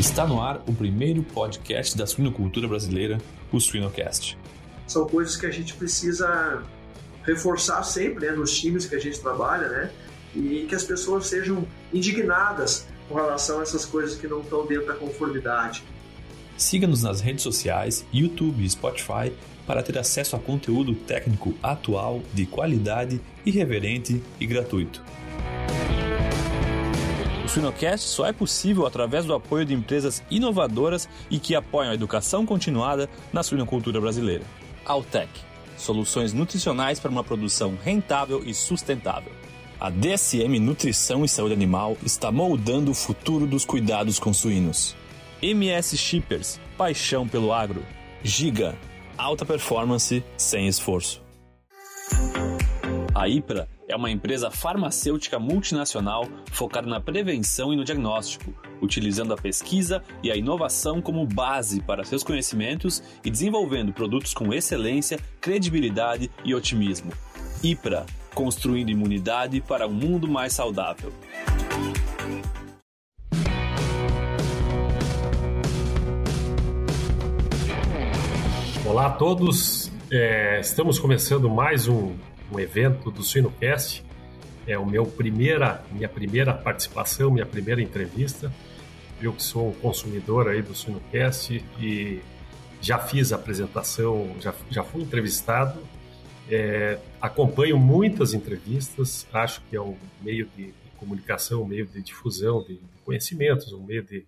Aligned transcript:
Está 0.00 0.26
no 0.26 0.40
ar 0.40 0.64
o 0.66 0.72
primeiro 0.72 1.22
podcast 1.22 1.94
da 1.94 2.06
suinocultura 2.06 2.66
brasileira, 2.66 3.18
o 3.52 3.60
Suinocast. 3.60 4.38
São 4.86 5.06
coisas 5.06 5.36
que 5.36 5.44
a 5.44 5.50
gente 5.50 5.74
precisa 5.74 6.62
reforçar 7.22 7.82
sempre 7.82 8.26
né, 8.26 8.32
nos 8.32 8.58
times 8.58 8.86
que 8.86 8.94
a 8.94 8.98
gente 8.98 9.20
trabalha, 9.20 9.68
né? 9.68 9.90
E 10.34 10.64
que 10.66 10.74
as 10.74 10.84
pessoas 10.84 11.26
sejam 11.26 11.66
indignadas 11.92 12.86
com 13.10 13.14
relação 13.14 13.58
a 13.58 13.62
essas 13.62 13.84
coisas 13.84 14.16
que 14.16 14.26
não 14.26 14.40
estão 14.40 14.64
dentro 14.64 14.86
da 14.86 14.94
conformidade. 14.94 15.84
Siga-nos 16.56 17.02
nas 17.02 17.20
redes 17.20 17.42
sociais, 17.42 18.02
YouTube 18.10 18.64
e 18.64 18.70
Spotify 18.70 19.30
para 19.66 19.82
ter 19.82 19.98
acesso 19.98 20.34
a 20.34 20.38
conteúdo 20.38 20.94
técnico 20.94 21.54
atual, 21.62 22.22
de 22.32 22.46
qualidade, 22.46 23.20
irreverente 23.44 24.22
e 24.40 24.46
gratuito. 24.46 25.04
Suinocast 27.52 28.06
só 28.06 28.26
é 28.26 28.32
possível 28.32 28.86
através 28.86 29.24
do 29.24 29.34
apoio 29.34 29.64
de 29.64 29.74
empresas 29.74 30.22
inovadoras 30.30 31.08
e 31.28 31.36
que 31.40 31.56
apoiam 31.56 31.90
a 31.90 31.94
educação 31.94 32.46
continuada 32.46 33.10
na 33.32 33.42
suinocultura 33.42 34.00
brasileira. 34.00 34.44
Altec, 34.84 35.28
soluções 35.76 36.32
nutricionais 36.32 37.00
para 37.00 37.10
uma 37.10 37.24
produção 37.24 37.76
rentável 37.82 38.40
e 38.46 38.54
sustentável. 38.54 39.32
A 39.80 39.90
DSM 39.90 40.60
Nutrição 40.60 41.24
e 41.24 41.28
Saúde 41.28 41.54
Animal 41.54 41.96
está 42.04 42.30
moldando 42.30 42.92
o 42.92 42.94
futuro 42.94 43.48
dos 43.48 43.64
cuidados 43.64 44.20
com 44.20 44.32
suínos. 44.32 44.94
MS 45.42 45.98
Shippers, 45.98 46.60
paixão 46.78 47.26
pelo 47.26 47.52
agro. 47.52 47.84
Giga, 48.22 48.78
alta 49.18 49.44
performance 49.44 50.22
sem 50.36 50.68
esforço. 50.68 51.20
A 53.12 53.28
IPRA 53.28 53.68
é 53.90 53.96
uma 53.96 54.10
empresa 54.10 54.50
farmacêutica 54.50 55.38
multinacional 55.38 56.28
focada 56.52 56.88
na 56.88 57.00
prevenção 57.00 57.72
e 57.72 57.76
no 57.76 57.84
diagnóstico, 57.84 58.54
utilizando 58.80 59.34
a 59.34 59.36
pesquisa 59.36 60.02
e 60.22 60.30
a 60.30 60.36
inovação 60.36 61.02
como 61.02 61.26
base 61.26 61.80
para 61.80 62.04
seus 62.04 62.22
conhecimentos 62.22 63.02
e 63.24 63.30
desenvolvendo 63.30 63.92
produtos 63.92 64.32
com 64.32 64.54
excelência, 64.54 65.18
credibilidade 65.40 66.30
e 66.44 66.54
otimismo. 66.54 67.12
IPRA 67.64 68.06
construindo 68.32 68.90
imunidade 68.90 69.60
para 69.60 69.88
um 69.88 69.92
mundo 69.92 70.28
mais 70.28 70.52
saudável. 70.52 71.12
Olá 78.86 79.06
a 79.06 79.10
todos, 79.10 79.90
é, 80.10 80.60
estamos 80.60 80.98
começando 80.98 81.50
mais 81.50 81.86
um, 81.86 82.14
um 82.52 82.58
evento 82.58 83.10
do 83.10 83.22
Suinocast. 83.22 84.04
É 84.66 84.78
o 84.78 84.86
meu 84.86 85.06
primeira, 85.06 85.84
minha 85.90 86.08
primeira 86.08 86.52
participação, 86.54 87.30
minha 87.30 87.46
primeira 87.46 87.80
entrevista. 87.80 88.52
Eu 89.20 89.32
que 89.32 89.42
sou 89.42 89.70
um 89.70 89.74
consumidor 89.74 90.48
aí 90.48 90.62
do 90.62 90.74
Suinocast 90.74 91.64
e 91.78 92.20
já 92.80 92.98
fiz 92.98 93.32
a 93.32 93.36
apresentação, 93.36 94.34
já, 94.40 94.54
já 94.70 94.82
fui 94.82 95.02
entrevistado 95.02 95.80
é, 96.50 96.98
acompanho 97.20 97.78
muitas 97.78 98.34
entrevistas, 98.34 99.26
acho 99.32 99.62
que 99.66 99.76
é 99.76 99.80
um 99.80 99.96
meio 100.20 100.46
de, 100.56 100.74
comunicação, 100.96 101.62
um 101.62 101.66
meio 101.66 101.86
de 101.86 102.02
difusão 102.02 102.62
de 102.62 102.78
conhecimentos, 103.06 103.72
um 103.72 103.82
meio 103.82 104.04
de 104.04 104.26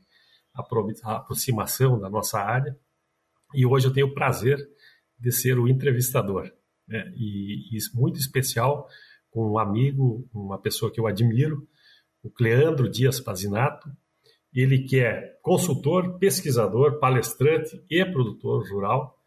aproximação 0.55 2.01
da 2.01 2.09
nossa 2.09 2.41
área. 2.41 2.75
E 3.53 3.67
hoje 3.67 3.89
eu 3.89 3.93
tenho 3.93 4.07
o 4.07 4.15
prazer 4.15 4.57
de 5.19 5.31
ser 5.31 5.59
o 5.59 5.69
entrevistador. 5.69 6.51
Né? 6.93 7.13
E, 7.17 7.77
isso 7.77 7.99
muito 7.99 8.19
especial 8.21 8.87
com 9.31 9.53
um 9.53 9.59
amigo, 9.59 10.29
uma 10.33 10.59
pessoa 10.59 10.93
que 10.93 11.01
eu 11.01 11.07
admiro, 11.07 11.67
o 12.23 12.31
Cleandro 12.31 12.89
Dias 12.89 13.19
Pazinato. 13.19 13.91
Ele 14.55 14.81
que 14.81 15.01
é 15.01 15.39
consultor, 15.43 16.19
pesquisador, 16.19 16.99
palestrante 16.99 17.83
e 17.91 18.05
produtor 18.05 18.69
rural 18.71 19.19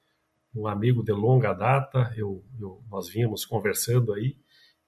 um 0.55 0.67
amigo 0.67 1.03
de 1.03 1.11
longa 1.11 1.53
data, 1.53 2.13
eu, 2.15 2.43
eu 2.59 2.81
nós 2.89 3.09
vínhamos 3.09 3.45
conversando 3.45 4.13
aí. 4.13 4.37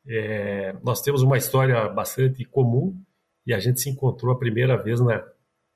É, 0.05 0.73
nós 0.81 1.01
temos 1.01 1.21
uma 1.21 1.37
história 1.37 1.87
bastante 1.89 2.45
comum 2.45 2.97
e 3.45 3.53
a 3.53 3.59
gente 3.59 3.81
se 3.81 3.89
encontrou 3.89 4.33
a 4.33 4.39
primeira 4.39 4.81
vez 4.81 5.01
na, 5.01 5.21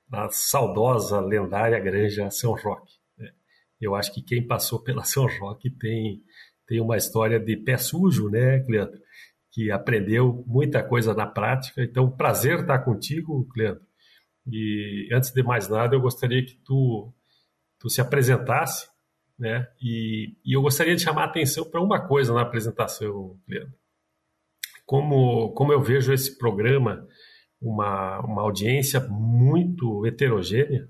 na 0.09 0.29
saudosa, 0.29 1.19
lendária 1.19 1.79
Granja 1.79 2.31
São 2.31 2.53
Roque. 2.53 2.93
Né? 3.17 3.31
Eu 3.79 3.93
acho 3.93 4.13
que 4.13 4.21
quem 4.21 4.47
passou 4.47 4.79
pela 4.79 5.03
São 5.03 5.27
Roque 5.39 5.69
tem, 5.69 6.23
tem 6.71 6.79
uma 6.79 6.95
história 6.95 7.37
de 7.37 7.57
pé 7.57 7.75
sujo, 7.75 8.29
né, 8.29 8.59
Cleandro? 8.61 8.97
Que 9.51 9.69
aprendeu 9.69 10.41
muita 10.47 10.81
coisa 10.81 11.13
na 11.13 11.27
prática. 11.27 11.83
Então, 11.83 12.09
prazer 12.09 12.61
estar 12.61 12.79
contigo, 12.79 13.45
Cleandro. 13.53 13.83
E 14.47 15.09
antes 15.11 15.31
de 15.31 15.43
mais 15.43 15.67
nada, 15.67 15.93
eu 15.93 15.99
gostaria 15.99 16.45
que 16.45 16.55
tu, 16.63 17.13
tu 17.77 17.89
se 17.89 17.99
apresentasse 17.99 18.89
né? 19.41 19.67
E, 19.81 20.37
e 20.45 20.55
eu 20.55 20.61
gostaria 20.61 20.95
de 20.95 21.01
chamar 21.01 21.23
a 21.23 21.25
atenção 21.25 21.67
para 21.67 21.81
uma 21.81 22.07
coisa 22.07 22.31
na 22.31 22.43
apresentação, 22.43 23.35
Leandro. 23.47 23.73
Como, 24.85 25.51
como 25.53 25.73
eu 25.73 25.81
vejo 25.81 26.13
esse 26.13 26.37
programa, 26.37 27.07
uma, 27.59 28.19
uma 28.19 28.43
audiência 28.43 28.99
muito 28.99 30.05
heterogênea? 30.05 30.87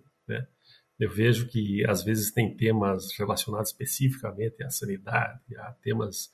Eu 1.01 1.09
vejo 1.09 1.47
que 1.47 1.84
às 1.89 2.03
vezes 2.03 2.31
tem 2.31 2.56
temas 2.56 3.12
relacionados 3.17 3.72
especificamente 3.72 4.63
à 4.63 4.69
sanidade, 4.69 5.39
a 5.57 5.72
temas 5.81 6.31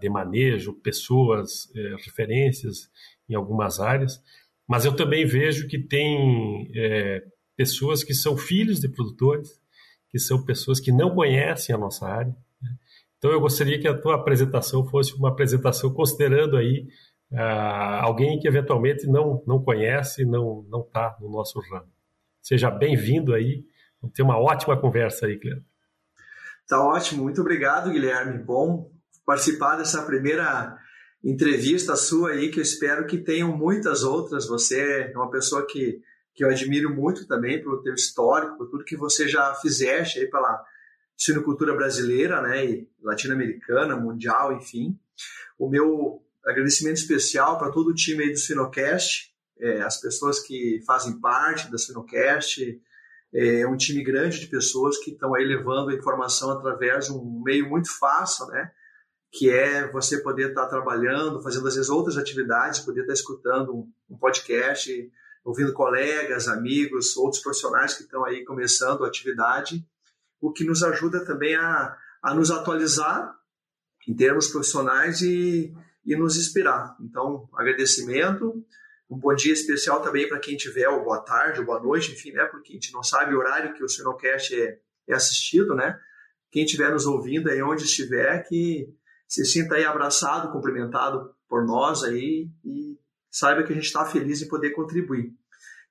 de 0.00 0.08
manejo, 0.10 0.74
pessoas, 0.74 1.70
é, 1.74 1.96
referências 2.04 2.90
em 3.26 3.34
algumas 3.34 3.80
áreas, 3.80 4.22
mas 4.68 4.84
eu 4.84 4.94
também 4.94 5.24
vejo 5.24 5.66
que 5.66 5.78
tem 5.78 6.70
é, 6.74 7.24
pessoas 7.56 8.04
que 8.04 8.12
são 8.12 8.36
filhos 8.36 8.80
de 8.80 8.88
produtores, 8.88 9.60
que 10.10 10.18
são 10.18 10.44
pessoas 10.44 10.78
que 10.78 10.92
não 10.92 11.14
conhecem 11.14 11.74
a 11.74 11.78
nossa 11.78 12.06
área. 12.06 12.36
Né? 12.60 12.70
Então 13.16 13.30
eu 13.30 13.40
gostaria 13.40 13.78
que 13.78 13.88
a 13.88 13.96
tua 13.96 14.16
apresentação 14.16 14.86
fosse 14.86 15.14
uma 15.14 15.30
apresentação 15.30 15.92
considerando 15.92 16.56
aí 16.56 16.86
alguém 18.02 18.38
que 18.38 18.46
eventualmente 18.46 19.06
não 19.06 19.42
não 19.46 19.60
conhece, 19.60 20.24
não 20.24 20.64
não 20.68 20.80
está 20.82 21.16
no 21.20 21.28
nosso 21.30 21.58
ramo. 21.60 21.90
Seja 22.42 22.70
bem-vindo 22.70 23.34
aí. 23.34 23.64
Ter 24.14 24.22
uma 24.22 24.38
ótima 24.38 24.80
conversa 24.80 25.26
aí, 25.26 25.38
Cleandro. 25.38 25.64
Tá 26.68 26.82
ótimo, 26.82 27.22
muito 27.22 27.40
obrigado, 27.40 27.90
Guilherme. 27.90 28.42
Bom 28.42 28.90
participar 29.24 29.76
dessa 29.76 30.02
primeira 30.02 30.76
entrevista 31.22 31.96
sua 31.96 32.30
aí, 32.30 32.50
que 32.50 32.58
eu 32.58 32.62
espero 32.62 33.06
que 33.06 33.18
tenham 33.18 33.56
muitas 33.56 34.02
outras. 34.02 34.46
Você 34.46 35.10
é 35.12 35.16
uma 35.16 35.30
pessoa 35.30 35.66
que 35.66 36.00
que 36.36 36.44
eu 36.44 36.50
admiro 36.50 36.94
muito 36.94 37.26
também 37.26 37.62
pelo 37.62 37.82
teu 37.82 37.94
histórico, 37.94 38.58
por 38.58 38.68
tudo 38.68 38.84
que 38.84 38.94
você 38.94 39.26
já 39.26 39.54
fizeste 39.54 40.18
aí 40.18 40.26
pela 40.26 40.62
sinocultura 41.16 41.74
brasileira, 41.74 42.42
né, 42.42 42.64
e 42.66 42.88
latino-americana, 43.02 43.96
mundial, 43.96 44.52
enfim. 44.52 44.98
O 45.58 45.66
meu 45.66 46.22
agradecimento 46.44 46.98
especial 46.98 47.58
para 47.58 47.72
todo 47.72 47.88
o 47.88 47.94
time 47.94 48.22
aí 48.22 48.32
do 48.32 48.38
Sinocast, 48.38 49.34
é, 49.58 49.80
as 49.80 49.98
pessoas 49.98 50.38
que 50.40 50.82
fazem 50.86 51.18
parte 51.18 51.70
da 51.70 51.78
Sinocast, 51.78 52.78
é 53.36 53.66
um 53.66 53.76
time 53.76 54.02
grande 54.02 54.40
de 54.40 54.46
pessoas 54.46 54.96
que 54.96 55.10
estão 55.10 55.34
aí 55.34 55.44
levando 55.44 55.90
a 55.90 55.94
informação 55.94 56.50
através 56.50 57.06
de 57.06 57.12
um 57.12 57.42
meio 57.44 57.68
muito 57.68 57.90
fácil, 57.98 58.46
né, 58.46 58.72
que 59.30 59.50
é 59.50 59.86
você 59.92 60.22
poder 60.22 60.48
estar 60.48 60.62
tá 60.62 60.68
trabalhando, 60.68 61.42
fazendo 61.42 61.68
às 61.68 61.74
vezes 61.74 61.90
outras 61.90 62.16
atividades, 62.16 62.80
poder 62.80 63.00
estar 63.00 63.12
tá 63.12 63.14
escutando 63.14 63.86
um, 64.08 64.16
podcast, 64.16 65.12
ouvindo 65.44 65.74
colegas, 65.74 66.48
amigos, 66.48 67.14
outros 67.16 67.42
profissionais 67.42 67.92
que 67.92 68.04
estão 68.04 68.24
aí 68.24 68.42
começando 68.42 69.04
a 69.04 69.08
atividade, 69.08 69.86
o 70.40 70.50
que 70.50 70.64
nos 70.64 70.82
ajuda 70.82 71.22
também 71.22 71.54
a, 71.54 71.94
a 72.22 72.34
nos 72.34 72.50
atualizar 72.50 73.36
em 74.08 74.14
termos 74.14 74.48
profissionais 74.48 75.20
e, 75.20 75.74
e 76.06 76.16
nos 76.16 76.38
inspirar. 76.38 76.96
Então, 77.00 77.48
agradecimento, 77.54 78.64
um 79.08 79.18
bom 79.18 79.34
dia 79.34 79.52
especial 79.52 80.02
também 80.02 80.28
para 80.28 80.40
quem 80.40 80.56
tiver, 80.56 80.88
ou 80.88 81.04
boa 81.04 81.20
tarde, 81.20 81.60
ou 81.60 81.66
boa 81.66 81.80
noite, 81.80 82.12
enfim, 82.12 82.32
né, 82.32 82.44
porque 82.46 82.72
a 82.72 82.74
gente 82.74 82.92
não 82.92 83.02
sabe 83.02 83.34
o 83.34 83.38
horário 83.38 83.74
que 83.74 83.84
o 83.84 83.88
Sinocast 83.88 84.54
é, 84.54 84.78
é 85.08 85.14
assistido, 85.14 85.74
né? 85.74 85.98
Quem 86.50 86.64
estiver 86.64 86.90
nos 86.90 87.06
ouvindo 87.06 87.50
aí, 87.50 87.62
onde 87.62 87.84
estiver, 87.84 88.42
que 88.48 88.88
se 89.28 89.44
sinta 89.44 89.76
aí 89.76 89.84
abraçado, 89.84 90.52
cumprimentado 90.52 91.34
por 91.48 91.64
nós 91.64 92.02
aí 92.02 92.48
e 92.64 92.98
saiba 93.30 93.62
que 93.62 93.72
a 93.72 93.74
gente 93.74 93.86
está 93.86 94.04
feliz 94.04 94.42
em 94.42 94.48
poder 94.48 94.70
contribuir. 94.70 95.32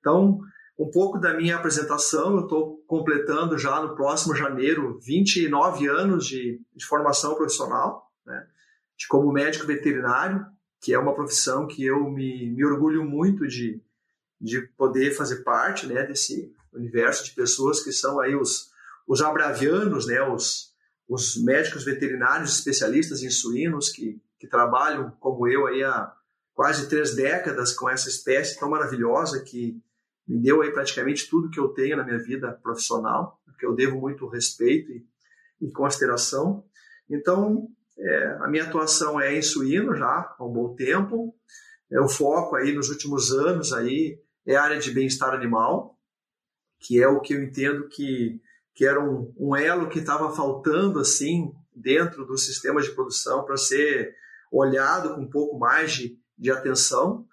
Então, 0.00 0.40
um 0.78 0.90
pouco 0.90 1.18
da 1.18 1.34
minha 1.34 1.56
apresentação, 1.56 2.36
eu 2.36 2.44
estou 2.44 2.78
completando 2.86 3.56
já 3.56 3.80
no 3.80 3.94
próximo 3.94 4.34
janeiro 4.34 4.98
29 5.02 5.86
anos 5.88 6.26
de, 6.26 6.60
de 6.74 6.86
formação 6.86 7.34
profissional, 7.34 8.10
né, 8.24 8.46
de 8.96 9.06
como 9.08 9.32
médico 9.32 9.66
veterinário, 9.66 10.44
que 10.80 10.92
é 10.92 10.98
uma 10.98 11.14
profissão 11.14 11.66
que 11.66 11.84
eu 11.84 12.10
me, 12.10 12.50
me 12.50 12.64
orgulho 12.64 13.04
muito 13.04 13.46
de, 13.46 13.80
de 14.40 14.62
poder 14.76 15.12
fazer 15.12 15.42
parte 15.42 15.86
né, 15.86 16.04
desse 16.04 16.54
universo 16.72 17.24
de 17.24 17.32
pessoas 17.32 17.82
que 17.82 17.92
são 17.92 18.20
aí 18.20 18.34
os, 18.34 18.70
os 19.06 19.20
abravianos, 19.22 20.06
né, 20.06 20.20
os, 20.22 20.72
os 21.08 21.42
médicos 21.42 21.84
veterinários 21.84 22.56
especialistas 22.58 23.22
em 23.22 23.30
suínos 23.30 23.88
que, 23.88 24.20
que 24.38 24.46
trabalham 24.46 25.10
como 25.18 25.48
eu 25.48 25.66
aí 25.66 25.82
há 25.82 26.12
quase 26.54 26.88
três 26.88 27.14
décadas 27.14 27.72
com 27.72 27.88
essa 27.88 28.08
espécie 28.08 28.58
tão 28.58 28.70
maravilhosa 28.70 29.42
que, 29.42 29.80
me 30.26 30.38
deu 30.38 30.60
aí 30.62 30.72
praticamente 30.72 31.28
tudo 31.30 31.50
que 31.50 31.60
eu 31.60 31.68
tenho 31.68 31.96
na 31.96 32.04
minha 32.04 32.18
vida 32.18 32.52
profissional, 32.52 33.40
que 33.58 33.64
eu 33.64 33.74
devo 33.74 34.00
muito 34.00 34.26
respeito 34.26 34.90
e, 34.90 35.06
e 35.60 35.70
consideração. 35.70 36.64
Então, 37.08 37.68
é, 37.98 38.38
a 38.40 38.48
minha 38.48 38.64
atuação 38.64 39.20
é 39.20 39.34
em 39.34 39.42
suíno 39.42 39.94
já 39.94 40.06
há 40.06 40.44
um 40.44 40.52
bom 40.52 40.74
tempo. 40.74 41.34
É, 41.90 42.00
o 42.00 42.08
foco 42.08 42.56
aí 42.56 42.72
nos 42.72 42.88
últimos 42.90 43.30
anos 43.30 43.72
aí 43.72 44.18
é 44.46 44.56
a 44.56 44.62
área 44.62 44.78
de 44.78 44.90
bem-estar 44.90 45.32
animal, 45.32 45.98
que 46.80 47.02
é 47.02 47.08
o 47.08 47.20
que 47.20 47.34
eu 47.34 47.42
entendo 47.42 47.88
que, 47.88 48.40
que 48.74 48.84
era 48.84 49.02
um, 49.02 49.32
um 49.36 49.56
elo 49.56 49.88
que 49.88 50.00
estava 50.00 50.34
faltando 50.34 51.00
assim 51.00 51.52
dentro 51.74 52.24
do 52.26 52.36
sistema 52.36 52.80
de 52.80 52.90
produção 52.90 53.44
para 53.44 53.56
ser 53.56 54.14
olhado 54.52 55.14
com 55.14 55.22
um 55.22 55.30
pouco 55.30 55.58
mais 55.58 55.92
de, 55.92 56.18
de 56.38 56.50
atenção. 56.50 57.26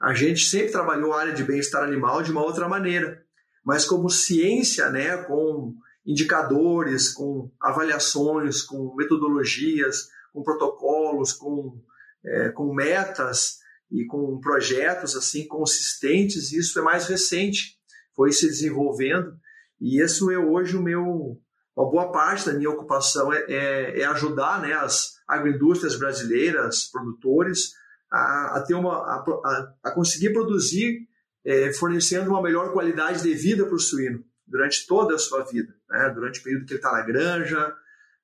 A 0.00 0.14
gente 0.14 0.44
sempre 0.44 0.72
trabalhou 0.72 1.12
a 1.12 1.20
área 1.20 1.32
de 1.32 1.44
bem-estar 1.44 1.82
animal 1.82 2.22
de 2.22 2.30
uma 2.30 2.42
outra 2.42 2.68
maneira, 2.68 3.22
mas 3.64 3.84
como 3.84 4.08
ciência, 4.08 4.88
né, 4.90 5.18
com 5.24 5.74
indicadores, 6.10 7.12
com 7.12 7.50
avaliações, 7.60 8.62
com 8.62 8.94
metodologias, 8.96 10.08
com 10.32 10.42
protocolos, 10.42 11.32
com, 11.32 11.80
é, 12.24 12.48
com 12.50 12.74
metas 12.74 13.58
e 13.90 14.04
com 14.06 14.40
projetos 14.40 15.14
assim 15.16 15.46
consistentes, 15.46 16.52
isso 16.52 16.78
é 16.80 16.82
mais 16.82 17.06
recente, 17.06 17.78
foi 18.14 18.32
se 18.32 18.46
desenvolvendo. 18.46 19.36
E 19.80 20.02
isso 20.02 20.30
é 20.30 20.38
hoje 20.38 20.76
o 20.76 20.82
meu 20.82 21.40
uma 21.76 21.88
boa 21.88 22.10
parte 22.10 22.46
da 22.46 22.52
minha 22.52 22.68
ocupação 22.68 23.32
é, 23.32 23.44
é, 23.48 24.00
é 24.00 24.04
ajudar 24.06 24.60
né, 24.60 24.74
as 24.74 25.14
agroindústrias 25.26 25.96
brasileiras, 25.96 26.90
produtores, 26.90 27.72
a, 28.10 28.56
a 28.58 28.64
ter 28.66 28.74
uma, 28.74 28.96
a, 28.96 29.74
a 29.84 29.90
conseguir 29.92 30.32
produzir 30.32 31.08
é, 31.44 31.72
fornecendo 31.72 32.28
uma 32.28 32.42
melhor 32.42 32.72
qualidade 32.72 33.22
de 33.22 33.32
vida 33.32 33.64
para 33.64 33.76
o 33.76 33.78
suíno 33.78 34.24
durante 34.50 34.86
toda 34.86 35.14
a 35.14 35.18
sua 35.18 35.44
vida, 35.44 35.72
né? 35.88 36.10
durante 36.10 36.40
o 36.40 36.42
período 36.42 36.66
que 36.66 36.72
ele 36.72 36.80
está 36.80 36.92
na 36.92 37.02
granja, 37.02 37.72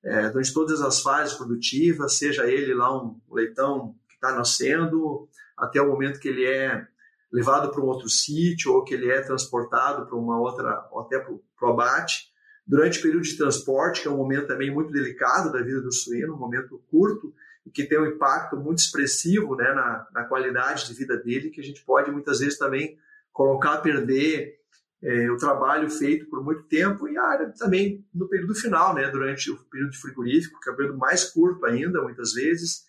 é, 0.05 0.28
durante 0.28 0.52
todas 0.52 0.81
as 0.82 1.00
fases 1.00 1.34
produtivas, 1.34 2.19
seja 2.19 2.46
ele 2.46 2.75
lá 2.75 2.94
um 3.00 3.19
leitão 3.31 3.94
que 4.08 4.14
está 4.17 4.34
nascendo, 4.34 5.28
até 5.56 5.81
o 5.81 5.88
momento 5.88 6.20
que 6.20 6.28
ele 6.28 6.44
é 6.44 6.87
levado 7.32 7.70
para 7.70 7.81
um 7.81 7.87
outro 7.87 8.08
sítio 8.08 8.73
ou 8.73 8.84
que 8.84 8.94
ele 8.94 9.11
é 9.11 9.20
transportado 9.20 10.06
para 10.06 10.17
uma 10.17 10.38
outra, 10.38 10.87
ou 10.90 11.00
até 11.00 11.19
para 11.19 11.32
o 11.32 11.73
abate. 11.73 12.32
Durante 12.67 12.99
o 12.99 13.02
período 13.02 13.22
de 13.22 13.37
transporte, 13.37 14.02
que 14.02 14.08
é 14.08 14.11
um 14.11 14.17
momento 14.17 14.49
também 14.49 14.72
muito 14.72 14.93
delicado 14.93 15.52
da 15.52 15.62
vida 15.62 15.81
do 15.81 15.93
suíno, 15.93 16.34
um 16.34 16.38
momento 16.38 16.82
curto, 16.90 17.32
e 17.64 17.70
que 17.70 17.84
tem 17.84 17.99
um 17.99 18.06
impacto 18.06 18.56
muito 18.56 18.79
expressivo 18.79 19.55
né, 19.55 19.72
na, 19.72 20.06
na 20.12 20.25
qualidade 20.25 20.87
de 20.87 20.94
vida 20.94 21.17
dele, 21.17 21.50
que 21.50 21.61
a 21.61 21.64
gente 21.64 21.84
pode 21.84 22.11
muitas 22.11 22.40
vezes 22.40 22.58
também 22.58 22.99
colocar 23.32 23.75
a 23.75 23.81
perder 23.81 24.56
é, 25.02 25.31
o 25.31 25.37
trabalho 25.37 25.90
feito 25.90 26.26
por 26.26 26.43
muito 26.43 26.62
tempo 26.64 27.08
e 27.08 27.16
a 27.16 27.22
área 27.22 27.52
também 27.58 28.04
no 28.14 28.28
período 28.28 28.54
final, 28.54 28.94
né, 28.94 29.08
durante 29.10 29.50
o 29.50 29.56
período 29.64 29.94
frigorífico, 29.96 30.58
que 30.60 30.69
é 30.69 30.72
o 30.72 30.76
período 30.76 30.98
mais 30.98 31.25
curto 31.25 31.64
ainda, 31.66 32.02
muitas 32.02 32.32
vezes, 32.32 32.84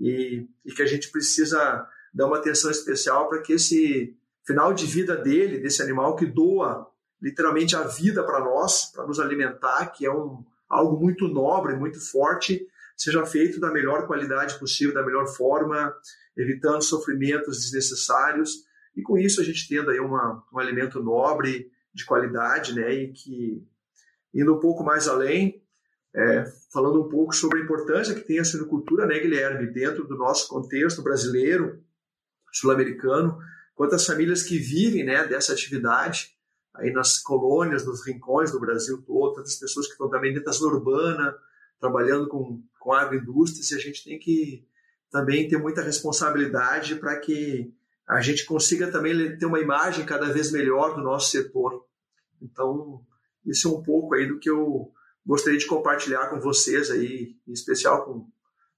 e, 0.00 0.46
e 0.64 0.72
que 0.72 0.82
a 0.82 0.86
gente 0.86 1.10
precisa 1.10 1.86
dar 2.12 2.26
uma 2.26 2.38
atenção 2.38 2.70
especial 2.70 3.28
para 3.28 3.40
que 3.40 3.52
esse 3.52 4.16
final 4.44 4.74
de 4.74 4.86
vida 4.86 5.16
dele, 5.16 5.58
desse 5.58 5.82
animal 5.82 6.16
que 6.16 6.26
doa 6.26 6.86
literalmente 7.20 7.76
a 7.76 7.82
vida 7.82 8.24
para 8.24 8.40
nós, 8.40 8.90
para 8.92 9.06
nos 9.06 9.20
alimentar, 9.20 9.86
que 9.86 10.04
é 10.04 10.12
um, 10.12 10.44
algo 10.68 10.98
muito 10.98 11.28
nobre, 11.28 11.76
muito 11.76 12.00
forte, 12.00 12.66
seja 12.96 13.24
feito 13.24 13.60
da 13.60 13.70
melhor 13.70 14.06
qualidade 14.06 14.58
possível, 14.58 14.92
da 14.92 15.04
melhor 15.04 15.28
forma, 15.28 15.94
evitando 16.36 16.82
sofrimentos 16.82 17.60
desnecessários 17.60 18.64
e 18.96 19.02
com 19.02 19.18
isso 19.18 19.40
a 19.40 19.44
gente 19.44 19.68
tendo 19.68 19.90
aí 19.90 20.00
uma, 20.00 20.44
um 20.52 20.58
alimento 20.58 21.02
nobre, 21.02 21.70
de 21.94 22.04
qualidade, 22.04 22.74
né, 22.74 22.92
e 22.92 23.12
que 23.12 23.66
indo 24.34 24.54
um 24.54 24.60
pouco 24.60 24.82
mais 24.82 25.06
além, 25.06 25.62
é, 26.14 26.44
falando 26.72 27.02
um 27.02 27.08
pouco 27.08 27.34
sobre 27.34 27.60
a 27.60 27.62
importância 27.62 28.14
que 28.14 28.22
tem 28.22 28.38
a 28.38 28.44
suinocultura, 28.44 29.06
né, 29.06 29.18
Guilherme, 29.18 29.66
dentro 29.66 30.06
do 30.06 30.16
nosso 30.16 30.48
contexto 30.48 31.02
brasileiro, 31.02 31.82
sul-americano, 32.50 33.38
quantas 33.74 34.06
famílias 34.06 34.42
que 34.42 34.58
vivem, 34.58 35.04
né, 35.04 35.26
dessa 35.26 35.52
atividade, 35.52 36.34
aí 36.74 36.90
nas 36.90 37.18
colônias, 37.18 37.84
nos 37.84 38.06
rincões 38.06 38.50
do 38.50 38.60
Brasil 38.60 39.02
todo, 39.02 39.34
tantas 39.34 39.56
pessoas 39.56 39.86
que 39.86 39.92
estão 39.92 40.08
também 40.08 40.32
dentro 40.32 40.46
da 40.46 40.52
zona 40.52 40.74
urbana, 40.74 41.34
trabalhando 41.78 42.28
com, 42.28 42.62
com 42.78 42.92
agroindústrias, 42.92 43.70
e 43.70 43.74
a 43.74 43.78
gente 43.78 44.04
tem 44.04 44.18
que 44.18 44.66
também 45.10 45.46
ter 45.48 45.58
muita 45.58 45.82
responsabilidade 45.82 46.94
para 46.96 47.18
que 47.18 47.74
a 48.12 48.20
gente 48.20 48.44
consiga 48.44 48.90
também 48.90 49.36
ter 49.38 49.46
uma 49.46 49.60
imagem 49.60 50.04
cada 50.04 50.32
vez 50.32 50.52
melhor 50.52 50.94
do 50.94 51.02
nosso 51.02 51.30
setor. 51.30 51.84
Então, 52.40 53.00
isso 53.46 53.68
é 53.68 53.70
um 53.70 53.82
pouco 53.82 54.14
aí 54.14 54.26
do 54.26 54.38
que 54.38 54.50
eu 54.50 54.90
gostaria 55.24 55.58
de 55.58 55.66
compartilhar 55.66 56.28
com 56.28 56.40
vocês 56.40 56.90
aí, 56.90 57.36
em 57.46 57.52
especial 57.52 58.04
com, 58.04 58.28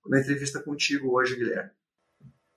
na 0.08 0.20
entrevista 0.20 0.60
contigo 0.62 1.16
hoje, 1.16 1.36
Guilherme. 1.36 1.70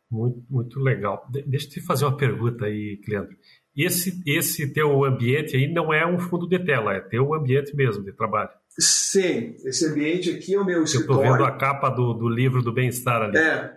Muito, 0.09 0.45
muito 0.49 0.79
legal. 0.79 1.27
De, 1.29 1.41
deixa 1.43 1.67
eu 1.67 1.71
te 1.71 1.81
fazer 1.81 2.05
uma 2.05 2.15
pergunta 2.15 2.65
aí, 2.65 2.97
Cleandro. 3.03 3.35
Esse, 3.75 4.21
esse 4.25 4.73
teu 4.73 5.03
ambiente 5.03 5.55
aí 5.55 5.71
não 5.71 5.93
é 5.93 6.05
um 6.05 6.17
fundo 6.17 6.47
de 6.47 6.57
tela, 6.59 6.93
é 6.93 6.99
teu 6.99 7.33
ambiente 7.33 7.75
mesmo 7.75 8.03
de 8.03 8.11
trabalho. 8.11 8.49
Sim, 8.79 9.55
esse 9.65 9.85
ambiente 9.87 10.31
aqui 10.31 10.55
é 10.55 10.59
o 10.59 10.65
meu 10.65 10.83
escritório. 10.83 11.21
Eu 11.21 11.23
estou 11.23 11.37
vendo 11.37 11.45
a 11.45 11.57
capa 11.57 11.89
do, 11.89 12.13
do 12.13 12.27
livro 12.29 12.61
do 12.61 12.71
bem-estar 12.71 13.21
ali. 13.21 13.37
É, 13.37 13.76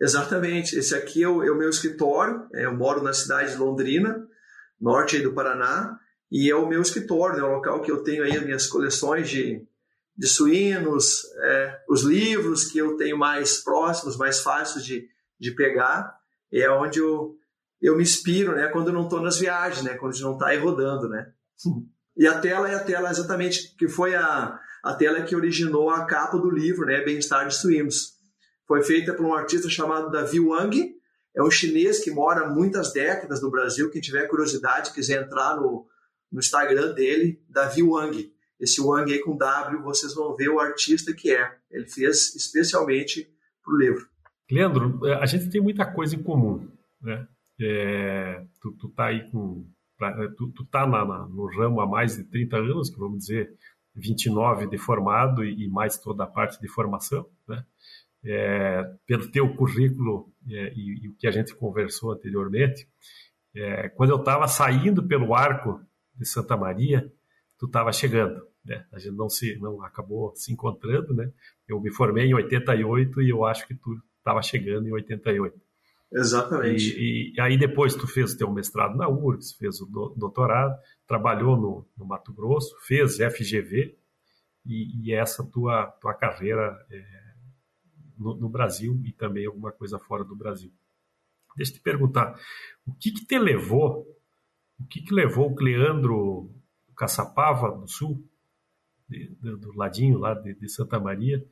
Exatamente. 0.00 0.76
Esse 0.76 0.94
aqui 0.94 1.22
é 1.22 1.28
o, 1.28 1.42
é 1.42 1.50
o 1.50 1.56
meu 1.56 1.70
escritório. 1.70 2.46
É, 2.54 2.64
eu 2.64 2.74
moro 2.74 3.02
na 3.02 3.12
cidade 3.12 3.52
de 3.52 3.58
Londrina, 3.58 4.26
norte 4.80 5.20
do 5.20 5.32
Paraná, 5.32 5.98
e 6.30 6.50
é 6.50 6.56
o 6.56 6.66
meu 6.66 6.82
escritório, 6.82 7.38
é 7.38 7.44
o 7.44 7.54
local 7.54 7.82
que 7.82 7.90
eu 7.90 8.02
tenho 8.02 8.24
aí 8.24 8.36
as 8.36 8.42
minhas 8.42 8.66
coleções 8.66 9.28
de, 9.28 9.64
de 10.16 10.26
suínos, 10.26 11.24
é, 11.42 11.80
os 11.88 12.02
livros 12.02 12.64
que 12.64 12.78
eu 12.78 12.96
tenho 12.96 13.16
mais 13.16 13.58
próximos, 13.62 14.16
mais 14.16 14.40
fáceis 14.40 14.84
de, 14.84 15.06
de 15.38 15.50
pegar. 15.52 16.16
É 16.52 16.68
onde 16.70 16.98
eu, 16.98 17.36
eu 17.80 17.96
me 17.96 18.02
inspiro, 18.02 18.56
né? 18.56 18.68
Quando 18.68 18.88
eu 18.88 18.94
não 18.94 19.04
estou 19.04 19.20
nas 19.20 19.38
viagens, 19.38 19.84
né? 19.84 19.94
Quando 19.94 20.12
a 20.12 20.14
gente 20.14 20.24
não 20.24 20.34
está 20.34 20.48
aí 20.48 20.58
rodando, 20.58 21.08
né? 21.08 21.30
E 22.14 22.26
a 22.26 22.38
tela 22.38 22.68
é 22.68 22.74
a 22.74 22.84
tela 22.84 23.10
exatamente 23.10 23.74
que 23.74 23.88
foi 23.88 24.14
a, 24.14 24.60
a 24.84 24.94
tela 24.94 25.22
que 25.22 25.34
originou 25.34 25.88
a 25.88 26.04
capa 26.04 26.36
do 26.36 26.50
livro, 26.50 26.84
né? 26.84 27.02
Bem-estar 27.02 27.48
de 27.48 27.54
suínos 27.54 28.18
foi 28.66 28.82
feita 28.82 29.14
por 29.14 29.24
um 29.24 29.34
artista 29.34 29.68
chamado 29.68 30.10
Davi 30.10 30.40
Wang. 30.40 30.94
É 31.34 31.42
um 31.42 31.50
chinês 31.50 32.02
que 32.02 32.10
mora 32.10 32.48
muitas 32.48 32.92
décadas 32.92 33.42
no 33.42 33.50
Brasil. 33.50 33.90
Quem 33.90 34.00
tiver 34.00 34.28
curiosidade, 34.28 34.92
quiser 34.92 35.22
entrar 35.22 35.56
no, 35.56 35.86
no 36.30 36.40
Instagram 36.40 36.92
dele, 36.92 37.42
Davi 37.48 37.82
Wang. 37.82 38.32
Esse 38.60 38.80
Wang 38.80 39.12
aí 39.12 39.18
com 39.20 39.36
W, 39.36 39.82
vocês 39.82 40.14
vão 40.14 40.36
ver 40.36 40.48
o 40.48 40.60
artista 40.60 41.12
que 41.12 41.34
é. 41.34 41.56
Ele 41.70 41.86
fez 41.86 42.34
especialmente 42.34 43.28
para 43.64 43.74
o 43.74 43.76
livro. 43.76 44.06
Leandro, 44.50 45.04
a 45.20 45.26
gente 45.26 45.50
tem 45.50 45.60
muita 45.60 45.84
coisa 45.84 46.14
em 46.14 46.22
comum, 46.22 46.68
né? 47.00 47.26
É, 47.60 48.44
tu, 48.60 48.72
tu 48.72 48.88
tá 48.90 49.06
aí 49.06 49.30
com 49.30 49.66
tu, 50.36 50.48
tu 50.50 50.64
tá 50.66 50.86
na, 50.86 51.04
na, 51.04 51.26
no 51.26 51.46
ramo 51.46 51.80
há 51.80 51.86
mais 51.86 52.16
de 52.16 52.24
30 52.24 52.56
anos, 52.56 52.90
que 52.90 52.98
vamos 52.98 53.18
dizer 53.18 53.54
29 53.94 54.66
de 54.66 54.78
formado 54.78 55.44
e, 55.44 55.64
e 55.64 55.68
mais 55.68 55.98
toda 55.98 56.24
a 56.24 56.26
parte 56.26 56.60
de 56.60 56.68
formação, 56.68 57.26
né? 57.46 57.64
É, 58.24 58.84
pelo 59.06 59.30
teu 59.30 59.54
currículo 59.54 60.32
é, 60.48 60.72
e, 60.74 61.04
e, 61.04 61.08
o 61.08 61.14
que 61.14 61.26
a 61.26 61.30
gente 61.30 61.54
conversou 61.54 62.12
anteriormente, 62.12 62.88
é, 63.54 63.88
quando 63.90 64.10
eu 64.10 64.16
estava 64.16 64.46
saindo 64.48 65.02
pelo 65.02 65.34
arco 65.34 65.80
de 66.14 66.26
Santa 66.26 66.56
Maria, 66.56 67.10
tu 67.58 67.66
estava 67.66 67.92
chegando. 67.92 68.40
Né? 68.64 68.84
A 68.92 68.98
gente 68.98 69.16
não 69.16 69.28
se 69.28 69.58
não 69.58 69.82
acabou 69.82 70.34
se 70.36 70.52
encontrando, 70.52 71.12
né? 71.12 71.30
Eu 71.66 71.80
me 71.80 71.90
formei 71.90 72.26
em 72.26 72.34
88 72.34 73.22
e 73.22 73.30
eu 73.30 73.44
acho 73.44 73.66
que 73.66 73.74
tu 73.74 74.00
estava 74.18 74.40
chegando 74.40 74.86
em 74.86 74.92
88. 74.92 75.60
Exatamente. 76.12 76.94
E, 76.96 77.32
e, 77.34 77.40
aí 77.40 77.56
depois 77.56 77.94
tu 77.94 78.06
fez 78.06 78.32
o 78.32 78.38
teu 78.38 78.52
mestrado 78.52 78.96
na 78.96 79.08
URGS, 79.08 79.54
fez 79.54 79.80
o 79.80 79.86
doutorado, 80.16 80.78
trabalhou 81.06 81.56
no, 81.56 81.88
no 81.96 82.06
Mato 82.06 82.32
Grosso, 82.32 82.76
fez 82.86 83.16
FGV 83.16 83.96
e, 84.64 85.08
e 85.08 85.12
essa 85.12 85.42
tua 85.44 85.86
tua 86.00 86.14
carreira 86.14 86.76
é, 86.90 87.31
no, 88.22 88.36
no, 88.36 88.48
Brasil 88.48 89.00
e 89.04 89.12
também 89.12 89.46
alguma 89.46 89.72
coisa 89.72 89.98
fora 89.98 90.24
do 90.24 90.36
Brasil. 90.36 90.72
Deixa 91.56 91.72
eu 91.72 91.76
te 91.76 91.82
perguntar, 91.82 92.34
o 92.86 92.94
que, 92.94 93.10
que 93.10 93.26
te 93.26 93.38
levou, 93.38 94.06
o 94.78 94.86
que, 94.86 95.02
que 95.02 95.14
levou 95.14 95.50
o 95.50 95.54
Cleandro 95.54 96.50
Caçapava, 96.96 97.76
do 97.76 97.88
Sul, 97.88 98.24
de, 99.08 99.28
de, 99.40 99.56
do 99.56 99.76
ladinho 99.76 100.18
lá 100.18 100.34
de, 100.34 100.54
de 100.54 100.68
Santa 100.68 100.98
Maria, 100.98 101.44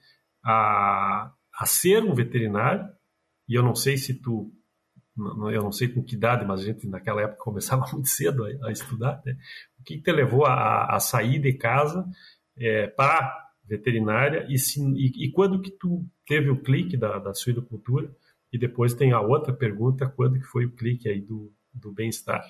a, 0.43 1.33
a 1.55 1.67
ser 1.67 2.03
um 2.03 2.15
veterinário, 2.15 2.89
e 3.49 3.55
eu 3.55 3.63
não 3.63 3.75
sei 3.75 3.97
se 3.97 4.15
tu 4.15 4.53
eu 5.53 5.63
não 5.63 5.73
sei 5.73 5.89
com 5.89 6.03
que 6.03 6.15
idade, 6.15 6.47
mas 6.47 6.61
a 6.61 6.65
gente 6.65 6.87
naquela 6.87 7.21
época 7.23 7.45
começava 7.45 7.85
muito 7.93 8.09
cedo 8.09 8.45
a, 8.45 8.69
a 8.69 8.73
estudar, 8.73 9.21
né? 9.25 9.37
O 9.79 9.83
que, 9.83 9.97
que 9.97 10.03
te 10.03 10.13
levou 10.13 10.47
a, 10.47 10.97
a 10.97 11.01
sair 11.01 11.39
de 11.39 11.53
casa 11.55 12.09
é, 12.57 12.87
para 12.87 13.50
veterinária 13.71 14.45
e, 14.51 14.59
se, 14.59 14.83
e, 14.83 15.27
e, 15.27 15.31
quando 15.31 15.63
que 15.63 15.71
tu 15.71 16.05
teve 16.27 16.51
o 16.51 16.61
clique 16.61 16.97
da, 16.97 17.21
da 17.21 17.33
suinocultura 17.33 18.11
e 18.53 18.59
depois 18.59 18.93
tem 18.93 19.13
a 19.13 19.21
outra 19.21 19.55
pergunta, 19.55 20.09
quando 20.09 20.41
que 20.41 20.47
foi 20.47 20.67
o 20.67 20.73
clique 20.73 21.09
aí 21.09 21.21
do, 21.21 21.53
do 21.73 21.93
bem-estar? 21.93 22.43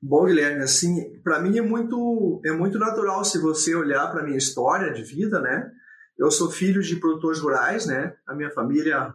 Bom, 0.00 0.26
Guilherme, 0.26 0.62
assim, 0.62 1.18
para 1.22 1.40
mim 1.40 1.56
é 1.56 1.62
muito 1.62 2.42
é 2.44 2.52
muito 2.52 2.78
natural 2.78 3.24
se 3.24 3.38
você 3.38 3.74
olhar 3.74 4.06
para 4.12 4.22
minha 4.22 4.36
história 4.36 4.92
de 4.92 5.02
vida, 5.02 5.40
né? 5.40 5.72
Eu 6.18 6.30
sou 6.30 6.50
filho 6.50 6.82
de 6.82 6.96
produtores 6.96 7.40
rurais, 7.40 7.86
né? 7.86 8.14
A 8.26 8.34
minha 8.34 8.50
família 8.50 9.14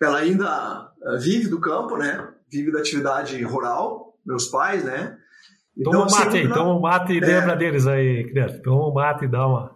ela 0.00 0.18
ainda 0.18 0.92
eh, 1.02 1.18
vive 1.18 1.48
do 1.48 1.60
campo, 1.60 1.96
né? 1.96 2.32
Vive 2.48 2.70
da 2.70 2.78
atividade 2.78 3.42
rural, 3.42 4.16
meus 4.24 4.46
pais, 4.46 4.84
né? 4.84 5.13
Então, 5.76 5.92
toma 5.92 6.06
assim, 6.06 6.18
mate 6.18 6.36
aí, 6.36 6.48
toma 6.48 6.80
mate 6.80 7.12
e 7.12 7.18
é... 7.18 7.26
lembra 7.26 7.56
deles 7.56 7.86
aí, 7.86 8.28
criança. 8.28 8.60
Toma 8.62 8.94
mate 8.94 9.24
e 9.24 9.28
dá 9.28 9.46
uma. 9.46 9.74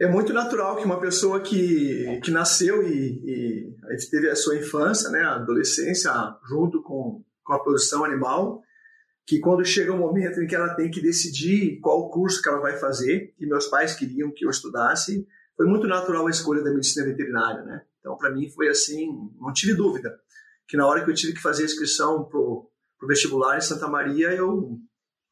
É 0.00 0.08
muito 0.08 0.32
natural 0.32 0.76
que 0.76 0.84
uma 0.84 1.00
pessoa 1.00 1.40
que, 1.40 2.20
que 2.24 2.30
nasceu 2.30 2.82
e, 2.82 3.22
e 3.24 4.10
teve 4.10 4.28
a 4.30 4.34
sua 4.34 4.56
infância, 4.56 5.10
né, 5.10 5.20
a 5.20 5.36
adolescência, 5.36 6.10
junto 6.48 6.82
com, 6.82 7.22
com 7.44 7.52
a 7.52 7.62
produção 7.62 8.04
animal, 8.04 8.62
que 9.26 9.38
quando 9.38 9.64
chega 9.64 9.92
o 9.92 9.94
um 9.94 9.98
momento 9.98 10.40
em 10.40 10.46
que 10.46 10.56
ela 10.56 10.74
tem 10.74 10.90
que 10.90 11.00
decidir 11.00 11.78
qual 11.80 12.10
curso 12.10 12.42
que 12.42 12.48
ela 12.48 12.60
vai 12.60 12.76
fazer, 12.78 13.32
e 13.38 13.46
meus 13.46 13.66
pais 13.66 13.94
queriam 13.94 14.32
que 14.34 14.44
eu 14.44 14.50
estudasse, 14.50 15.24
foi 15.56 15.66
muito 15.66 15.86
natural 15.86 16.26
a 16.26 16.30
escolha 16.30 16.64
da 16.64 16.72
medicina 16.72 17.06
veterinária, 17.06 17.62
né? 17.62 17.82
Então, 18.00 18.16
para 18.16 18.32
mim 18.32 18.50
foi 18.50 18.68
assim, 18.68 19.06
não 19.38 19.52
tive 19.52 19.74
dúvida 19.74 20.18
que 20.66 20.76
na 20.76 20.86
hora 20.86 21.04
que 21.04 21.10
eu 21.10 21.14
tive 21.14 21.34
que 21.34 21.42
fazer 21.42 21.62
a 21.62 21.66
inscrição 21.66 22.24
pro, 22.24 22.70
pro 23.02 23.08
vestibular 23.08 23.58
em 23.58 23.60
Santa 23.60 23.88
Maria, 23.88 24.32
eu 24.32 24.78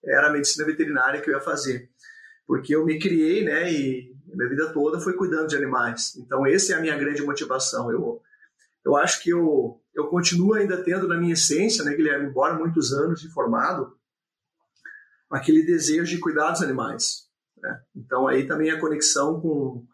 era 0.05 0.27
a 0.27 0.33
medicina 0.33 0.67
veterinária 0.67 1.21
que 1.21 1.31
eu 1.31 1.35
ia 1.35 1.41
fazer, 1.41 1.89
porque 2.45 2.75
eu 2.75 2.85
me 2.85 2.99
criei, 2.99 3.45
né? 3.45 3.73
E 3.73 4.13
minha 4.27 4.49
vida 4.49 4.73
toda 4.73 4.99
foi 4.99 5.13
cuidando 5.13 5.47
de 5.47 5.57
animais. 5.57 6.17
Então, 6.17 6.45
essa 6.45 6.73
é 6.73 6.77
a 6.77 6.81
minha 6.81 6.99
grande 6.99 7.23
motivação. 7.23 7.91
Eu 7.93 8.21
eu 8.85 8.97
acho 8.97 9.23
que 9.23 9.31
eu 9.31 9.81
eu 9.95 10.09
continuo 10.09 10.55
ainda 10.55 10.83
tendo 10.83 11.07
na 11.07 11.17
minha 11.17 11.35
essência, 11.35 11.85
né, 11.85 11.95
Guilherme, 11.95 12.29
embora 12.29 12.55
muitos 12.55 12.93
anos 12.93 13.21
de 13.21 13.29
formado, 13.33 13.97
aquele 15.31 15.65
desejo 15.65 16.11
de 16.11 16.19
cuidar 16.19 16.51
dos 16.51 16.63
animais. 16.63 17.29
Né? 17.57 17.81
Então 17.95 18.27
aí 18.27 18.49
também 18.49 18.71
a 18.71 18.81
conexão 18.81 19.41
com, 19.41 19.87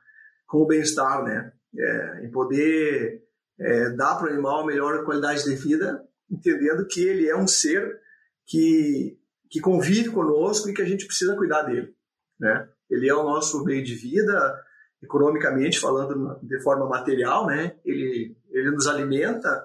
com 0.47 0.59
o 0.59 0.67
bem-estar, 0.67 1.23
né? 1.25 1.53
É, 1.79 2.25
em 2.25 2.31
poder 2.31 3.23
é, 3.59 3.91
dar 3.91 4.15
para 4.15 4.29
o 4.29 4.33
animal 4.33 4.63
a 4.63 4.67
melhor 4.67 5.05
qualidade 5.05 5.45
de 5.45 5.55
vida, 5.57 6.06
entendendo 6.31 6.87
que 6.87 7.01
ele 7.01 7.29
é 7.29 7.37
um 7.37 7.47
ser 7.47 8.01
que, 8.47 9.19
que 9.51 9.61
convive 9.61 10.11
conosco 10.11 10.69
e 10.69 10.75
que 10.75 10.83
a 10.83 10.87
gente 10.87 11.07
precisa 11.07 11.37
cuidar 11.37 11.63
dele, 11.63 11.95
né? 12.39 12.69
Ele 12.89 13.09
é 13.09 13.15
o 13.15 13.25
nosso 13.25 13.65
meio 13.65 13.85
de 13.85 13.95
vida, 13.95 14.65
economicamente 15.03 15.81
falando 15.81 16.39
de 16.43 16.61
forma 16.61 16.89
material, 16.89 17.47
né? 17.47 17.77
Ele, 17.85 18.37
ele 18.51 18.71
nos 18.71 18.87
alimenta 18.87 19.65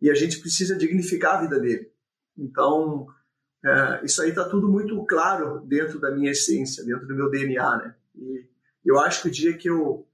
e 0.00 0.10
a 0.10 0.14
gente 0.14 0.40
precisa 0.40 0.76
dignificar 0.76 1.36
a 1.36 1.40
vida 1.42 1.60
dele. 1.60 1.90
Então, 2.36 3.06
é, 3.64 4.04
isso 4.04 4.22
aí 4.22 4.30
está 4.30 4.48
tudo 4.48 4.68
muito 4.68 5.04
claro 5.04 5.60
dentro 5.66 6.00
da 6.00 6.10
minha 6.10 6.32
essência, 6.32 6.84
dentro 6.84 7.06
do 7.06 7.14
meu 7.14 7.30
DNA, 7.30 7.76
né? 7.76 7.94
E 8.16 8.48
eu 8.84 8.98
acho 8.98 9.22
que 9.22 9.28
o 9.28 9.30
dia 9.30 9.56
que 9.56 9.68
eu 9.68 10.06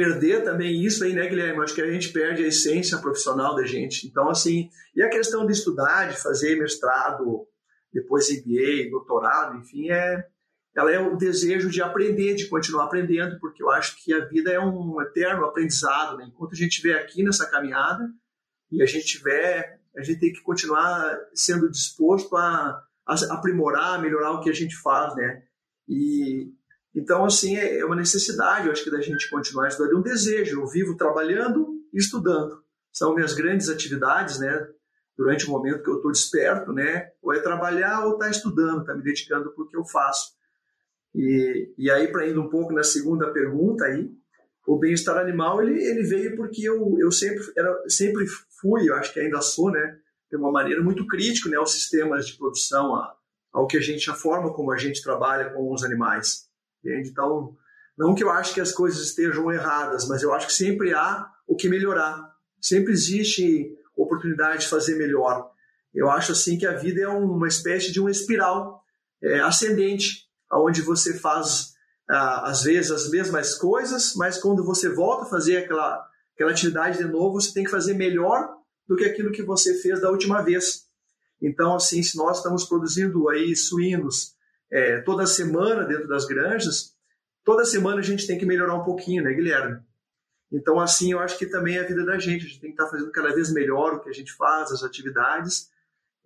perder 0.00 0.42
também 0.42 0.82
isso 0.82 1.04
aí, 1.04 1.12
né, 1.12 1.26
Guilherme? 1.26 1.62
Acho 1.62 1.74
que 1.74 1.82
a 1.82 1.92
gente 1.92 2.08
perde 2.08 2.42
a 2.42 2.46
essência 2.46 2.96
profissional 2.96 3.54
da 3.54 3.66
gente. 3.66 4.06
Então, 4.06 4.30
assim, 4.30 4.70
e 4.96 5.02
a 5.02 5.10
questão 5.10 5.44
de 5.44 5.52
estudar, 5.52 6.08
de 6.08 6.18
fazer 6.18 6.56
mestrado, 6.56 7.46
depois 7.92 8.30
MBA, 8.30 8.90
doutorado, 8.90 9.58
enfim, 9.58 9.90
é, 9.90 10.26
ela 10.74 10.90
é 10.90 10.98
o 10.98 11.16
desejo 11.16 11.68
de 11.68 11.82
aprender, 11.82 12.34
de 12.34 12.48
continuar 12.48 12.84
aprendendo, 12.84 13.38
porque 13.40 13.62
eu 13.62 13.68
acho 13.68 14.02
que 14.02 14.14
a 14.14 14.24
vida 14.24 14.50
é 14.50 14.58
um 14.58 15.02
eterno 15.02 15.44
aprendizado, 15.44 16.16
né? 16.16 16.24
Enquanto 16.28 16.52
a 16.52 16.56
gente 16.56 16.70
estiver 16.70 16.94
aqui 16.94 17.22
nessa 17.22 17.50
caminhada, 17.50 18.08
e 18.72 18.82
a 18.82 18.86
gente 18.86 19.04
tiver, 19.04 19.80
a 19.94 20.02
gente 20.02 20.18
tem 20.18 20.32
que 20.32 20.40
continuar 20.40 21.14
sendo 21.34 21.70
disposto 21.70 22.34
a, 22.36 22.82
a 23.06 23.34
aprimorar, 23.34 24.00
melhorar 24.00 24.32
o 24.32 24.40
que 24.40 24.48
a 24.48 24.54
gente 24.54 24.76
faz, 24.76 25.14
né? 25.14 25.42
E 25.86 26.54
então 26.94 27.24
assim 27.24 27.56
é, 27.56 27.78
é 27.78 27.84
uma 27.84 27.96
necessidade, 27.96 28.66
eu 28.66 28.72
acho 28.72 28.84
que 28.84 28.90
da 28.90 29.00
gente 29.00 29.28
continuar 29.30 29.68
estudando, 29.68 29.94
é 29.94 29.98
um 29.98 30.02
desejo. 30.02 30.60
Eu 30.60 30.66
vivo 30.66 30.96
trabalhando 30.96 31.68
e 31.92 31.98
estudando. 31.98 32.62
São 32.92 33.14
minhas 33.14 33.34
grandes 33.34 33.68
atividades, 33.68 34.38
né? 34.38 34.66
Durante 35.16 35.46
o 35.46 35.50
momento 35.50 35.82
que 35.82 35.90
eu 35.90 35.96
estou 35.96 36.10
desperto, 36.10 36.72
né? 36.72 37.10
Ou 37.22 37.32
é 37.32 37.40
trabalhar 37.40 38.04
ou 38.06 38.14
estar 38.14 38.26
tá 38.26 38.30
estudando, 38.30 38.80
estar 38.80 38.92
tá 38.92 38.98
me 38.98 39.04
dedicando 39.04 39.52
para 39.52 39.64
o 39.64 39.66
que 39.66 39.76
eu 39.76 39.84
faço. 39.84 40.32
E, 41.14 41.72
e 41.76 41.90
aí, 41.90 42.08
para 42.08 42.28
indo 42.28 42.40
um 42.40 42.48
pouco 42.48 42.72
na 42.72 42.82
segunda 42.82 43.32
pergunta 43.32 43.84
aí, 43.84 44.10
o 44.66 44.78
bem-estar 44.78 45.16
animal 45.18 45.62
ele, 45.62 45.82
ele 45.82 46.02
veio 46.02 46.36
porque 46.36 46.62
eu, 46.62 46.96
eu 46.98 47.10
sempre, 47.10 47.42
era, 47.56 47.82
sempre 47.88 48.24
fui, 48.60 48.88
eu 48.88 48.94
acho 48.94 49.12
que 49.12 49.20
ainda 49.20 49.40
sou, 49.40 49.70
né, 49.70 49.98
de 50.30 50.36
uma 50.36 50.52
maneira 50.52 50.80
muito 50.82 51.06
crítico 51.06 51.48
né, 51.48 51.56
aos 51.56 51.72
sistemas 51.72 52.26
de 52.26 52.36
produção, 52.36 52.94
a, 52.94 53.16
ao 53.52 53.66
que 53.66 53.76
a 53.76 53.80
gente, 53.80 54.08
a 54.10 54.14
forma 54.14 54.52
como 54.54 54.70
a 54.70 54.76
gente 54.76 55.02
trabalha 55.02 55.50
com 55.50 55.72
os 55.72 55.82
animais. 55.82 56.48
Entende? 56.84 57.10
Então, 57.10 57.56
não 57.96 58.14
que 58.14 58.24
eu 58.24 58.30
acho 58.30 58.54
que 58.54 58.60
as 58.60 58.72
coisas 58.72 59.00
estejam 59.00 59.52
erradas, 59.52 60.08
mas 60.08 60.22
eu 60.22 60.32
acho 60.32 60.46
que 60.46 60.52
sempre 60.52 60.94
há 60.94 61.30
o 61.46 61.54
que 61.54 61.68
melhorar. 61.68 62.34
Sempre 62.60 62.92
existe 62.92 63.76
oportunidade 63.96 64.62
de 64.62 64.68
fazer 64.68 64.96
melhor. 64.96 65.50
Eu 65.92 66.10
acho 66.10 66.32
assim 66.32 66.56
que 66.56 66.66
a 66.66 66.76
vida 66.76 67.02
é 67.02 67.08
uma 67.08 67.48
espécie 67.48 67.92
de 67.92 68.00
uma 68.00 68.10
espiral 68.10 68.82
é, 69.22 69.40
ascendente, 69.40 70.28
onde 70.52 70.82
você 70.82 71.18
faz 71.18 71.70
às 72.08 72.64
vezes 72.64 72.90
as 72.90 73.08
mesmas 73.08 73.54
coisas, 73.54 74.14
mas 74.16 74.36
quando 74.36 74.64
você 74.64 74.88
volta 74.88 75.22
a 75.22 75.30
fazer 75.30 75.58
aquela, 75.58 76.04
aquela 76.34 76.50
atividade 76.50 76.98
de 76.98 77.04
novo, 77.04 77.40
você 77.40 77.52
tem 77.52 77.62
que 77.62 77.70
fazer 77.70 77.94
melhor 77.94 78.48
do 78.88 78.96
que 78.96 79.04
aquilo 79.04 79.30
que 79.30 79.44
você 79.44 79.80
fez 79.80 80.00
da 80.00 80.10
última 80.10 80.42
vez. 80.42 80.86
Então, 81.40 81.76
assim, 81.76 82.02
se 82.02 82.16
nós 82.16 82.38
estamos 82.38 82.64
produzindo 82.64 83.28
aí 83.28 83.54
suínos 83.54 84.34
é, 84.70 85.00
toda 85.00 85.26
semana 85.26 85.84
dentro 85.84 86.06
das 86.08 86.26
granjas, 86.26 86.96
toda 87.44 87.64
semana 87.64 87.98
a 88.00 88.04
gente 88.04 88.26
tem 88.26 88.38
que 88.38 88.46
melhorar 88.46 88.74
um 88.74 88.84
pouquinho, 88.84 89.22
né, 89.22 89.32
Guilherme? 89.32 89.80
Então, 90.52 90.80
assim, 90.80 91.12
eu 91.12 91.20
acho 91.20 91.38
que 91.38 91.46
também 91.46 91.76
é 91.76 91.80
a 91.80 91.86
vida 91.86 92.04
da 92.04 92.18
gente. 92.18 92.44
A 92.44 92.48
gente 92.48 92.60
tem 92.60 92.70
que 92.70 92.80
estar 92.80 92.90
fazendo 92.90 93.12
cada 93.12 93.32
vez 93.32 93.52
melhor 93.52 93.94
o 93.94 94.00
que 94.00 94.08
a 94.08 94.12
gente 94.12 94.32
faz, 94.32 94.72
as 94.72 94.82
atividades. 94.82 95.70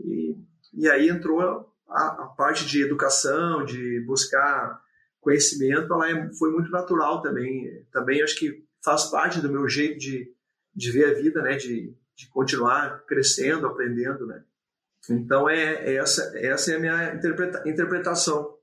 E, 0.01 0.35
e 0.73 0.89
aí 0.89 1.09
entrou 1.09 1.41
a, 1.89 2.25
a 2.25 2.27
parte 2.37 2.67
de 2.67 2.83
educação, 2.83 3.65
de 3.65 4.01
buscar 4.07 4.83
conhecimento, 5.21 5.93
ela 5.93 6.11
é, 6.11 6.33
foi 6.35 6.51
muito 6.53 6.71
natural 6.71 7.23
também. 7.23 7.85
Também 7.93 8.23
acho 8.23 8.37
que 8.37 8.65
faz 8.83 9.05
parte 9.11 9.41
do 9.41 9.51
meu 9.51 9.69
jeito 9.69 9.99
de, 9.99 10.31
de 10.75 10.91
ver 10.91 11.11
a 11.11 11.15
vida, 11.15 11.43
né? 11.43 11.57
De, 11.57 11.95
de 12.17 12.29
continuar 12.29 13.05
crescendo, 13.07 13.67
aprendendo, 13.67 14.27
né? 14.27 14.43
Então 15.11 15.49
é, 15.49 15.75
é 15.75 15.97
essa 15.97 16.33
essa 16.39 16.73
é 16.73 16.77
a 16.77 16.81
minha 16.81 17.15
interpreta, 17.15 17.69
interpretação. 17.69 18.55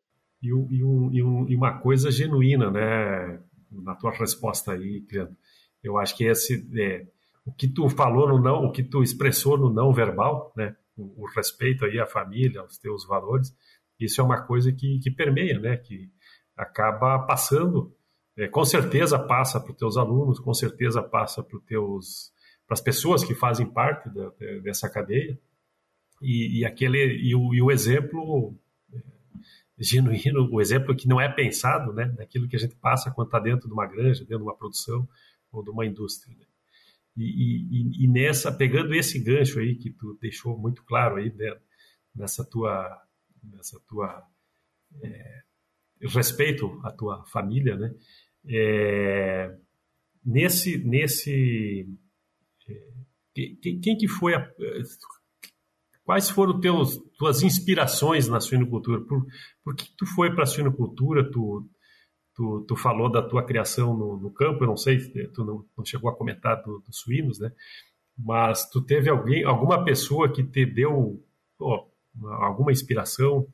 E, 0.41 0.53
um, 0.53 0.67
e, 0.71 0.83
um, 1.24 1.48
e, 1.48 1.55
uma 1.55 1.79
coisa 1.79 2.10
genuína, 2.10 2.71
né? 2.71 3.39
Na 3.71 3.95
tua 3.95 4.12
resposta 4.12 4.74
aí, 4.74 5.01
Criando. 5.01 5.36
Eu 5.83 5.98
acho 5.98 6.15
que 6.15 6.25
esse 6.25 6.67
é, 6.79 7.05
o 7.45 7.51
que 7.51 7.67
tu 7.67 7.89
falou 7.89 8.27
no 8.27 8.39
não, 8.39 8.65
o 8.65 8.71
que 8.71 8.83
tu 8.83 9.03
expressou 9.03 9.57
no 9.57 9.71
não 9.71 9.93
verbal, 9.93 10.51
né? 10.55 10.75
O, 10.98 11.24
o 11.24 11.25
respeito 11.36 11.86
aí 11.86 12.00
à 12.00 12.05
família, 12.05 12.62
aos 12.62 12.77
teus 12.77 13.05
valores, 13.05 13.55
isso 14.00 14.19
é 14.19 14.24
uma 14.24 14.41
coisa 14.41 14.71
que, 14.71 15.00
que 15.00 15.12
permeia, 15.12 15.60
né? 15.60 15.77
Que 15.77 16.10
acaba 16.57 17.19
passando, 17.19 17.95
é, 18.36 18.48
com 18.48 18.65
certeza 18.65 19.17
passa 19.17 19.60
para 19.60 19.71
os 19.71 19.77
teus 19.77 19.98
alunos, 19.98 20.39
com 20.39 20.53
certeza 20.53 21.01
passa 21.01 21.43
para 21.43 21.60
teus 21.67 22.31
para 22.65 22.75
as 22.75 22.81
pessoas 22.81 23.24
que 23.24 23.36
fazem 23.36 23.65
parte 23.65 24.10
da, 24.10 24.29
dessa 24.63 24.89
cadeia 24.89 25.38
e, 26.22 26.60
e 26.60 26.66
aquele 26.66 27.18
e 27.18 27.36
o, 27.36 27.54
e 27.54 27.62
o, 27.62 27.72
exemplo 27.72 28.56
é, 28.94 29.01
genuíno, 29.80 30.50
o 30.51 30.62
exemplo 30.62 30.96
que 30.96 31.08
não 31.08 31.20
é 31.20 31.28
pensado, 31.28 31.92
né, 31.94 32.06
daquilo 32.10 32.48
que 32.48 32.56
a 32.56 32.60
gente 32.60 32.75
passa 32.75 33.12
quando 33.12 33.28
está 33.28 33.40
dentro 33.40 33.68
de 33.68 33.74
uma 33.74 33.88
granja, 33.88 34.22
dentro 34.22 34.40
de 34.40 34.44
uma 34.44 34.56
produção 34.56 35.08
ou 35.51 35.63
de 35.63 35.70
uma 35.70 35.86
indústria. 35.86 36.36
Né? 36.38 36.46
E, 37.18 38.04
e, 38.04 38.08
nessa 38.08 38.51
pegando 38.51 38.94
esse 38.94 39.20
gancho 39.20 39.60
aí 39.60 39.75
que 39.75 39.92
tu 39.92 40.18
deixou 40.22 40.58
muito 40.58 40.84
claro 40.84 41.18
aí 41.18 41.32
né, 41.34 41.58
nessa 42.16 42.44
tua 42.46 43.01
nessa 43.44 43.80
tua 43.82 44.25
é, 45.04 45.42
respeito 46.08 46.80
à 46.84 46.92
tua 46.92 47.24
família, 47.25 47.75
né? 47.75 47.94
É, 48.46 49.56
nesse, 50.25 50.78
nesse, 50.80 51.88
é, 52.68 52.94
quem, 53.34 53.80
quem, 53.80 53.98
que 53.98 54.08
foi 54.08 54.34
a, 54.34 54.51
quais 56.12 56.30
foram 56.30 56.60
teus 56.60 56.98
tuas 57.18 57.41
inspirações 57.41 58.27
na 58.27 58.41
suinocultura? 58.41 59.00
Por, 59.00 59.25
por 59.63 59.74
que 59.74 59.86
tu 59.98 60.06
foi 60.06 60.36
para 60.36 60.44
a 60.44 60.46
suinocultura? 60.46 61.24
Tu, 61.32 61.65
tu, 62.36 62.65
tu 62.68 62.75
falou 62.75 63.10
da 63.10 63.22
tua 63.22 63.46
criação 63.46 63.96
no, 63.96 64.18
no 64.18 64.30
campo, 64.30 64.62
eu 64.62 64.68
não 64.68 64.75
sei, 64.75 65.00
tu 65.30 65.46
não, 65.46 65.65
não 65.77 65.86
chegou 65.86 66.12
a 66.12 66.15
comentar 66.15 66.62
dos 66.63 66.84
do 66.84 66.94
suínos, 66.94 67.39
né? 67.39 67.53
Mas 68.18 68.70
tu 68.70 68.82
teve 68.82 69.10
alguém, 69.10 69.46
alguma 69.46 69.86
pessoa 69.86 70.30
que 70.30 70.44
te 70.44 70.65
deu 70.65 71.24
oh, 71.58 71.86
alguma 72.41 72.74
inspiração 72.74 73.48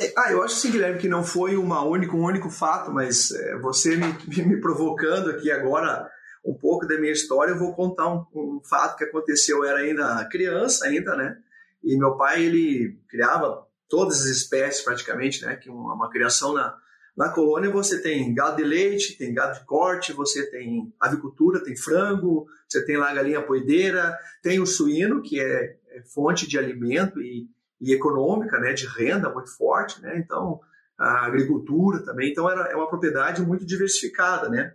é, 0.00 0.12
ah, 0.16 0.30
eu 0.30 0.42
acho 0.42 0.54
sim, 0.54 0.70
Guilherme, 0.70 0.98
que 0.98 1.08
não 1.08 1.24
foi 1.24 1.56
uma 1.56 1.82
única, 1.82 2.14
um 2.14 2.24
único 2.24 2.50
fato, 2.50 2.90
mas 2.90 3.30
é, 3.32 3.58
você 3.58 3.96
me, 3.96 4.44
me, 4.44 4.60
provocando 4.60 5.30
aqui 5.30 5.50
agora 5.50 6.10
um 6.44 6.52
pouco 6.54 6.86
da 6.86 6.98
minha 6.98 7.12
história, 7.12 7.52
eu 7.52 7.58
vou 7.58 7.74
contar 7.74 8.08
um, 8.08 8.24
um, 8.34 8.60
fato 8.62 8.96
que 8.96 9.04
aconteceu. 9.04 9.58
Eu 9.58 9.64
era 9.64 9.78
ainda 9.78 10.26
criança, 10.30 10.86
ainda, 10.86 11.16
né? 11.16 11.36
E 11.82 11.96
meu 11.96 12.16
pai, 12.16 12.44
ele 12.44 12.98
criava 13.08 13.66
todas 13.88 14.22
as 14.22 14.26
espécies 14.26 14.84
praticamente, 14.84 15.44
né? 15.44 15.56
Que 15.56 15.70
uma, 15.70 15.94
uma 15.94 16.10
criação 16.10 16.52
na, 16.52 16.76
na 17.16 17.30
colônia 17.30 17.70
você 17.70 18.00
tem 18.02 18.34
gado 18.34 18.56
de 18.56 18.64
leite, 18.64 19.16
tem 19.16 19.32
gado 19.32 19.58
de 19.58 19.64
corte, 19.64 20.12
você 20.12 20.50
tem 20.50 20.92
avicultura, 21.00 21.62
tem 21.62 21.76
frango, 21.76 22.46
você 22.68 22.84
tem 22.84 22.96
lá 22.96 23.14
galinha 23.14 23.42
poideira, 23.42 24.16
tem 24.42 24.60
o 24.60 24.66
suíno, 24.66 25.22
que 25.22 25.40
é, 25.40 25.76
é 25.90 26.02
fonte 26.02 26.46
de 26.46 26.58
alimento 26.58 27.20
e, 27.20 27.48
e, 27.80 27.92
econômica, 27.92 28.58
né, 28.58 28.72
de 28.72 28.86
renda 28.86 29.32
muito 29.32 29.56
forte, 29.56 30.02
né? 30.02 30.18
Então, 30.18 30.60
a 30.98 31.26
agricultura 31.26 32.04
também. 32.04 32.30
Então, 32.30 32.50
era, 32.50 32.70
é 32.70 32.76
uma 32.76 32.88
propriedade 32.88 33.42
muito 33.42 33.64
diversificada, 33.64 34.48
né? 34.48 34.74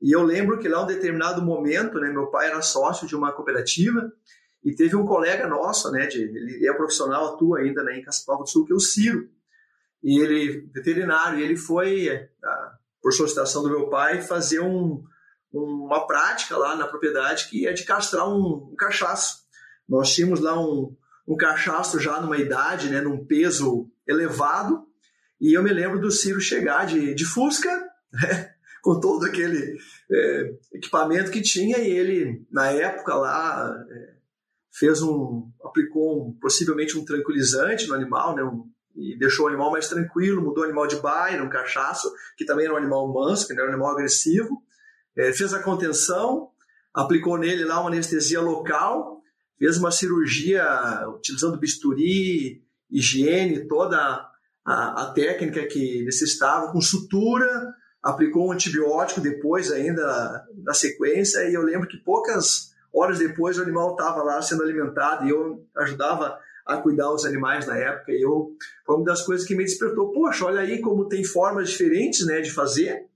E 0.00 0.10
eu 0.10 0.22
lembro 0.22 0.58
que 0.58 0.68
lá, 0.68 0.82
um 0.82 0.86
determinado 0.86 1.42
momento, 1.42 2.00
né, 2.00 2.10
meu 2.10 2.26
pai 2.26 2.48
era 2.48 2.60
sócio 2.60 3.06
de 3.06 3.14
uma 3.14 3.32
cooperativa 3.32 4.10
e 4.64 4.74
teve 4.74 4.94
um 4.94 5.04
colega 5.04 5.48
nosso, 5.48 5.90
né, 5.90 6.06
de, 6.06 6.22
ele 6.22 6.66
é 6.66 6.72
profissional, 6.72 7.34
atua 7.34 7.60
ainda 7.60 7.82
né, 7.82 7.98
em 7.98 8.02
Caçapava 8.02 8.42
do 8.42 8.48
Sul, 8.48 8.64
que 8.64 8.72
é 8.72 8.76
o 8.76 8.80
Ciro. 8.80 9.28
E 10.02 10.20
ele, 10.20 10.68
veterinário, 10.72 11.38
e 11.38 11.42
ele 11.42 11.56
foi, 11.56 12.08
é, 12.08 12.28
por 13.00 13.12
solicitação 13.12 13.62
do 13.62 13.70
meu 13.70 13.88
pai, 13.88 14.22
fazer 14.22 14.60
um, 14.60 15.02
uma 15.52 16.06
prática 16.06 16.56
lá 16.56 16.76
na 16.76 16.86
propriedade 16.86 17.48
que 17.48 17.66
é 17.66 17.72
de 17.72 17.84
castrar 17.84 18.28
um, 18.28 18.70
um 18.72 18.76
cachaço. 18.76 19.42
Nós 19.88 20.14
tínhamos 20.14 20.40
lá 20.40 20.58
um, 20.58 20.96
um 21.26 21.36
cachaço 21.36 21.98
já 21.98 22.20
numa 22.20 22.38
idade, 22.38 22.88
né, 22.88 23.00
num 23.00 23.24
peso 23.24 23.90
elevado, 24.06 24.86
e 25.40 25.54
eu 25.54 25.62
me 25.62 25.72
lembro 25.72 26.00
do 26.00 26.10
Ciro 26.10 26.40
chegar 26.40 26.86
de, 26.86 27.14
de 27.14 27.24
Fusca, 27.24 27.70
né, 28.12 28.54
com 28.80 29.00
todo 29.00 29.26
aquele 29.26 29.76
é, 30.10 30.54
equipamento 30.72 31.30
que 31.32 31.40
tinha, 31.40 31.78
e 31.78 31.90
ele, 31.90 32.46
na 32.50 32.70
época 32.70 33.14
lá, 33.14 33.84
é, 33.90 34.21
fez 34.72 35.02
um, 35.02 35.50
aplicou 35.62 36.26
um, 36.26 36.32
possivelmente 36.32 36.98
um 36.98 37.04
tranquilizante 37.04 37.86
no 37.86 37.94
animal, 37.94 38.34
né, 38.34 38.42
um, 38.42 38.64
e 38.96 39.16
deixou 39.18 39.44
o 39.44 39.48
animal 39.48 39.70
mais 39.70 39.88
tranquilo, 39.88 40.42
mudou 40.42 40.62
o 40.62 40.66
animal 40.66 40.86
de 40.86 40.96
baia, 40.96 41.42
um 41.42 41.48
cachaço, 41.48 42.10
que 42.36 42.44
também 42.44 42.64
era 42.64 42.74
um 42.74 42.78
animal 42.78 43.12
manso, 43.12 43.46
que 43.46 43.52
era 43.52 43.64
um 43.64 43.72
animal 43.72 43.92
agressivo, 43.92 44.62
é, 45.16 45.32
fez 45.32 45.52
a 45.52 45.62
contenção, 45.62 46.48
aplicou 46.92 47.38
nele 47.38 47.64
lá 47.64 47.80
uma 47.80 47.90
anestesia 47.90 48.40
local, 48.40 49.20
fez 49.58 49.76
uma 49.76 49.90
cirurgia 49.90 50.64
utilizando 51.08 51.58
bisturi, 51.58 52.62
higiene, 52.90 53.66
toda 53.66 53.96
a, 54.64 55.02
a 55.02 55.12
técnica 55.12 55.66
que 55.66 56.02
necessitava, 56.02 56.72
com 56.72 56.80
sutura, 56.80 57.74
aplicou 58.02 58.48
um 58.48 58.52
antibiótico 58.52 59.20
depois 59.20 59.70
ainda 59.70 60.44
na 60.62 60.74
sequência, 60.74 61.48
e 61.48 61.54
eu 61.54 61.62
lembro 61.62 61.88
que 61.88 61.96
poucas 61.98 62.71
Horas 62.92 63.18
depois 63.18 63.58
o 63.58 63.62
animal 63.62 63.92
estava 63.92 64.22
lá 64.22 64.40
sendo 64.42 64.62
alimentado 64.62 65.26
e 65.26 65.30
eu 65.30 65.66
ajudava 65.76 66.38
a 66.64 66.76
cuidar 66.76 67.08
dos 67.08 67.24
animais 67.24 67.66
na 67.66 67.76
época. 67.76 68.12
E 68.12 68.22
eu, 68.22 68.54
foi 68.84 68.96
uma 68.96 69.04
das 69.04 69.22
coisas 69.22 69.46
que 69.46 69.54
me 69.54 69.64
despertou. 69.64 70.12
Poxa, 70.12 70.44
olha 70.44 70.60
aí 70.60 70.80
como 70.80 71.08
tem 71.08 71.24
formas 71.24 71.70
diferentes 71.70 72.26
né, 72.26 72.40
de 72.40 72.50
fazer, 72.50 73.06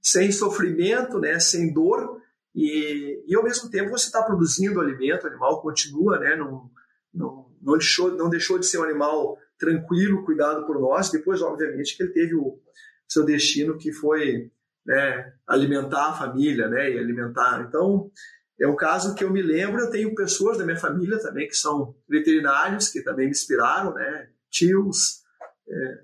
sem 0.00 0.30
sofrimento, 0.32 1.18
né, 1.18 1.38
sem 1.38 1.72
dor. 1.72 2.20
E, 2.54 3.22
e 3.26 3.34
ao 3.34 3.44
mesmo 3.44 3.70
tempo 3.70 3.90
você 3.90 4.06
está 4.06 4.22
produzindo 4.22 4.80
alimento, 4.80 5.24
o 5.24 5.26
animal 5.26 5.60
continua, 5.60 6.18
né, 6.18 6.36
não, 6.36 6.70
não, 7.12 7.46
não, 7.60 7.76
deixou, 7.76 8.12
não 8.12 8.30
deixou 8.30 8.58
de 8.58 8.66
ser 8.66 8.78
um 8.78 8.84
animal 8.84 9.38
tranquilo, 9.58 10.24
cuidado 10.24 10.64
por 10.66 10.80
nós. 10.80 11.10
Depois, 11.10 11.42
obviamente, 11.42 11.96
que 11.96 12.02
ele 12.02 12.12
teve 12.12 12.34
o 12.34 12.58
seu 13.06 13.24
destino 13.24 13.76
que 13.76 13.92
foi 13.92 14.50
né, 14.86 15.32
alimentar 15.46 16.10
a 16.10 16.14
família, 16.14 16.68
né, 16.68 16.92
e 16.92 16.98
alimentar. 16.98 17.66
Então, 17.68 18.10
é 18.58 18.66
um 18.66 18.76
caso 18.76 19.14
que 19.14 19.22
eu 19.22 19.30
me 19.30 19.42
lembro, 19.42 19.80
eu 19.80 19.90
tenho 19.90 20.14
pessoas 20.14 20.56
da 20.56 20.64
minha 20.64 20.78
família 20.78 21.18
também 21.18 21.46
que 21.46 21.56
são 21.56 21.94
veterinários, 22.08 22.88
que 22.88 23.02
também 23.02 23.26
me 23.26 23.32
inspiraram, 23.32 23.92
né? 23.92 24.28
Tios, 24.50 25.22
é, 25.68 25.98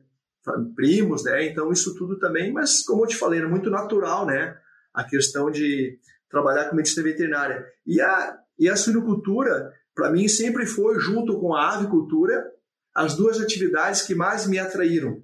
primos, 0.75 1.25
né? 1.25 1.47
Então 1.47 1.73
isso 1.73 1.95
tudo 1.97 2.19
também, 2.19 2.53
mas 2.53 2.83
como 2.83 3.05
eu 3.05 3.09
te 3.09 3.17
falei, 3.17 3.41
é 3.41 3.47
muito 3.47 3.71
natural, 3.71 4.27
né? 4.27 4.57
A 4.93 5.03
questão 5.03 5.51
de 5.51 5.99
trabalhar 6.29 6.69
com 6.69 6.77
medicina 6.77 7.03
veterinária. 7.03 7.67
E 7.87 8.01
a, 8.01 8.39
e 8.59 8.69
a 8.69 8.77
suinocultura, 8.77 9.73
para 9.95 10.11
mim, 10.11 10.29
sempre 10.29 10.67
foi, 10.67 10.99
junto 10.99 11.41
com 11.41 11.55
a 11.55 11.75
avicultura, 11.75 12.53
as 12.95 13.17
duas 13.17 13.41
atividades 13.41 14.03
que 14.03 14.15
mais 14.15 14.47
me 14.47 14.59
atraíram. 14.59 15.23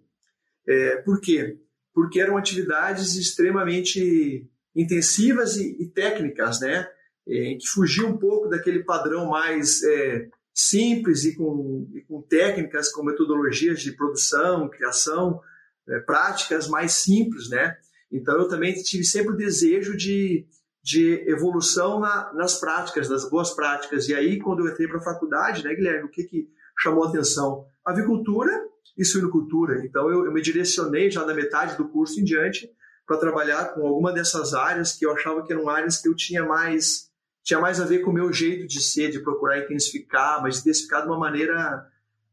É, 0.67 0.97
por 0.97 1.21
quê? 1.21 1.59
Porque 1.93 2.21
eram 2.21 2.39
atividades 2.39 3.17
extremamente 3.17 4.49
intensivas 4.75 5.57
e, 5.57 5.77
e 5.83 5.87
técnicas, 5.89 6.61
né? 6.61 6.89
É, 7.29 7.55
que 7.55 7.67
fugiu 7.69 8.09
um 8.09 8.17
pouco 8.17 8.49
daquele 8.49 8.83
padrão 8.83 9.27
mais 9.27 9.83
é, 9.83 10.29
simples 10.55 11.25
e 11.25 11.37
com, 11.37 11.87
e 11.95 12.01
com, 12.03 12.23
técnicas, 12.23 12.91
com 12.91 13.05
metodologias 13.05 13.81
de 13.81 13.93
produção, 13.93 14.69
criação, 14.69 15.41
é, 15.89 16.01
práticas 16.01 16.67
mais 16.69 16.93
simples, 16.93 17.49
né? 17.51 17.77
Então 18.11 18.37
eu 18.39 18.49
também 18.49 18.73
tive 18.75 19.05
sempre 19.05 19.35
o 19.35 19.37
desejo 19.37 19.97
de, 19.97 20.47
de 20.83 21.25
evolução 21.31 22.01
na, 22.01 22.33
nas 22.33 22.59
práticas, 22.59 23.09
das 23.09 23.29
boas 23.29 23.51
práticas. 23.51 24.09
E 24.09 24.15
aí, 24.15 24.39
quando 24.39 24.67
eu 24.67 24.73
entrei 24.73 24.89
para 24.89 24.99
a 24.99 25.05
faculdade, 25.05 25.63
né, 25.63 25.75
Guilherme, 25.75 26.07
o 26.07 26.11
que, 26.11 26.25
que 26.25 26.49
chamou 26.79 27.05
a 27.05 27.09
atenção? 27.09 27.67
Avicultura 27.85 28.51
e 28.97 29.05
suinocultura. 29.05 29.85
Então 29.85 30.11
eu, 30.11 30.25
eu 30.25 30.33
me 30.33 30.41
direcionei 30.41 31.11
já 31.11 31.25
da 31.25 31.35
metade 31.35 31.77
do 31.77 31.89
curso 31.89 32.19
em 32.19 32.25
diante 32.25 32.71
para 33.07 33.19
trabalhar 33.19 33.75
com 33.75 33.87
alguma 33.87 34.13
dessas 34.13 34.55
áreas 34.55 34.93
que 34.93 35.07
eu 35.07 35.13
achava 35.13 35.45
que 35.45 35.53
eram 35.53 35.69
áreas 35.69 35.99
que 35.99 36.09
eu 36.09 36.15
tinha 36.15 36.45
mais 36.45 37.08
tinha 37.49 37.59
mais 37.59 37.81
a 37.81 37.87
ver 37.87 38.01
com 38.01 38.11
o 38.11 38.15
meu 38.15 38.31
jeito 38.31 38.67
de 38.67 38.79
ser, 38.79 39.11
de 39.11 39.21
procurar 39.21 39.59
intensificar, 39.59 40.43
mas 40.43 40.61
intensificar 40.61 41.01
de 41.01 41.09
uma 41.09 41.19
maneira 41.19 41.89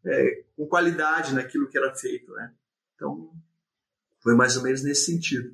é, 0.06 0.44
com 0.58 0.68
qualidade 0.68 1.34
naquilo 1.34 1.70
que 1.70 1.78
era 1.78 1.96
feito, 1.96 2.34
né? 2.34 2.52
Então, 2.94 3.30
foi 4.22 4.36
mais 4.36 4.58
ou 4.58 4.64
menos 4.64 4.84
nesse 4.84 5.06
sentido. 5.06 5.52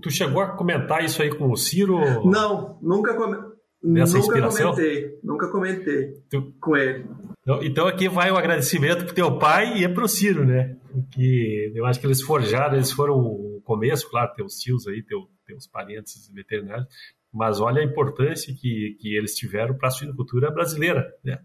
Tu 0.00 0.10
chegou 0.12 0.40
a 0.40 0.56
comentar 0.56 1.04
isso 1.04 1.20
aí 1.20 1.36
com 1.36 1.50
o 1.50 1.56
Ciro? 1.56 1.98
Não, 2.24 2.78
nunca, 2.80 3.14
come... 3.14 3.36
nunca 3.82 4.48
comentei. 4.48 5.18
Nunca 5.24 5.48
comentei 5.48 6.12
tu... 6.30 6.54
com 6.60 6.76
ele. 6.76 7.04
Então, 7.40 7.64
então, 7.64 7.88
aqui 7.88 8.08
vai 8.08 8.30
o 8.30 8.36
agradecimento 8.36 9.06
pro 9.06 9.14
teu 9.14 9.40
pai 9.40 9.78
e 9.78 9.84
é 9.84 9.88
pro 9.88 10.06
Ciro, 10.06 10.44
né? 10.44 10.76
Porque 10.92 11.72
eu 11.74 11.84
acho 11.84 11.98
que 11.98 12.06
eles 12.06 12.22
forjaram, 12.22 12.76
eles 12.76 12.92
foram 12.92 13.16
o 13.16 13.60
começo, 13.64 14.08
claro, 14.08 14.32
teus 14.36 14.54
tios 14.54 14.86
aí, 14.86 15.02
teu, 15.02 15.28
teus 15.44 15.66
parentes 15.66 16.30
veterinários, 16.32 16.86
mas 17.32 17.60
olha 17.60 17.80
a 17.80 17.84
importância 17.84 18.54
que, 18.54 18.96
que 19.00 19.16
eles 19.16 19.34
tiveram 19.34 19.76
para 19.76 19.88
a 19.88 19.90
suinocultura 19.90 20.50
brasileira. 20.50 21.12
Né? 21.24 21.42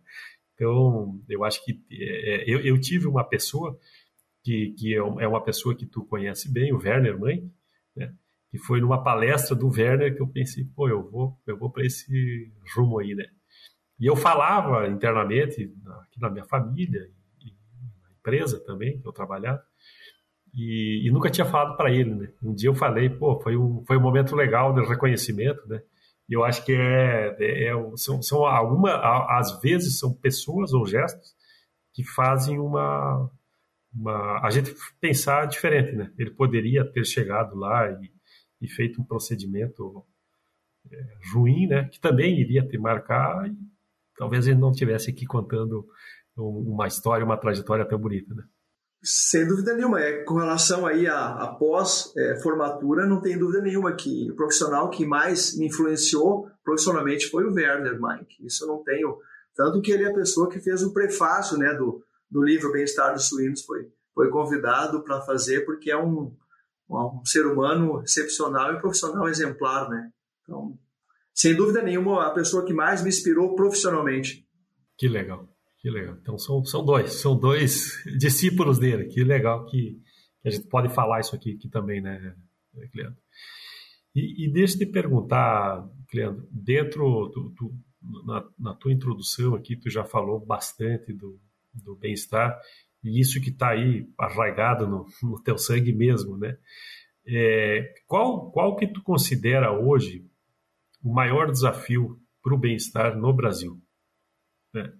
Então, 0.53 1.21
eu 1.29 1.43
acho 1.43 1.63
que 1.63 1.79
é, 1.91 2.35
é, 2.35 2.43
eu, 2.47 2.59
eu, 2.59 2.79
tive 2.79 3.07
uma 3.07 3.23
pessoa 3.23 3.79
que, 4.43 4.73
que 4.77 4.93
é, 4.93 4.97
é 4.97 5.27
uma 5.27 5.43
pessoa 5.43 5.75
que 5.75 5.85
tu 5.85 6.03
conhece 6.05 6.51
bem, 6.51 6.73
o 6.73 6.79
Werner 6.79 7.17
Mãe, 7.17 7.49
né? 7.95 8.13
que 8.49 8.57
foi 8.57 8.81
numa 8.81 9.03
palestra 9.03 9.55
do 9.55 9.69
Werner 9.69 10.15
que 10.15 10.21
eu 10.21 10.27
pensei, 10.27 10.65
pô, 10.75 10.89
eu 10.89 11.09
vou, 11.09 11.39
eu 11.45 11.57
vou 11.57 11.69
para 11.69 11.85
esse 11.85 12.51
rumo 12.75 12.99
aí, 12.99 13.13
né? 13.13 13.25
E 13.99 14.05
eu 14.05 14.15
falava 14.15 14.87
internamente 14.87 15.73
aqui 16.03 16.19
na 16.19 16.29
minha 16.29 16.45
família 16.45 17.09
e 17.41 17.51
na 18.03 18.11
empresa 18.11 18.59
também 18.63 18.99
que 18.99 19.07
eu 19.07 19.11
trabalhava, 19.11 19.63
e, 20.57 21.07
e 21.07 21.11
nunca 21.11 21.29
tinha 21.29 21.45
falado 21.45 21.77
para 21.77 21.91
ele, 21.91 22.15
né? 22.15 22.29
Um 22.41 22.51
dia 22.51 22.67
eu 22.67 22.73
falei, 22.73 23.11
pô, 23.11 23.39
foi 23.39 23.55
um, 23.55 23.83
foi 23.85 23.95
um 23.95 24.01
momento 24.01 24.35
legal 24.35 24.73
de 24.73 24.83
reconhecimento, 24.83 25.61
né? 25.67 25.83
E 26.27 26.33
eu 26.33 26.43
acho 26.43 26.65
que 26.65 26.73
é, 26.73 27.37
é, 27.39 27.67
é 27.67 27.73
são, 27.95 28.23
são 28.23 28.43
alguma, 28.43 28.91
às 29.37 29.61
vezes 29.61 29.99
são 29.99 30.11
pessoas 30.11 30.73
ou 30.73 30.87
gestos 30.87 31.35
que 31.93 32.03
fazem 32.03 32.57
uma, 32.59 33.29
uma 33.93 34.39
a 34.43 34.49
gente 34.49 34.73
pensar 34.99 35.45
diferente, 35.45 35.95
né? 35.95 36.11
Ele 36.17 36.31
poderia 36.31 36.83
ter 36.83 37.05
chegado 37.05 37.55
lá 37.55 37.91
e, 37.91 38.11
e 38.65 38.67
feito 38.67 38.99
um 38.99 39.05
procedimento 39.05 40.03
é, 40.91 40.97
ruim, 41.33 41.67
né? 41.67 41.87
Que 41.87 41.99
também 41.99 42.39
iria 42.39 42.67
te 42.67 42.79
marcar 42.79 43.47
e 43.47 43.55
talvez 44.17 44.47
ele 44.47 44.59
não 44.59 44.71
tivesse 44.71 45.11
aqui 45.11 45.27
contando 45.27 45.87
uma 46.35 46.87
história, 46.87 47.23
uma 47.23 47.37
trajetória 47.37 47.85
tão 47.85 47.99
bonita, 47.99 48.33
né? 48.33 48.43
Sem 49.03 49.47
dúvida 49.47 49.73
nenhuma. 49.73 50.01
É, 50.01 50.23
com 50.23 50.35
relação 50.35 50.85
aí 50.85 51.07
à, 51.07 51.33
à 51.35 51.47
pós-formatura, 51.47 53.05
não 53.05 53.21
tem 53.21 53.37
dúvida 53.37 53.61
nenhuma 53.61 53.95
que 53.95 54.31
o 54.31 54.35
profissional 54.35 54.89
que 54.89 55.05
mais 55.05 55.55
me 55.57 55.67
influenciou 55.67 56.49
profissionalmente 56.63 57.29
foi 57.29 57.45
o 57.45 57.53
Werner 57.53 57.99
Mike. 58.01 58.45
Isso 58.45 58.63
eu 58.63 58.67
não 58.67 58.83
tenho. 58.83 59.17
Tanto 59.55 59.81
que 59.81 59.91
ele 59.91 60.03
é 60.03 60.09
a 60.09 60.13
pessoa 60.13 60.49
que 60.49 60.59
fez 60.59 60.83
o 60.83 60.93
prefácio 60.93 61.57
né, 61.57 61.73
do, 61.73 62.03
do 62.29 62.43
livro 62.43 62.71
Bem-Estar 62.71 63.13
dos 63.13 63.27
Suínos, 63.27 63.63
foi, 63.63 63.89
foi 64.13 64.29
convidado 64.29 65.03
para 65.03 65.21
fazer, 65.21 65.65
porque 65.65 65.91
é 65.91 65.97
um, 65.97 66.35
um, 66.89 67.25
ser 67.25 67.45
humano 67.45 68.01
excepcional 68.03 68.73
e 68.73 68.79
profissional 68.79 69.27
exemplar. 69.27 69.89
Né? 69.89 70.11
Então, 70.43 70.77
sem 71.33 71.55
dúvida 71.55 71.81
nenhuma, 71.81 72.25
a 72.25 72.31
pessoa 72.31 72.65
que 72.65 72.73
mais 72.73 73.01
me 73.01 73.09
inspirou 73.09 73.55
profissionalmente. 73.55 74.45
Que 74.97 75.07
legal. 75.07 75.47
Que 75.87 75.91
legal. 75.91 76.17
Então 76.21 76.37
são, 76.37 76.65
são 76.65 76.83
dois, 76.83 77.13
são 77.13 77.39
dois 77.39 78.03
discípulos 78.19 78.77
dele. 78.77 79.05
Que 79.05 79.23
legal 79.23 79.65
que, 79.67 79.97
que 80.41 80.49
a 80.49 80.51
gente 80.51 80.67
pode 80.67 80.93
falar 80.93 81.21
isso 81.21 81.33
aqui, 81.33 81.53
aqui 81.53 81.69
também, 81.69 82.01
né, 82.01 82.35
Cleandro? 82.91 83.17
E, 84.13 84.45
e 84.45 84.51
deixa 84.51 84.75
eu 84.75 84.79
te 84.79 84.85
perguntar, 84.85 85.87
Cleandro, 86.09 86.45
dentro 86.51 87.29
do, 87.29 87.53
do, 87.55 88.25
na, 88.25 88.45
na, 88.59 88.73
tua 88.73 88.91
introdução 88.91 89.55
aqui, 89.55 89.77
tu 89.77 89.89
já 89.89 90.03
falou 90.03 90.45
bastante 90.45 91.13
do, 91.13 91.39
do 91.73 91.95
bem-estar 91.95 92.59
e 93.01 93.21
isso 93.21 93.39
que 93.39 93.49
está 93.49 93.69
aí 93.69 94.09
arraigado 94.19 94.85
no, 94.85 95.05
no, 95.23 95.41
teu 95.41 95.57
sangue 95.57 95.93
mesmo, 95.93 96.37
né? 96.37 96.57
É, 97.25 97.93
qual, 98.05 98.51
qual 98.51 98.75
que 98.75 98.87
tu 98.87 99.01
considera 99.01 99.71
hoje 99.71 100.29
o 101.01 101.13
maior 101.13 101.49
desafio 101.49 102.19
para 102.43 102.53
o 102.53 102.59
bem-estar 102.59 103.17
no 103.17 103.33
Brasil? 103.33 103.81
Né? 104.73 104.93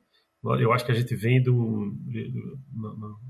Eu 0.55 0.71
acho 0.71 0.86
que 0.86 0.91
a 0.91 0.95
gente 0.95 1.15
vem 1.15 1.41
de 1.41 1.49
um... 1.49 1.95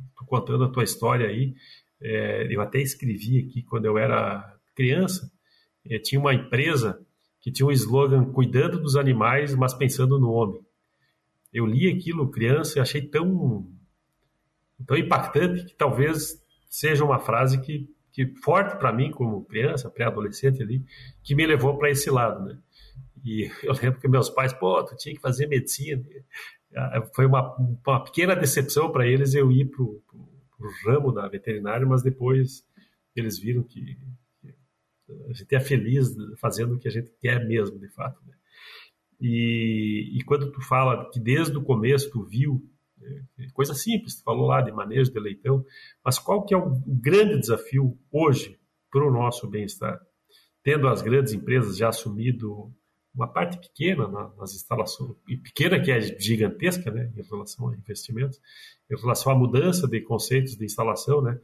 Estou 0.10 0.28
contando 0.28 0.64
a 0.64 0.70
tua 0.70 0.84
história 0.84 1.28
aí, 1.28 1.56
é, 2.02 2.48
eu 2.50 2.62
até 2.62 2.80
escrevi 2.80 3.40
aqui 3.40 3.64
quando 3.64 3.86
eu 3.86 3.98
era 3.98 4.56
criança, 4.76 5.32
é, 5.90 5.98
tinha 5.98 6.20
uma 6.20 6.34
empresa 6.34 7.00
que 7.42 7.52
tinha 7.52 7.66
um 7.66 7.72
slogan 7.72 8.26
cuidando 8.26 8.80
dos 8.80 8.96
animais, 8.96 9.56
mas 9.56 9.74
pensando 9.74 10.20
no 10.20 10.32
homem. 10.32 10.62
Eu 11.54 11.66
li 11.66 11.90
aquilo 11.90 12.30
criança 12.30 12.78
e 12.78 12.82
achei 12.82 13.02
tão 13.02 13.68
tão 14.86 14.96
impactante 14.96 15.66
que 15.66 15.76
talvez 15.76 16.44
seja 16.70 17.04
uma 17.04 17.20
frase 17.20 17.60
que, 17.62 17.90
que 18.12 18.28
forte 18.44 18.78
para 18.78 18.94
mim 18.94 19.10
como 19.10 19.46
criança, 19.46 19.90
pré-adolescente 19.90 20.62
ali, 20.62 20.84
que 21.24 21.34
me 21.34 21.48
levou 21.48 21.78
para 21.78 21.90
esse 21.90 22.10
lado, 22.12 22.46
né? 22.46 22.60
E 23.24 23.50
eu 23.64 23.74
lembro 23.74 24.00
que 24.00 24.08
meus 24.08 24.30
pais, 24.30 24.54
pô, 24.54 24.84
tu 24.84 24.96
tinha 24.96 25.16
que 25.16 25.22
fazer 25.22 25.48
medicina. 25.48 26.04
Ah, 26.76 27.02
foi 27.16 27.26
uma, 27.26 27.56
uma 27.56 28.04
pequena 28.04 28.36
decepção 28.36 28.92
para 28.92 29.08
eles 29.08 29.34
eu 29.34 29.52
ir 29.52 29.66
para 29.70 29.84
o 29.84 30.02
ramo 30.86 31.12
da 31.12 31.28
veterinária, 31.28 31.86
mas 31.86 32.04
depois 32.04 32.66
eles 33.16 33.40
viram 33.40 33.64
que 33.64 33.98
a 35.30 35.34
gente 35.34 35.56
é 35.56 35.60
feliz 35.60 36.14
fazendo 36.40 36.76
o 36.76 36.80
que 36.80 36.88
a 36.88 36.92
gente 36.92 37.12
quer 37.20 37.46
mesmo, 37.46 37.80
de 37.80 37.88
fato. 37.90 38.22
Né? 38.26 38.34
E, 39.20 40.18
e 40.18 40.24
quando 40.24 40.52
tu 40.52 40.62
fala 40.62 41.10
que 41.10 41.20
desde 41.20 41.58
o 41.58 41.64
começo 41.64 42.12
tu 42.12 42.24
viu 42.24 42.62
né, 42.98 43.24
coisa 43.54 43.74
simples, 43.74 44.16
tu 44.18 44.24
falou 44.24 44.48
lá 44.48 44.62
de 44.62 44.72
manejo 44.72 45.12
de 45.12 45.20
leitão, 45.20 45.66
mas 46.04 46.20
qual 46.20 46.46
que 46.46 46.54
é 46.54 46.58
o 46.58 46.82
grande 46.86 47.40
desafio 47.40 47.98
hoje 48.12 48.60
para 48.92 49.06
o 49.06 49.12
nosso 49.12 49.48
bem-estar? 49.48 50.00
Tendo 50.64 50.88
as 50.88 51.02
grandes 51.02 51.34
empresas 51.34 51.78
já 51.78 51.90
assumido 51.90 52.74
uma 53.18 53.28
parte 53.28 53.60
pequena 53.60 54.08
nas 54.38 54.54
instalações, 54.54 55.16
e 55.28 55.36
pequena 55.36 55.82
que 55.82 55.92
é 55.92 56.00
gigantesca, 56.00 56.92
né, 56.92 57.12
em 57.18 57.24
relação 57.24 57.70
a 57.70 57.76
investimentos, 57.76 58.40
em 58.90 58.96
relação 58.96 59.32
à 59.32 59.36
mudança 59.36 59.88
de 59.88 60.00
conceitos 60.02 60.56
de 60.56 60.64
instalação, 60.64 61.22
né, 61.22 61.40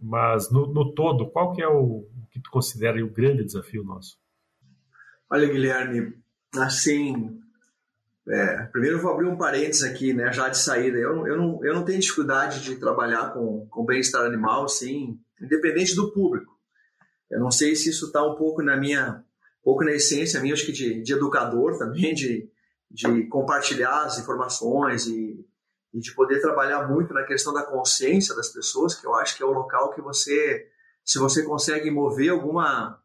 mas 0.00 0.50
no, 0.50 0.66
no 0.66 0.94
todo, 0.94 1.30
qual 1.30 1.52
que 1.52 1.62
é 1.62 1.68
o, 1.68 2.08
o 2.08 2.26
que 2.30 2.40
tu 2.40 2.50
considera 2.50 3.04
o 3.04 3.10
grande 3.10 3.44
desafio 3.44 3.84
nosso? 3.84 4.18
Olha, 5.30 5.46
Guilherme, 5.46 6.14
assim, 6.56 7.38
é, 8.26 8.62
primeiro 8.72 8.96
eu 8.96 9.02
vou 9.02 9.12
abrir 9.12 9.26
um 9.26 9.36
parênteses 9.36 9.82
aqui, 9.82 10.14
né, 10.14 10.32
já 10.32 10.48
de 10.48 10.56
saída. 10.56 10.96
Eu, 10.96 11.26
eu, 11.26 11.36
não, 11.36 11.64
eu 11.64 11.74
não 11.74 11.84
tenho 11.84 12.00
dificuldade 12.00 12.62
de 12.62 12.76
trabalhar 12.76 13.34
com, 13.34 13.66
com 13.66 13.84
bem-estar 13.84 14.24
animal, 14.24 14.66
sim, 14.68 15.20
independente 15.40 15.94
do 15.94 16.10
público. 16.12 16.58
Eu 17.30 17.38
não 17.38 17.50
sei 17.50 17.76
se 17.76 17.90
isso 17.90 18.06
está 18.06 18.26
um 18.26 18.36
pouco 18.36 18.62
na 18.62 18.76
minha, 18.76 19.22
pouco 19.62 19.84
na 19.84 19.92
essência 19.92 20.40
minha, 20.40 20.54
acho 20.54 20.66
que 20.66 20.72
de, 20.72 21.02
de 21.02 21.12
educador 21.12 21.78
também, 21.78 22.14
de, 22.14 22.50
de 22.90 23.26
compartilhar 23.28 24.04
as 24.04 24.18
informações 24.18 25.06
e, 25.06 25.44
e 25.92 26.00
de 26.00 26.14
poder 26.14 26.40
trabalhar 26.40 26.88
muito 26.88 27.12
na 27.12 27.24
questão 27.24 27.52
da 27.52 27.62
consciência 27.62 28.34
das 28.34 28.48
pessoas, 28.48 28.94
que 28.94 29.06
eu 29.06 29.14
acho 29.14 29.36
que 29.36 29.42
é 29.42 29.46
o 29.46 29.52
local 29.52 29.92
que 29.92 30.00
você, 30.00 30.66
se 31.04 31.18
você 31.18 31.42
consegue 31.42 31.90
mover 31.90 32.30
alguma, 32.30 32.98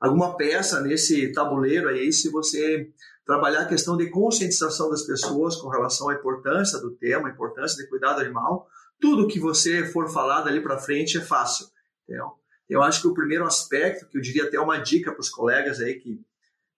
alguma 0.00 0.36
peça 0.36 0.80
nesse 0.80 1.32
tabuleiro 1.32 1.88
aí, 1.88 2.12
se 2.12 2.30
você 2.30 2.90
trabalhar 3.26 3.62
a 3.62 3.68
questão 3.68 3.96
de 3.96 4.10
conscientização 4.10 4.90
das 4.90 5.02
pessoas 5.02 5.56
com 5.56 5.68
relação 5.68 6.08
à 6.08 6.14
importância 6.14 6.80
do 6.80 6.90
tema, 6.92 7.28
a 7.28 7.32
importância 7.32 7.76
de 7.82 7.88
cuidado 7.88 8.20
animal, 8.20 8.66
tudo 9.00 9.28
que 9.28 9.38
você 9.38 9.86
for 9.86 10.10
falar 10.10 10.42
dali 10.42 10.60
para 10.60 10.78
frente 10.78 11.18
é 11.18 11.20
fácil. 11.20 11.66
Entendeu? 12.04 12.39
Eu 12.70 12.82
acho 12.82 13.02
que 13.02 13.08
o 13.08 13.14
primeiro 13.14 13.44
aspecto, 13.44 14.06
que 14.06 14.16
eu 14.16 14.22
diria 14.22 14.44
até 14.44 14.58
uma 14.58 14.78
dica 14.78 15.10
para 15.10 15.20
os 15.20 15.28
colegas 15.28 15.80
aí 15.80 15.94
que, 15.94 16.24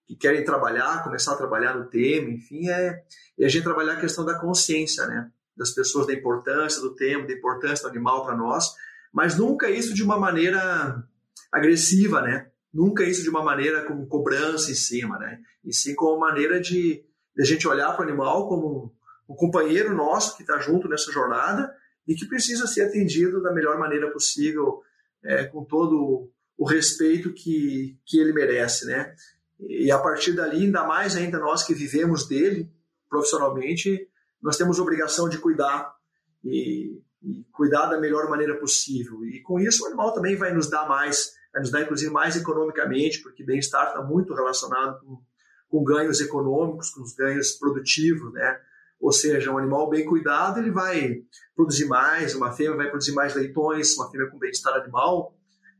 que 0.07 0.15
querem 0.15 0.43
trabalhar, 0.43 1.03
começar 1.03 1.33
a 1.33 1.37
trabalhar 1.37 1.77
no 1.77 1.85
tema, 1.85 2.31
enfim, 2.31 2.67
é, 2.67 3.03
é 3.39 3.45
a 3.45 3.47
gente 3.47 3.63
trabalhar 3.63 3.93
a 3.93 4.01
questão 4.01 4.25
da 4.25 4.39
consciência, 4.39 5.05
né? 5.05 5.31
das 5.55 5.71
pessoas 5.71 6.07
da 6.07 6.13
importância 6.13 6.81
do 6.81 6.95
tema, 6.95 7.27
da 7.27 7.33
importância 7.33 7.83
do 7.83 7.91
animal 7.91 8.25
para 8.25 8.35
nós, 8.35 8.73
mas 9.13 9.37
nunca 9.37 9.69
isso 9.69 9.93
de 9.93 10.03
uma 10.03 10.17
maneira 10.17 11.03
agressiva, 11.51 12.21
né? 12.21 12.47
Nunca 12.73 13.03
isso 13.03 13.21
de 13.21 13.29
uma 13.29 13.43
maneira 13.43 13.83
com 13.83 14.05
cobrança 14.07 14.71
em 14.71 14.75
cima, 14.75 15.19
né? 15.19 15.39
E 15.63 15.71
sim 15.71 15.93
com 15.93 16.07
uma 16.07 16.27
maneira 16.27 16.59
de, 16.59 17.05
de 17.35 17.41
a 17.41 17.45
gente 17.45 17.67
olhar 17.67 17.91
para 17.93 18.03
o 18.03 18.09
animal 18.09 18.49
como 18.49 18.91
um 19.29 19.35
companheiro 19.35 19.95
nosso 19.95 20.35
que 20.35 20.41
está 20.41 20.57
junto 20.59 20.89
nessa 20.89 21.11
jornada 21.11 21.71
e 22.07 22.15
que 22.15 22.25
precisa 22.25 22.65
ser 22.65 22.81
atendido 22.81 23.41
da 23.41 23.53
melhor 23.53 23.77
maneira 23.77 24.11
possível, 24.11 24.81
é, 25.23 25.45
com 25.45 25.63
todo 25.63 26.29
o 26.57 26.65
respeito 26.65 27.33
que, 27.33 27.97
que 28.05 28.19
ele 28.19 28.33
merece, 28.33 28.85
né? 28.85 29.15
E 29.59 29.91
a 29.91 29.97
partir 29.97 30.33
dali, 30.33 30.65
ainda 30.65 30.83
mais 30.83 31.15
ainda 31.15 31.39
nós 31.39 31.63
que 31.63 31.73
vivemos 31.73 32.27
dele 32.27 32.69
profissionalmente, 33.09 34.07
nós 34.41 34.57
temos 34.57 34.79
obrigação 34.79 35.29
de 35.29 35.37
cuidar 35.37 35.95
e, 36.43 37.01
e, 37.21 37.45
cuidar 37.51 37.85
da 37.85 37.99
melhor 37.99 38.29
maneira 38.29 38.59
possível. 38.59 39.23
E 39.23 39.41
com 39.41 39.59
isso 39.59 39.83
o 39.83 39.87
animal 39.87 40.13
também 40.13 40.35
vai 40.35 40.53
nos 40.53 40.69
dar 40.69 40.87
mais, 40.87 41.33
vai 41.51 41.61
nos 41.61 41.71
dar 41.71 41.81
inclusive 41.81 42.11
mais 42.11 42.35
economicamente, 42.35 43.21
porque 43.21 43.43
bem-estar 43.43 43.87
está 43.87 44.01
muito 44.01 44.33
relacionado 44.33 44.99
com, 44.99 45.21
com 45.69 45.83
ganhos 45.83 46.19
econômicos, 46.19 46.89
com 46.89 47.01
os 47.01 47.13
ganhos 47.13 47.51
produtivos, 47.53 48.33
né? 48.33 48.59
Ou 49.03 49.11
seja, 49.11 49.51
um 49.51 49.57
animal 49.57 49.89
bem 49.89 50.05
cuidado 50.05 50.59
ele 50.59 50.71
vai 50.71 51.21
produzir 51.53 51.85
mais, 51.85 52.33
uma 52.33 52.53
fêmea 52.53 52.77
vai 52.77 52.87
produzir 52.87 53.11
mais 53.11 53.35
leitões, 53.35 53.97
uma 53.97 54.09
fêmea 54.09 54.29
com 54.29 54.39
bem-estar 54.39 54.73
animal 54.73 55.35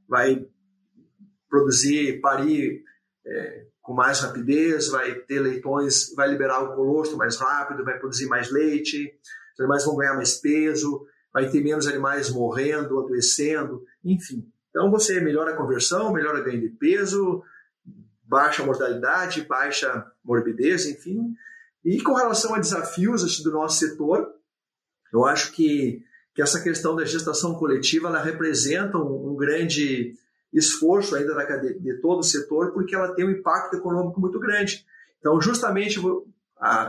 vai 0.08 0.46
produzir, 1.50 2.20
parir 2.20 2.84
é, 3.26 3.66
com 3.82 3.94
mais 3.94 4.20
rapidez, 4.20 4.90
vai 4.90 5.16
ter 5.16 5.40
leitões, 5.40 6.14
vai 6.16 6.30
liberar 6.30 6.64
o 6.64 6.76
colostro 6.76 7.18
mais 7.18 7.38
rápido, 7.38 7.86
vai 7.86 7.98
produzir 7.98 8.28
mais 8.28 8.52
leite, 8.52 9.18
os 9.54 9.60
animais 9.60 9.86
vão 9.86 9.96
ganhar 9.96 10.16
mais 10.16 10.36
peso, 10.36 11.06
vai 11.34 11.50
ter 11.50 11.64
menos 11.64 11.88
animais 11.88 12.30
morrendo, 12.30 13.00
adoecendo, 13.00 13.84
enfim. 14.04 14.46
Então 14.70 14.92
você 14.92 15.22
melhora 15.22 15.54
a 15.54 15.58
conversão, 15.58 16.12
melhora 16.12 16.42
o 16.42 16.44
ganho 16.44 16.60
de 16.60 16.70
peso, 16.70 17.42
baixa 18.24 18.66
mortalidade, 18.66 19.42
baixa 19.44 20.06
morbidez, 20.24 20.86
enfim. 20.88 21.34
E 21.84 22.02
com 22.02 22.14
relação 22.14 22.56
a 22.56 22.60
desafios 22.60 23.42
do 23.42 23.52
nosso 23.52 23.80
setor, 23.80 24.28
eu 25.12 25.26
acho 25.26 25.52
que, 25.52 26.02
que 26.34 26.42
essa 26.42 26.62
questão 26.62 26.96
da 26.96 27.06
gestação 27.06 27.56
coletiva 27.56 28.08
ela 28.08 28.22
representa 28.22 28.98
um, 28.98 29.32
um 29.32 29.36
grande 29.36 30.14
esforço 30.54 31.16
ainda 31.16 31.34
da, 31.34 31.58
de, 31.58 32.00
todo 32.02 32.20
o 32.20 32.24
setor, 32.24 32.72
porque 32.72 32.96
ela 32.96 33.14
tem 33.14 33.26
um 33.26 33.32
impacto 33.32 33.76
econômico 33.76 34.22
muito 34.22 34.40
grande. 34.40 34.86
Então, 35.20 35.42
justamente, 35.42 36.00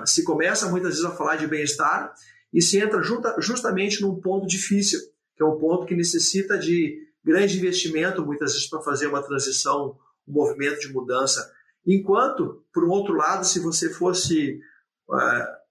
se 0.06 0.22
começa 0.22 0.68
muitas 0.68 0.90
vezes 0.90 1.04
a 1.04 1.16
falar 1.16 1.36
de 1.36 1.46
bem-estar 1.46 2.12
e 2.52 2.60
se 2.60 2.78
entra 2.78 3.02
justa, 3.02 3.34
justamente 3.38 4.02
num 4.02 4.20
ponto 4.20 4.46
difícil, 4.46 5.00
que 5.36 5.42
é 5.42 5.46
um 5.46 5.58
ponto 5.58 5.86
que 5.86 5.96
necessita 5.96 6.58
de 6.58 7.02
grande 7.24 7.56
investimento, 7.56 8.24
muitas 8.24 8.52
vezes, 8.52 8.68
para 8.68 8.82
fazer 8.82 9.06
uma 9.06 9.22
transição, 9.22 9.96
um 10.28 10.32
movimento 10.32 10.80
de 10.80 10.92
mudança. 10.92 11.50
Enquanto, 11.86 12.62
por 12.72 12.84
um 12.84 12.90
outro 12.90 13.14
lado, 13.14 13.44
se 13.44 13.58
você 13.60 13.88
fosse 13.92 14.60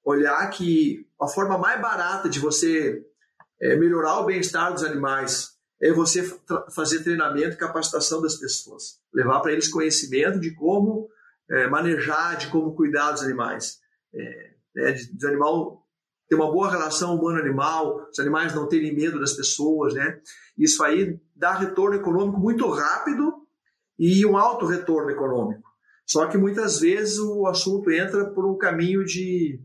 olhar 0.04 0.50
que 0.50 1.08
a 1.20 1.28
forma 1.28 1.58
mais 1.58 1.82
barata 1.82 2.30
de 2.30 2.40
você 2.40 3.04
é, 3.62 3.76
melhorar 3.76 4.20
o 4.20 4.26
bem-estar 4.26 4.74
dos 4.74 4.84
animais 4.84 5.54
é 5.82 5.92
você 5.92 6.24
fazer 6.74 7.04
treinamento 7.04 7.56
e 7.56 7.58
capacitação 7.58 8.22
das 8.22 8.36
pessoas, 8.36 9.00
levar 9.14 9.40
para 9.42 9.52
eles 9.52 9.68
conhecimento 9.68 10.40
de 10.40 10.52
como 10.52 11.10
é, 11.50 11.68
manejar, 11.68 12.38
de 12.38 12.48
como 12.48 12.76
cuidar 12.76 13.12
dos 13.12 13.22
animais, 13.22 13.80
é, 14.14 14.52
né, 14.76 14.92
de, 14.92 15.16
de 15.16 15.28
animal 15.28 15.84
ter 16.28 16.36
uma 16.36 16.52
boa 16.52 16.70
relação 16.70 17.16
humano-animal, 17.16 18.08
os 18.10 18.20
animais 18.20 18.56
não 18.56 18.68
terem 18.68 18.96
medo 18.96 19.20
das 19.20 19.34
pessoas, 19.34 19.94
né? 19.94 20.22
Isso 20.58 20.84
aí 20.84 21.20
dá 21.36 21.54
retorno 21.54 21.98
econômico 21.98 22.40
muito 22.40 22.68
rápido 22.70 23.46
e 24.00 24.26
um 24.26 24.38
alto 24.38 24.66
retorno 24.66 25.12
econômico. 25.12 25.70
Só 26.14 26.28
que 26.28 26.38
muitas 26.38 26.80
vezes 26.80 27.18
o 27.18 27.48
assunto 27.48 27.90
entra 27.90 28.24
por 28.24 28.46
um 28.46 28.56
caminho 28.56 29.04
de, 29.04 29.60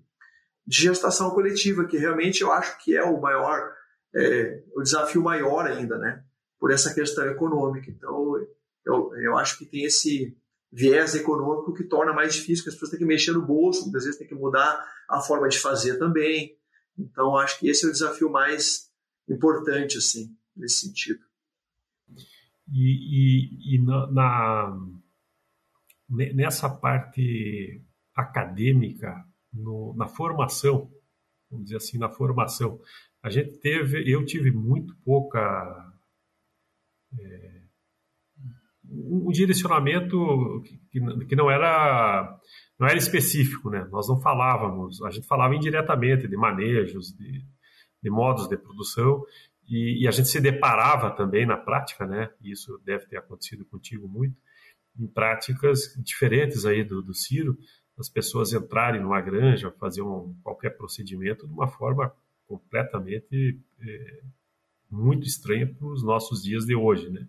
de 0.66 0.82
gestação 0.82 1.28
coletiva, 1.28 1.84
que 1.84 1.98
realmente 1.98 2.40
eu 2.40 2.50
acho 2.50 2.82
que 2.82 2.96
é 2.96 3.04
o 3.04 3.20
maior 3.20 3.70
é, 4.16 4.62
o 4.74 4.80
desafio 4.80 5.22
maior 5.22 5.66
ainda, 5.66 5.98
né? 5.98 6.24
Por 6.58 6.70
essa 6.70 6.94
questão 6.94 7.26
econômica. 7.26 7.90
Então, 7.90 8.34
eu, 8.82 9.14
eu 9.16 9.36
acho 9.36 9.58
que 9.58 9.66
tem 9.66 9.84
esse 9.84 10.34
viés 10.72 11.14
econômico 11.14 11.74
que 11.74 11.84
torna 11.84 12.14
mais 12.14 12.32
difícil, 12.32 12.64
que 12.64 12.70
as 12.70 12.76
pessoas 12.76 12.92
têm 12.92 13.00
que 13.00 13.04
mexer 13.04 13.32
no 13.32 13.44
bolso, 13.44 13.82
muitas 13.82 14.04
vezes 14.04 14.18
tem 14.18 14.26
que 14.26 14.34
mudar 14.34 14.82
a 15.06 15.20
forma 15.20 15.50
de 15.50 15.58
fazer 15.58 15.98
também. 15.98 16.56
Então, 16.98 17.36
acho 17.36 17.58
que 17.58 17.68
esse 17.68 17.84
é 17.84 17.90
o 17.90 17.92
desafio 17.92 18.30
mais 18.30 18.90
importante, 19.28 19.98
assim, 19.98 20.34
nesse 20.56 20.86
sentido. 20.86 21.20
E, 22.72 23.74
e, 23.74 23.74
e 23.74 23.84
na, 23.84 24.10
na, 24.10 24.78
nessa 26.08 26.68
parte 26.70 27.82
acadêmica 28.14 29.24
no, 29.52 29.94
na 29.96 30.08
formação, 30.08 30.90
vamos 31.50 31.66
dizer 31.66 31.76
assim, 31.76 31.98
na 31.98 32.08
formação. 32.08 32.80
A 33.22 33.30
gente 33.30 33.58
teve, 33.58 34.10
eu 34.10 34.24
tive 34.24 34.50
muito 34.50 34.96
pouca 35.04 35.92
é, 37.18 37.62
um 38.90 39.30
direcionamento 39.30 40.62
que, 40.64 41.00
que 41.26 41.36
não 41.36 41.50
era 41.50 42.38
não 42.78 42.86
era 42.86 42.96
específico, 42.96 43.70
né? 43.70 43.86
Nós 43.90 44.08
não 44.08 44.20
falávamos, 44.20 45.02
a 45.02 45.10
gente 45.10 45.26
falava 45.26 45.54
indiretamente 45.54 46.28
de 46.28 46.36
manejos, 46.36 47.12
de, 47.12 47.44
de 48.02 48.10
modos 48.10 48.48
de 48.48 48.56
produção 48.56 49.24
e, 49.68 50.04
e, 50.04 50.08
a 50.08 50.10
gente 50.12 50.28
se 50.28 50.40
deparava 50.40 51.10
também 51.10 51.44
na 51.44 51.56
prática, 51.56 52.06
né? 52.06 52.30
Isso 52.40 52.80
deve 52.84 53.06
ter 53.06 53.18
acontecido 53.18 53.64
contigo 53.66 54.08
muito 54.08 54.36
em 54.98 55.06
práticas 55.06 55.94
diferentes 55.98 56.64
aí 56.64 56.82
do, 56.82 57.02
do 57.02 57.14
Ciro, 57.14 57.56
as 57.98 58.08
pessoas 58.08 58.52
entrarem 58.52 59.02
numa 59.02 59.20
granja, 59.20 59.70
fazer 59.72 60.02
um, 60.02 60.34
qualquer 60.42 60.70
procedimento 60.70 61.46
de 61.46 61.52
uma 61.52 61.68
forma 61.68 62.12
completamente 62.46 63.60
é, 63.80 64.22
muito 64.90 65.26
estranha 65.26 65.66
para 65.66 65.86
os 65.86 66.02
nossos 66.02 66.42
dias 66.42 66.64
de 66.64 66.74
hoje, 66.74 67.10
né? 67.10 67.28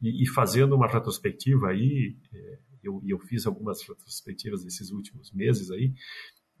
E, 0.00 0.22
e 0.22 0.28
fazendo 0.28 0.74
uma 0.74 0.86
retrospectiva 0.86 1.68
aí, 1.68 2.16
é, 2.32 2.58
eu, 2.82 3.02
eu 3.06 3.18
fiz 3.18 3.46
algumas 3.46 3.80
retrospectivas 3.86 4.64
nesses 4.64 4.90
últimos 4.90 5.32
meses 5.32 5.70
aí, 5.70 5.92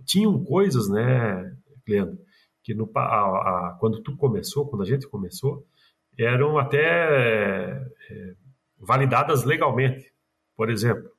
tinham 0.04 0.42
coisas, 0.44 0.88
né, 0.88 1.56
Leandro, 1.86 2.18
que 2.62 2.74
no, 2.74 2.90
a, 2.94 3.00
a, 3.00 3.76
quando 3.80 4.02
tu 4.02 4.16
começou, 4.16 4.68
quando 4.68 4.82
a 4.82 4.86
gente 4.86 5.08
começou, 5.08 5.66
eram 6.18 6.58
até 6.58 7.82
é, 8.10 8.34
validadas 8.78 9.44
legalmente. 9.44 10.11
Por 10.62 10.70
exemplo, 10.70 11.10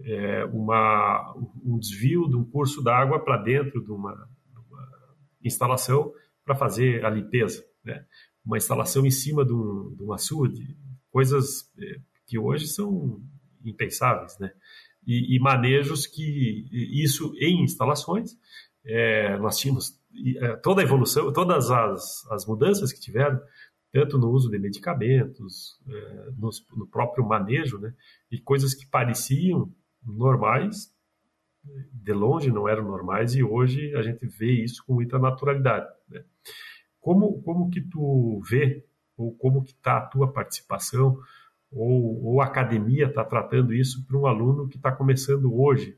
é, 0.00 0.44
uma, 0.46 1.36
um 1.64 1.78
desvio 1.78 2.28
de 2.28 2.34
um 2.34 2.42
curso 2.42 2.82
d'água 2.82 3.24
para 3.24 3.36
dentro 3.36 3.80
de 3.80 3.92
uma, 3.92 4.12
de 4.12 4.58
uma 4.58 5.14
instalação 5.44 6.12
para 6.44 6.56
fazer 6.56 7.04
a 7.04 7.08
limpeza, 7.08 7.64
né? 7.84 8.04
uma 8.44 8.56
instalação 8.56 9.06
em 9.06 9.10
cima 9.12 9.44
de 9.44 9.52
um, 9.52 9.94
de 9.96 10.02
um 10.02 10.12
açude, 10.12 10.76
coisas 11.12 11.70
é, 11.78 12.00
que 12.26 12.36
hoje 12.36 12.66
são 12.66 13.22
impensáveis, 13.64 14.36
né? 14.40 14.52
E, 15.06 15.36
e 15.36 15.38
manejos 15.38 16.04
que 16.04 16.66
isso 16.72 17.32
em 17.38 17.62
instalações 17.62 18.32
é, 18.84 19.36
nós 19.38 19.58
tínhamos 19.58 19.96
é, 20.38 20.56
toda 20.56 20.80
a 20.80 20.84
evolução, 20.84 21.32
todas 21.32 21.70
as, 21.70 22.26
as 22.32 22.44
mudanças 22.46 22.92
que 22.92 22.98
tiveram, 22.98 23.40
tanto 23.92 24.18
no 24.18 24.30
uso 24.30 24.50
de 24.50 24.58
medicamentos, 24.58 25.78
é, 25.86 26.30
no, 26.76 26.86
próprio 26.86 27.24
manejo, 27.24 27.78
né? 27.78 27.94
E 28.30 28.40
coisas 28.40 28.74
que 28.74 28.86
pareciam 28.86 29.70
normais, 30.02 30.92
de 31.92 32.12
longe 32.12 32.50
não 32.50 32.68
eram 32.68 32.84
normais 32.84 33.34
e 33.34 33.42
hoje 33.42 33.94
a 33.94 34.02
gente 34.02 34.26
vê 34.26 34.50
isso 34.50 34.84
com 34.84 34.94
muita 34.94 35.18
naturalidade. 35.18 35.86
Né? 36.08 36.24
Como, 37.00 37.40
como 37.42 37.70
que 37.70 37.80
tu 37.80 38.40
vê 38.48 38.84
ou 39.16 39.32
como 39.36 39.62
que 39.62 39.72
está 39.72 39.98
a 39.98 40.06
tua 40.06 40.32
participação 40.32 41.20
ou, 41.70 42.24
ou 42.24 42.40
a 42.40 42.46
academia 42.46 43.06
está 43.06 43.24
tratando 43.24 43.72
isso 43.72 44.04
para 44.06 44.18
um 44.18 44.26
aluno 44.26 44.68
que 44.68 44.76
está 44.76 44.90
começando 44.90 45.54
hoje 45.54 45.96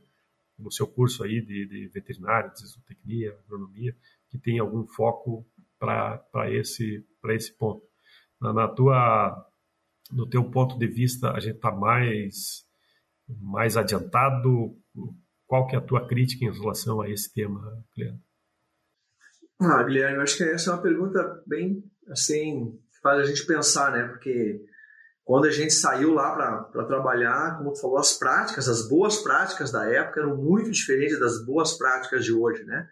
no 0.58 0.70
seu 0.70 0.86
curso 0.86 1.24
aí 1.24 1.40
de, 1.40 1.66
de 1.66 1.88
veterinária, 1.88 2.50
de 2.50 2.66
zootecnia, 2.66 3.36
agronomia, 3.46 3.96
que 4.28 4.38
tem 4.38 4.58
algum 4.58 4.86
foco 4.86 5.46
para 5.78 6.50
esse 6.50 7.04
para 7.24 7.34
esse 7.34 7.56
ponto. 7.56 7.82
Na, 8.38 8.52
na, 8.52 8.68
tua 8.68 9.46
no 10.12 10.28
teu 10.28 10.44
ponto 10.50 10.78
de 10.78 10.86
vista, 10.86 11.30
a 11.32 11.40
gente 11.40 11.56
está 11.56 11.72
mais 11.72 12.66
mais 13.40 13.78
adiantado? 13.78 14.76
Qual 15.46 15.66
que 15.66 15.74
é 15.74 15.78
a 15.78 15.82
tua 15.82 16.06
crítica 16.06 16.44
em 16.44 16.52
relação 16.52 17.00
a 17.00 17.08
esse 17.08 17.32
tema, 17.32 17.82
Guilherme? 17.96 18.20
Ah, 19.62 19.82
Guilherme, 19.82 20.22
acho 20.22 20.36
que 20.36 20.44
essa 20.44 20.70
é 20.70 20.74
uma 20.74 20.82
pergunta 20.82 21.42
bem 21.46 21.82
assim 22.10 22.78
faz 23.02 23.20
a 23.20 23.24
gente 23.24 23.46
pensar, 23.46 23.92
né? 23.92 24.08
Porque 24.08 24.60
quando 25.24 25.46
a 25.46 25.50
gente 25.50 25.72
saiu 25.72 26.12
lá 26.12 26.34
para 26.70 26.86
trabalhar, 26.86 27.56
como 27.58 27.72
tu 27.72 27.80
falou, 27.80 27.98
as 27.98 28.14
práticas, 28.14 28.68
as 28.68 28.88
boas 28.88 29.18
práticas 29.18 29.72
da 29.72 29.86
época 29.90 30.20
eram 30.20 30.36
muito 30.36 30.70
diferentes 30.70 31.18
das 31.18 31.44
boas 31.44 31.76
práticas 31.78 32.24
de 32.24 32.32
hoje, 32.32 32.62
né? 32.64 32.86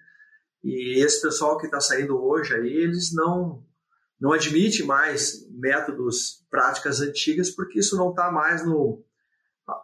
E 0.62 1.03
esse 1.03 1.21
pessoal 1.21 1.59
que 1.59 1.66
está 1.66 1.81
saindo 1.81 2.23
hoje 2.23 2.55
aí, 2.55 2.73
eles 2.73 3.12
não 3.12 3.64
não 4.23 4.33
admite 4.33 4.85
mais 4.85 5.45
métodos, 5.51 6.47
práticas 6.49 7.01
antigas, 7.01 7.51
porque 7.51 7.81
isso 7.81 7.97
não 7.97 8.11
está 8.11 8.31
mais 8.31 8.65
no, 8.65 9.05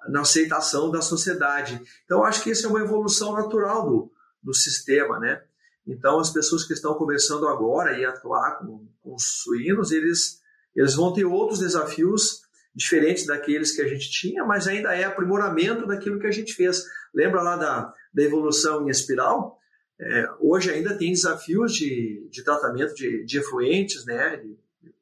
na 0.09 0.21
aceitação 0.21 0.93
da 0.93 1.03
sociedade. 1.03 1.83
Então, 2.05 2.23
acho 2.23 2.45
que 2.45 2.51
isso 2.51 2.65
é 2.65 2.71
uma 2.71 2.81
evolução 2.81 3.33
natural 3.33 3.85
do, 3.85 4.13
do 4.41 4.55
sistema, 4.55 5.19
né? 5.19 5.43
Então, 5.85 6.21
as 6.21 6.31
pessoas 6.31 6.63
que 6.63 6.73
estão 6.73 6.95
começando 6.95 7.49
agora 7.49 7.91
a 7.91 8.11
atuar 8.11 8.61
com, 8.61 8.87
com 9.03 9.17
os 9.17 9.43
suínos, 9.43 9.91
eles 9.91 10.39
eles 10.77 10.95
vão 10.95 11.13
ter 11.13 11.25
outros 11.25 11.59
desafios 11.59 12.43
diferentes 12.73 13.27
daqueles 13.27 13.75
que 13.75 13.83
a 13.83 13.89
gente 13.89 14.09
tinha, 14.09 14.45
mas 14.45 14.69
ainda 14.69 14.95
é 14.95 15.03
aprimoramento 15.03 15.85
daquilo 15.85 16.21
que 16.21 16.29
a 16.29 16.31
gente 16.31 16.55
fez. 16.55 16.85
Lembra 17.13 17.43
lá 17.43 17.57
da, 17.57 17.93
da 18.15 18.23
evolução 18.23 18.87
em 18.87 18.91
espiral? 18.91 19.59
É, 20.01 20.31
hoje 20.41 20.71
ainda 20.71 20.97
tem 20.97 21.13
desafios 21.13 21.73
de, 21.75 22.29
de 22.31 22.45
tratamento 22.45 22.95
de, 22.95 23.25
de 23.25 23.39
efluentes, 23.39 24.05
né? 24.05 24.37
De 24.37 24.57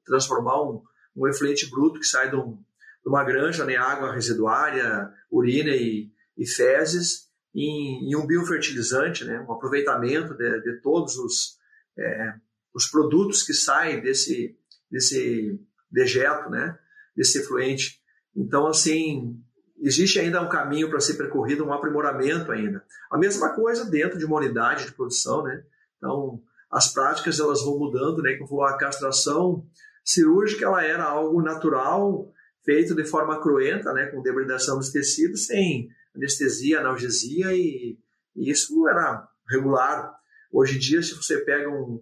transformar 0.04 0.62
um, 0.62 0.82
um 1.14 1.28
efluente 1.28 1.68
bruto 1.68 2.00
que 2.00 2.06
sai 2.06 2.30
de, 2.30 2.36
um, 2.36 2.52
de 2.54 3.08
uma 3.08 3.24
granja, 3.24 3.64
né? 3.64 3.76
água 3.76 4.12
residuária, 4.12 5.12
urina 5.30 5.70
e, 5.70 6.10
e 6.36 6.46
fezes, 6.46 7.28
em, 7.54 8.10
em, 8.10 8.16
um 8.16 8.26
biofertilizante, 8.26 9.24
né? 9.24 9.40
um 9.40 9.52
aproveitamento 9.52 10.34
de, 10.34 10.60
de 10.62 10.80
todos 10.80 11.16
os, 11.16 11.58
é, 11.98 12.34
os 12.74 12.86
produtos 12.86 13.42
que 13.42 13.54
saem 13.54 14.00
desse, 14.00 14.56
desse 14.90 15.58
dejeto, 15.90 16.50
né, 16.50 16.78
desse 17.16 17.38
efluente. 17.38 18.00
Então, 18.34 18.66
assim, 18.66 19.42
existe 19.80 20.18
ainda 20.18 20.40
um 20.40 20.48
caminho 20.48 20.88
para 20.88 21.00
ser 21.00 21.14
percorrido, 21.14 21.64
um 21.64 21.72
aprimoramento 21.72 22.50
ainda. 22.52 22.84
A 23.10 23.18
mesma 23.18 23.54
coisa 23.54 23.84
dentro 23.84 24.18
de 24.18 24.24
uma 24.24 24.36
unidade 24.36 24.86
de 24.86 24.92
produção, 24.92 25.42
né? 25.42 25.62
Então, 25.96 26.42
as 26.70 26.92
práticas 26.92 27.38
elas 27.40 27.62
vão 27.62 27.78
mudando, 27.78 28.22
né? 28.22 28.34
Como 28.36 28.62
a 28.62 28.76
castração 28.76 29.66
cirúrgica 30.04 30.64
ela 30.64 30.84
era 30.84 31.04
algo 31.04 31.42
natural, 31.42 32.32
feito 32.64 32.94
de 32.94 33.04
forma 33.04 33.40
cruenta, 33.40 33.92
né? 33.92 34.06
Com 34.06 34.22
debridação 34.22 34.78
dos 34.78 34.90
tecidos, 34.90 35.46
sem 35.46 35.88
anestesia, 36.14 36.80
analgesia 36.80 37.52
e, 37.52 37.98
e 38.34 38.50
isso 38.50 38.88
era 38.88 39.28
regular. 39.48 40.14
Hoje 40.52 40.76
em 40.76 40.78
dia, 40.78 41.02
se 41.02 41.14
você 41.14 41.38
pega 41.38 41.68
um, 41.68 42.00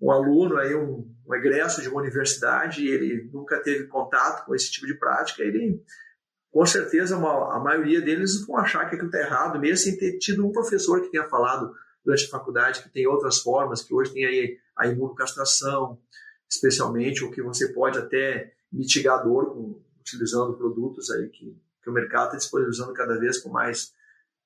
um 0.00 0.10
aluno, 0.10 0.56
aí 0.58 0.74
um, 0.74 1.08
um 1.26 1.34
egresso 1.34 1.82
de 1.82 1.88
uma 1.88 2.00
universidade, 2.00 2.82
e 2.82 2.88
ele 2.88 3.28
nunca 3.32 3.60
teve 3.60 3.86
contato 3.86 4.44
com 4.46 4.54
esse 4.54 4.70
tipo 4.70 4.86
de 4.86 4.94
prática, 4.94 5.42
ele, 5.42 5.82
com 6.56 6.64
certeza, 6.64 7.16
a 7.16 7.60
maioria 7.60 8.00
deles 8.00 8.46
vão 8.46 8.56
achar 8.56 8.88
que 8.88 8.94
aquilo 8.94 9.10
está 9.10 9.18
errado, 9.18 9.60
mesmo 9.60 9.76
sem 9.76 9.98
ter 9.98 10.16
tido 10.16 10.46
um 10.46 10.50
professor 10.50 11.02
que 11.02 11.10
tenha 11.10 11.28
falado 11.28 11.74
durante 12.02 12.24
a 12.24 12.30
faculdade 12.30 12.82
que 12.82 12.88
tem 12.88 13.06
outras 13.06 13.40
formas, 13.42 13.82
que 13.82 13.92
hoje 13.92 14.14
tem 14.14 14.24
aí 14.24 14.58
a 14.74 14.86
imunocastração, 14.86 16.00
especialmente, 16.48 17.22
o 17.22 17.30
que 17.30 17.42
você 17.42 17.74
pode 17.74 17.98
até 17.98 18.54
mitigar 18.72 19.18
a 19.18 19.22
dor 19.22 19.52
com, 19.52 19.82
utilizando 20.00 20.56
produtos 20.56 21.10
aí 21.10 21.28
que, 21.28 21.54
que 21.82 21.90
o 21.90 21.92
mercado 21.92 22.28
está 22.28 22.38
disponibilizando 22.38 22.94
cada 22.94 23.18
vez 23.18 23.36
com 23.36 23.50
mais 23.50 23.92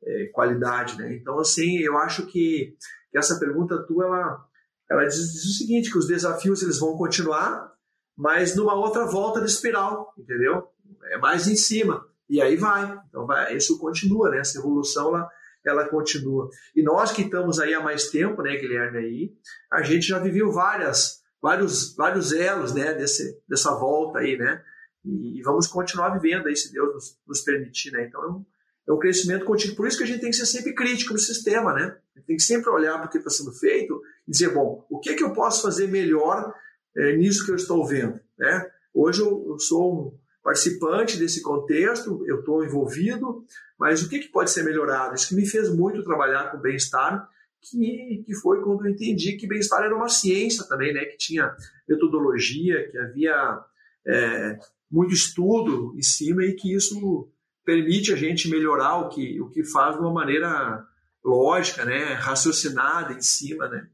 é, 0.03 0.27
qualidade, 0.33 0.99
né? 0.99 1.15
Então, 1.15 1.39
assim, 1.39 1.79
eu 1.79 1.97
acho 1.97 2.27
que, 2.27 2.77
que 3.13 3.19
essa 3.19 3.39
pergunta 3.39 3.87
tua, 3.87 4.05
ela, 4.07 4.49
ela 4.91 5.05
diz, 5.05 5.15
diz, 5.15 5.45
o 5.45 5.59
seguinte, 5.59 5.93
que 5.93 5.99
os 5.99 6.09
desafios 6.09 6.61
eles 6.61 6.81
vão 6.81 6.97
continuar, 6.97 7.73
mas 8.17 8.57
numa 8.57 8.75
outra 8.75 9.07
volta 9.07 9.39
de 9.39 9.47
espiral, 9.47 10.13
entendeu? 10.19 10.69
É 11.05 11.19
mais 11.19 11.47
em 11.47 11.57
cima. 11.57 12.07
E 12.29 12.41
aí 12.41 12.57
vai. 12.57 12.97
Então 13.09 13.27
vai, 13.27 13.57
isso 13.57 13.79
continua, 13.79 14.31
né? 14.31 14.39
Essa 14.39 14.59
evolução 14.59 15.09
ela, 15.09 15.31
ela 15.67 15.89
continua. 15.89 16.49
E 16.75 16.83
nós 16.83 17.13
que 17.13 17.23
estamos 17.23 17.59
aí 17.59 17.75
há 17.75 17.81
mais 17.81 18.09
tempo, 18.09 18.41
né, 18.43 18.57
Guilherme, 18.57 18.99
aí, 18.99 19.33
a 19.73 19.83
gente 19.83 20.07
já 20.07 20.19
viveu 20.19 20.53
várias, 20.53 21.23
vários, 21.43 21.95
vários 21.97 22.33
elos, 22.33 22.73
né, 22.73 22.95
desse, 22.95 23.43
dessa 23.49 23.75
volta 23.75 24.21
aí, 24.21 24.37
né? 24.37 24.63
E, 25.05 25.39
e 25.39 25.43
vamos 25.43 25.67
continuar 25.67 26.11
vivendo 26.11 26.47
aí, 26.47 26.57
se 26.57 26.73
Deus 26.73 26.95
nos, 26.95 27.19
nos 27.27 27.41
permitir, 27.41 27.91
né? 27.91 28.07
Então 28.07 28.23
é 28.23 28.29
um, 28.29 28.45
é 28.89 28.93
um 28.93 28.99
crescimento 28.99 29.45
contínuo. 29.45 29.77
Por 29.77 29.89
isso 29.89 29.99
que 29.99 30.05
a 30.05 30.07
gente 30.07 30.21
tem 30.21 30.31
que 30.31 30.37
ser 30.37 30.47
sempre 30.47 30.75
crítico 30.75 31.13
no 31.13 31.19
sistema, 31.19 31.75
né? 31.75 31.97
A 32.15 32.19
gente 32.19 32.27
tem 32.27 32.37
que 32.37 32.43
sempre 32.43 32.71
olhar 32.71 32.97
para 32.99 33.07
o 33.07 33.11
que 33.11 33.19
está 33.19 33.31
sendo 33.31 33.53
feito 33.53 34.01
e 34.29 34.31
dizer, 34.31 34.55
bom, 34.55 34.87
o 34.89 35.01
que, 35.01 35.11
é 35.11 35.15
que 35.15 35.25
eu 35.25 35.33
posso 35.33 35.63
fazer 35.63 35.89
melhor 35.89 36.55
é, 36.97 37.17
nisso 37.17 37.45
que 37.45 37.51
eu 37.51 37.57
estou 37.57 37.85
vendo, 37.87 38.21
né? 38.39 38.71
Hoje 38.95 39.21
eu, 39.21 39.47
eu 39.49 39.59
sou 39.59 39.95
um 39.95 40.21
participante 40.43 41.19
desse 41.19 41.43
contexto, 41.43 42.25
eu 42.27 42.41
estou 42.41 42.65
envolvido, 42.65 43.45
mas 43.79 44.03
o 44.03 44.09
que, 44.09 44.19
que 44.19 44.29
pode 44.29 44.51
ser 44.51 44.63
melhorado? 44.63 45.15
Isso 45.15 45.29
que 45.29 45.35
me 45.35 45.47
fez 45.47 45.75
muito 45.75 46.03
trabalhar 46.03 46.51
com 46.51 46.59
bem-estar, 46.59 47.29
que, 47.61 48.23
que 48.25 48.35
foi 48.35 48.63
quando 48.63 48.87
eu 48.87 48.91
entendi 48.91 49.37
que 49.37 49.47
bem-estar 49.47 49.83
era 49.83 49.95
uma 49.95 50.09
ciência 50.09 50.65
também, 50.67 50.95
né? 50.95 51.05
Que 51.05 51.19
tinha 51.19 51.55
metodologia, 51.89 52.89
que 52.91 52.97
havia 52.97 53.61
é, 54.07 54.59
muito 54.91 55.13
estudo 55.13 55.95
em 55.97 56.03
cima 56.03 56.43
e 56.45 56.55
que 56.55 56.75
isso 56.75 57.29
permite 57.65 58.13
a 58.13 58.17
gente 58.17 58.51
melhorar 58.51 58.97
o 58.97 59.09
que, 59.09 59.41
o 59.41 59.49
que 59.49 59.63
faz 59.63 59.95
de 59.95 60.01
uma 60.01 60.13
maneira 60.13 60.85
lógica, 61.25 61.85
né, 61.85 62.15
raciocinada 62.15 63.13
em 63.13 63.21
cima, 63.21 63.69
né. 63.69 63.87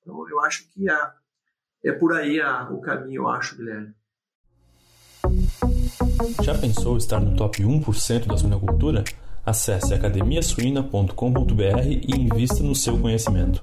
Então 0.00 0.28
eu 0.28 0.40
acho 0.40 0.68
que 0.70 0.88
a, 0.88 1.14
é 1.84 1.92
por 1.92 2.12
aí 2.12 2.40
a, 2.40 2.68
o 2.70 2.80
caminho, 2.80 3.22
eu 3.22 3.28
acho, 3.28 3.56
Guilherme. 3.56 3.94
Já 6.42 6.56
pensou 6.56 6.96
estar 6.96 7.20
no 7.20 7.36
top 7.36 7.62
1% 7.62 8.26
da 8.26 8.36
suinocultura? 8.36 9.04
Acesse 9.44 9.92
academiasuina.com.br 9.92 11.86
e 11.86 12.16
invista 12.16 12.62
no 12.62 12.74
seu 12.74 12.98
conhecimento. 12.98 13.60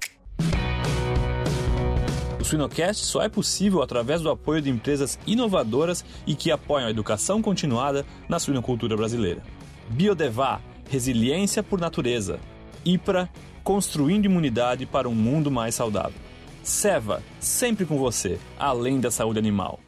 O 2.40 2.44
Suinocast 2.44 3.06
só 3.06 3.22
é 3.22 3.30
possível 3.30 3.82
através 3.82 4.22
do 4.22 4.30
apoio 4.30 4.62
de 4.62 4.70
empresas 4.70 5.20
inovadoras 5.28 6.04
e 6.26 6.36
que 6.36 6.52
apoiam 6.52 6.88
a 6.88 6.92
educação 6.92 7.42
continuada 7.42 8.06
na 8.28 8.40
suinocultura 8.40 8.96
brasileira. 8.96 9.42
Biodevá, 9.90 10.62
resiliência 10.90 11.64
por 11.64 11.80
natureza. 11.80 12.40
IPRA, 12.86 13.30
construindo 13.64 14.26
imunidade 14.26 14.86
para 14.86 15.08
um 15.10 15.16
mundo 15.16 15.52
mais 15.52 15.76
saudável. 15.76 16.20
Seva, 16.64 17.22
sempre 17.40 17.86
com 17.86 17.98
você, 17.98 18.40
além 18.58 19.00
da 19.00 19.12
saúde 19.12 19.40
animal. 19.40 19.80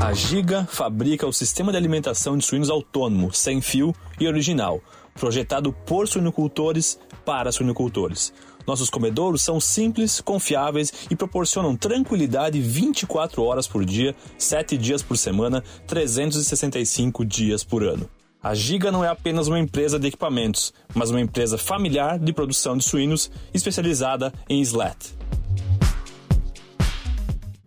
A 0.00 0.14
Giga 0.14 0.64
fabrica 0.64 1.26
o 1.26 1.32
sistema 1.32 1.70
de 1.70 1.76
alimentação 1.76 2.34
de 2.38 2.42
suínos 2.42 2.70
autônomo, 2.70 3.34
sem 3.34 3.60
fio 3.60 3.94
e 4.18 4.26
original, 4.26 4.80
projetado 5.14 5.74
por 5.74 6.08
suinocultores 6.08 6.98
para 7.22 7.52
suinocultores. 7.52 8.32
Nossos 8.66 8.88
comedouros 8.88 9.42
são 9.42 9.60
simples, 9.60 10.18
confiáveis 10.22 10.90
e 11.10 11.14
proporcionam 11.14 11.76
tranquilidade 11.76 12.62
24 12.62 13.42
horas 13.42 13.68
por 13.68 13.84
dia, 13.84 14.16
7 14.38 14.78
dias 14.78 15.02
por 15.02 15.18
semana, 15.18 15.62
365 15.86 17.22
dias 17.22 17.62
por 17.62 17.84
ano. 17.84 18.08
A 18.42 18.54
Giga 18.54 18.90
não 18.90 19.04
é 19.04 19.08
apenas 19.08 19.48
uma 19.48 19.60
empresa 19.60 19.98
de 19.98 20.08
equipamentos, 20.08 20.72
mas 20.94 21.10
uma 21.10 21.20
empresa 21.20 21.58
familiar 21.58 22.18
de 22.18 22.32
produção 22.32 22.74
de 22.74 22.84
suínos 22.84 23.30
especializada 23.52 24.32
em 24.48 24.62
SLAT. 24.62 25.19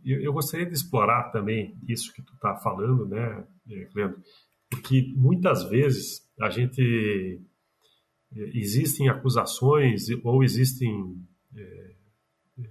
Eu, 0.06 0.22
eu 0.22 0.34
gostaria 0.34 0.66
de 0.66 0.74
explorar 0.74 1.32
também 1.32 1.78
isso 1.88 2.14
que 2.14 2.22
tu 2.22 2.34
está 2.34 2.56
falando, 2.58 3.08
né, 3.08 3.46
Leandro? 3.96 4.22
Porque 4.70 5.14
muitas 5.16 5.64
vezes 5.70 6.28
a 6.40 6.50
gente 6.50 7.42
existem 8.36 9.10
acusações 9.10 10.08
ou 10.24 10.44
existem 10.44 11.16
é, 11.56 11.96
é, 12.60 12.70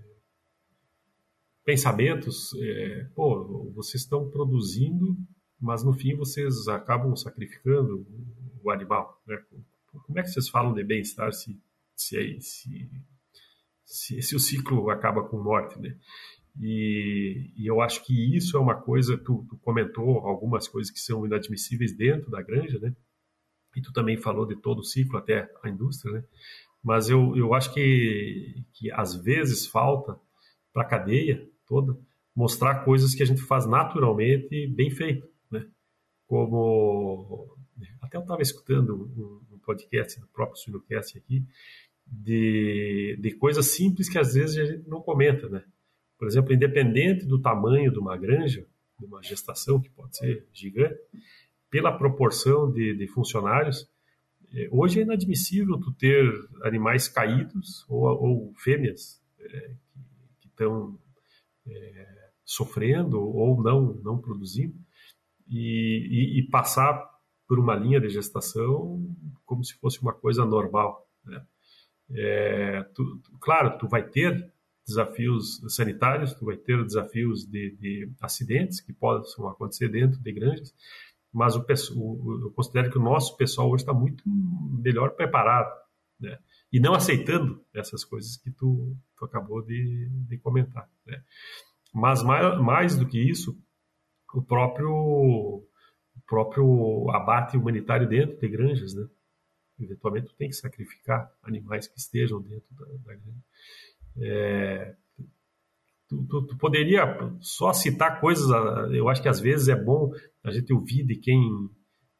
pensamentos, 1.64 2.52
é, 2.54 3.04
pô, 3.14 3.70
vocês 3.74 4.02
estão 4.02 4.28
produzindo, 4.30 5.16
mas 5.60 5.84
no 5.84 5.92
fim 5.92 6.16
vocês 6.16 6.66
acabam 6.68 7.14
sacrificando 7.14 8.06
o 8.62 8.70
animal. 8.70 9.20
Né? 9.26 9.38
Como 10.06 10.18
é 10.18 10.22
que 10.22 10.30
vocês 10.30 10.48
falam 10.48 10.74
de 10.74 10.82
bem-estar 10.82 11.32
se, 11.32 11.60
se, 11.94 12.40
se, 12.40 12.90
se, 13.84 14.22
se 14.22 14.36
o 14.36 14.40
ciclo 14.40 14.90
acaba 14.90 15.22
com 15.28 15.40
morte? 15.40 15.78
Né? 15.78 15.96
E, 16.60 17.50
e, 17.56 17.66
eu 17.66 17.80
acho 17.80 18.04
que 18.04 18.36
isso 18.36 18.56
é 18.56 18.60
uma 18.60 18.74
coisa, 18.74 19.16
tu, 19.16 19.46
tu, 19.48 19.56
comentou 19.58 20.18
algumas 20.18 20.68
coisas 20.68 20.90
que 20.92 21.00
são 21.00 21.24
inadmissíveis 21.24 21.96
dentro 21.96 22.30
da 22.30 22.42
granja, 22.42 22.78
né? 22.78 22.94
E 23.74 23.80
tu 23.80 23.92
também 23.92 24.18
falou 24.18 24.46
de 24.46 24.56
todo 24.56 24.80
o 24.80 24.84
ciclo 24.84 25.16
até 25.16 25.50
a 25.62 25.68
indústria, 25.68 26.12
né? 26.12 26.24
Mas 26.82 27.08
eu, 27.08 27.34
eu 27.36 27.54
acho 27.54 27.72
que, 27.72 28.64
que 28.74 28.90
às 28.92 29.14
vezes 29.14 29.66
falta 29.66 30.18
para 30.72 30.82
a 30.82 30.86
cadeia 30.86 31.48
toda 31.66 31.98
mostrar 32.34 32.84
coisas 32.84 33.14
que 33.14 33.22
a 33.22 33.26
gente 33.26 33.42
faz 33.42 33.66
naturalmente 33.66 34.66
bem 34.68 34.90
feito, 34.90 35.28
né? 35.50 35.66
Como 36.26 37.56
até 38.00 38.16
eu 38.16 38.22
estava 38.22 38.42
escutando 38.42 39.42
um, 39.50 39.58
podcast 39.64 40.18
do 40.20 40.26
próprio 40.26 40.58
Suinocast 40.58 41.16
aqui 41.16 41.46
de, 42.04 43.16
de 43.20 43.30
coisas 43.32 43.66
simples 43.66 44.08
que 44.08 44.18
às 44.18 44.34
vezes 44.34 44.58
a 44.58 44.64
gente 44.64 44.88
não 44.88 45.00
comenta, 45.00 45.48
né? 45.48 45.64
Por 46.22 46.28
exemplo, 46.28 46.54
independente 46.54 47.26
do 47.26 47.37
tamanho 47.37 47.90
de 47.90 47.98
uma 47.98 48.16
granja, 48.16 48.64
de 48.96 49.04
uma 49.04 49.20
gestação 49.24 49.80
que 49.80 49.90
pode 49.90 50.16
ser 50.16 50.46
gigante, 50.52 50.94
pela 51.68 51.98
proporção 51.98 52.70
de, 52.70 52.94
de 52.94 53.08
funcionários, 53.08 53.90
é, 54.54 54.68
hoje 54.70 55.00
é 55.00 55.02
inadmissível 55.02 55.80
tu 55.80 55.92
ter 55.92 56.24
animais 56.62 57.08
caídos 57.08 57.85
ou, 57.88 58.04
ou 58.04 58.54
fêmeas 58.54 59.20
é, 59.40 59.74
que 60.40 60.46
estão 60.46 60.96
é, 61.66 62.30
sofrendo 62.44 63.20
ou 63.20 63.61
não 63.61 63.94
não 64.04 64.16
produzindo 64.16 64.78
e, 65.50 66.06
e, 66.08 66.38
e, 66.38 66.42
passar 66.50 67.04
por 67.48 67.58
uma 67.58 67.74
linha 67.74 68.00
de 68.00 68.08
gestação 68.08 69.04
como 69.44 69.64
se 69.64 69.74
fosse 69.74 70.00
uma 70.00 70.12
coisa 70.12 70.44
normal. 70.44 71.04
Né? 71.24 71.44
É, 72.14 72.82
tu, 72.94 73.20
claro, 73.40 73.76
tu 73.76 73.88
vai 73.88 74.08
ter 74.08 74.51
desafios 74.86 75.60
sanitários, 75.74 76.34
tu 76.34 76.44
vai 76.44 76.56
ter 76.56 76.82
desafios 76.84 77.44
de, 77.44 77.76
de 77.76 78.12
acidentes 78.20 78.80
que 78.80 78.92
possam 78.92 79.48
acontecer 79.48 79.88
dentro 79.88 80.20
de 80.20 80.32
granjas, 80.32 80.74
mas 81.32 81.56
o, 81.56 81.64
o, 81.96 82.40
eu 82.44 82.50
considero 82.52 82.90
que 82.90 82.98
o 82.98 83.02
nosso 83.02 83.36
pessoal 83.36 83.70
hoje 83.70 83.82
está 83.82 83.94
muito 83.94 84.22
melhor 84.26 85.12
preparado, 85.12 85.72
né? 86.20 86.38
E 86.72 86.80
não 86.80 86.94
aceitando 86.94 87.64
essas 87.74 88.04
coisas 88.04 88.36
que 88.36 88.50
tu, 88.50 88.96
tu 89.16 89.24
acabou 89.24 89.62
de, 89.62 90.08
de 90.28 90.38
comentar, 90.38 90.88
né? 91.06 91.22
Mas 91.92 92.22
mais, 92.22 92.60
mais 92.60 92.96
do 92.96 93.06
que 93.06 93.18
isso, 93.18 93.58
o 94.34 94.42
próprio, 94.42 94.90
o 94.90 95.66
próprio 96.26 97.10
abate 97.10 97.56
humanitário 97.56 98.08
dentro 98.08 98.38
de 98.38 98.48
granjas, 98.48 98.94
né? 98.94 99.06
Eventualmente 99.78 100.28
tu 100.28 100.34
tem 100.36 100.48
que 100.48 100.56
sacrificar 100.56 101.30
animais 101.42 101.86
que 101.86 101.98
estejam 101.98 102.40
dentro 102.40 102.74
da, 102.74 102.84
da 102.84 103.14
granja. 103.14 103.44
É, 104.20 104.94
tu, 106.09 106.27
tu, 106.27 106.46
tu, 106.46 106.59
poderia 106.59 107.05
só 107.40 107.72
citar 107.72 108.20
coisas, 108.20 108.48
eu 108.92 109.09
acho 109.09 109.22
que 109.22 109.29
às 109.29 109.40
vezes 109.40 109.68
é 109.68 109.77
bom 109.77 110.12
a 110.44 110.51
gente 110.51 110.72
ouvir 110.72 111.05
de 111.05 111.16
quem, 111.16 111.40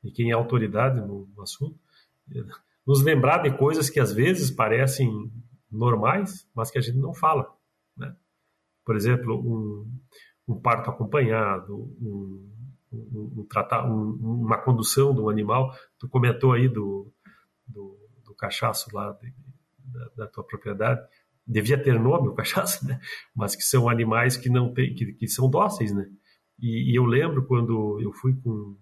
de 0.03 0.11
quem 0.11 0.31
é 0.31 0.35
autoridade 0.35 1.01
no, 1.01 1.29
no 1.35 1.43
assunto, 1.43 1.79
nos 2.87 3.03
lembrar 3.03 3.43
de 3.43 3.57
coisas 3.57 3.91
que 3.91 4.01
às 4.01 4.13
vezes 4.13 4.51
parecem 4.51 5.31
normais, 5.71 6.49
mas 6.55 6.71
que 6.71 6.79
a 6.79 6.81
gente 6.81 6.99
não 6.99 7.15
fala. 7.15 7.51
Né? 7.97 8.15
Por 8.85 8.97
exemplo, 8.97 9.39
um, 9.39 9.91
um 10.49 10.61
parto 10.61 10.91
acompanhado, 10.91 11.75
um, 12.01 12.51
um, 12.93 13.47
um 13.47 14.43
uma 14.45 14.59
condução 14.59 15.15
de 15.15 15.21
um 15.21 15.29
animal. 15.29 15.75
Tu 15.99 16.09
comentou 16.09 16.53
aí 16.53 16.69
do, 16.69 17.11
do, 17.67 17.99
do 18.25 18.35
cachaço 18.35 18.95
lá 18.95 19.13
de, 19.13 19.33
da, 19.79 20.09
da, 20.17 20.27
tua 20.27 20.45
propriedade 20.45 21.01
devia 21.53 21.83
ter 21.83 21.99
nome 21.99 22.29
o 22.29 22.35
cachaça, 22.35 22.87
né? 22.87 23.01
Mas 23.35 23.55
que 23.55 23.63
são 23.63 23.89
animais 23.89 24.37
que 24.37 24.49
não 24.49 24.73
tem, 24.73 24.95
que, 24.95 25.13
que 25.13 25.29
são 25.29 25.49
dóceis, 25.51 25.93
né? 25.95 26.09
E, 26.59 26.93
e, 26.93 26.97
eu 26.97 27.05
lembro 27.05 27.47
quando 27.47 28.01
eu 28.01 28.13
fui 28.13 28.35
com, 28.37 28.77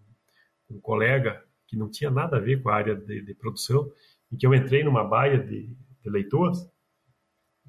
um 0.70 0.80
colega 0.80 1.42
que 1.66 1.76
não 1.76 1.90
tinha 1.90 2.10
nada 2.10 2.36
a 2.36 2.40
ver 2.40 2.62
com 2.62 2.68
a 2.68 2.74
área 2.74 2.94
de, 2.94 3.22
de 3.22 3.34
produção, 3.34 3.90
e 4.30 4.36
que 4.36 4.46
eu 4.46 4.54
entrei 4.54 4.84
numa 4.84 5.04
baia 5.04 5.38
de, 5.38 5.66
de 6.02 6.10
leitores, 6.10 6.58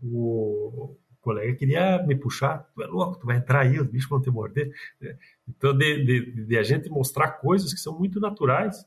o, 0.01 0.97
colega 1.21 1.55
queria 1.55 2.03
me 2.05 2.15
puxar, 2.15 2.69
tu 2.73 2.81
é 2.81 2.87
louco, 2.87 3.19
tu 3.19 3.27
vai 3.27 3.37
entrar 3.37 3.61
aí, 3.61 3.79
os 3.79 3.87
bichos 3.87 4.09
vão 4.09 4.21
te 4.21 4.29
morder. 4.29 4.73
Então, 5.47 5.77
de, 5.77 6.03
de, 6.03 6.45
de 6.45 6.57
a 6.57 6.63
gente 6.63 6.89
mostrar 6.89 7.33
coisas 7.33 7.73
que 7.73 7.79
são 7.79 7.97
muito 7.97 8.19
naturais 8.19 8.83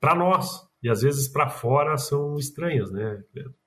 para 0.00 0.14
nós, 0.14 0.66
e 0.82 0.88
às 0.88 1.02
vezes 1.02 1.28
para 1.28 1.48
fora 1.48 1.96
são 1.98 2.36
estranhas, 2.36 2.90
né? 2.90 3.22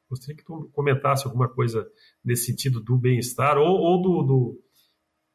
Gostaria 0.10 0.36
que 0.36 0.44
tu 0.44 0.70
comentasse 0.74 1.26
alguma 1.28 1.48
coisa 1.48 1.88
nesse 2.26 2.46
sentido 2.46 2.80
do 2.80 2.98
bem-estar 2.98 3.58
ou, 3.58 3.68
ou 3.68 4.02
do, 4.02 4.24
do, 4.24 4.60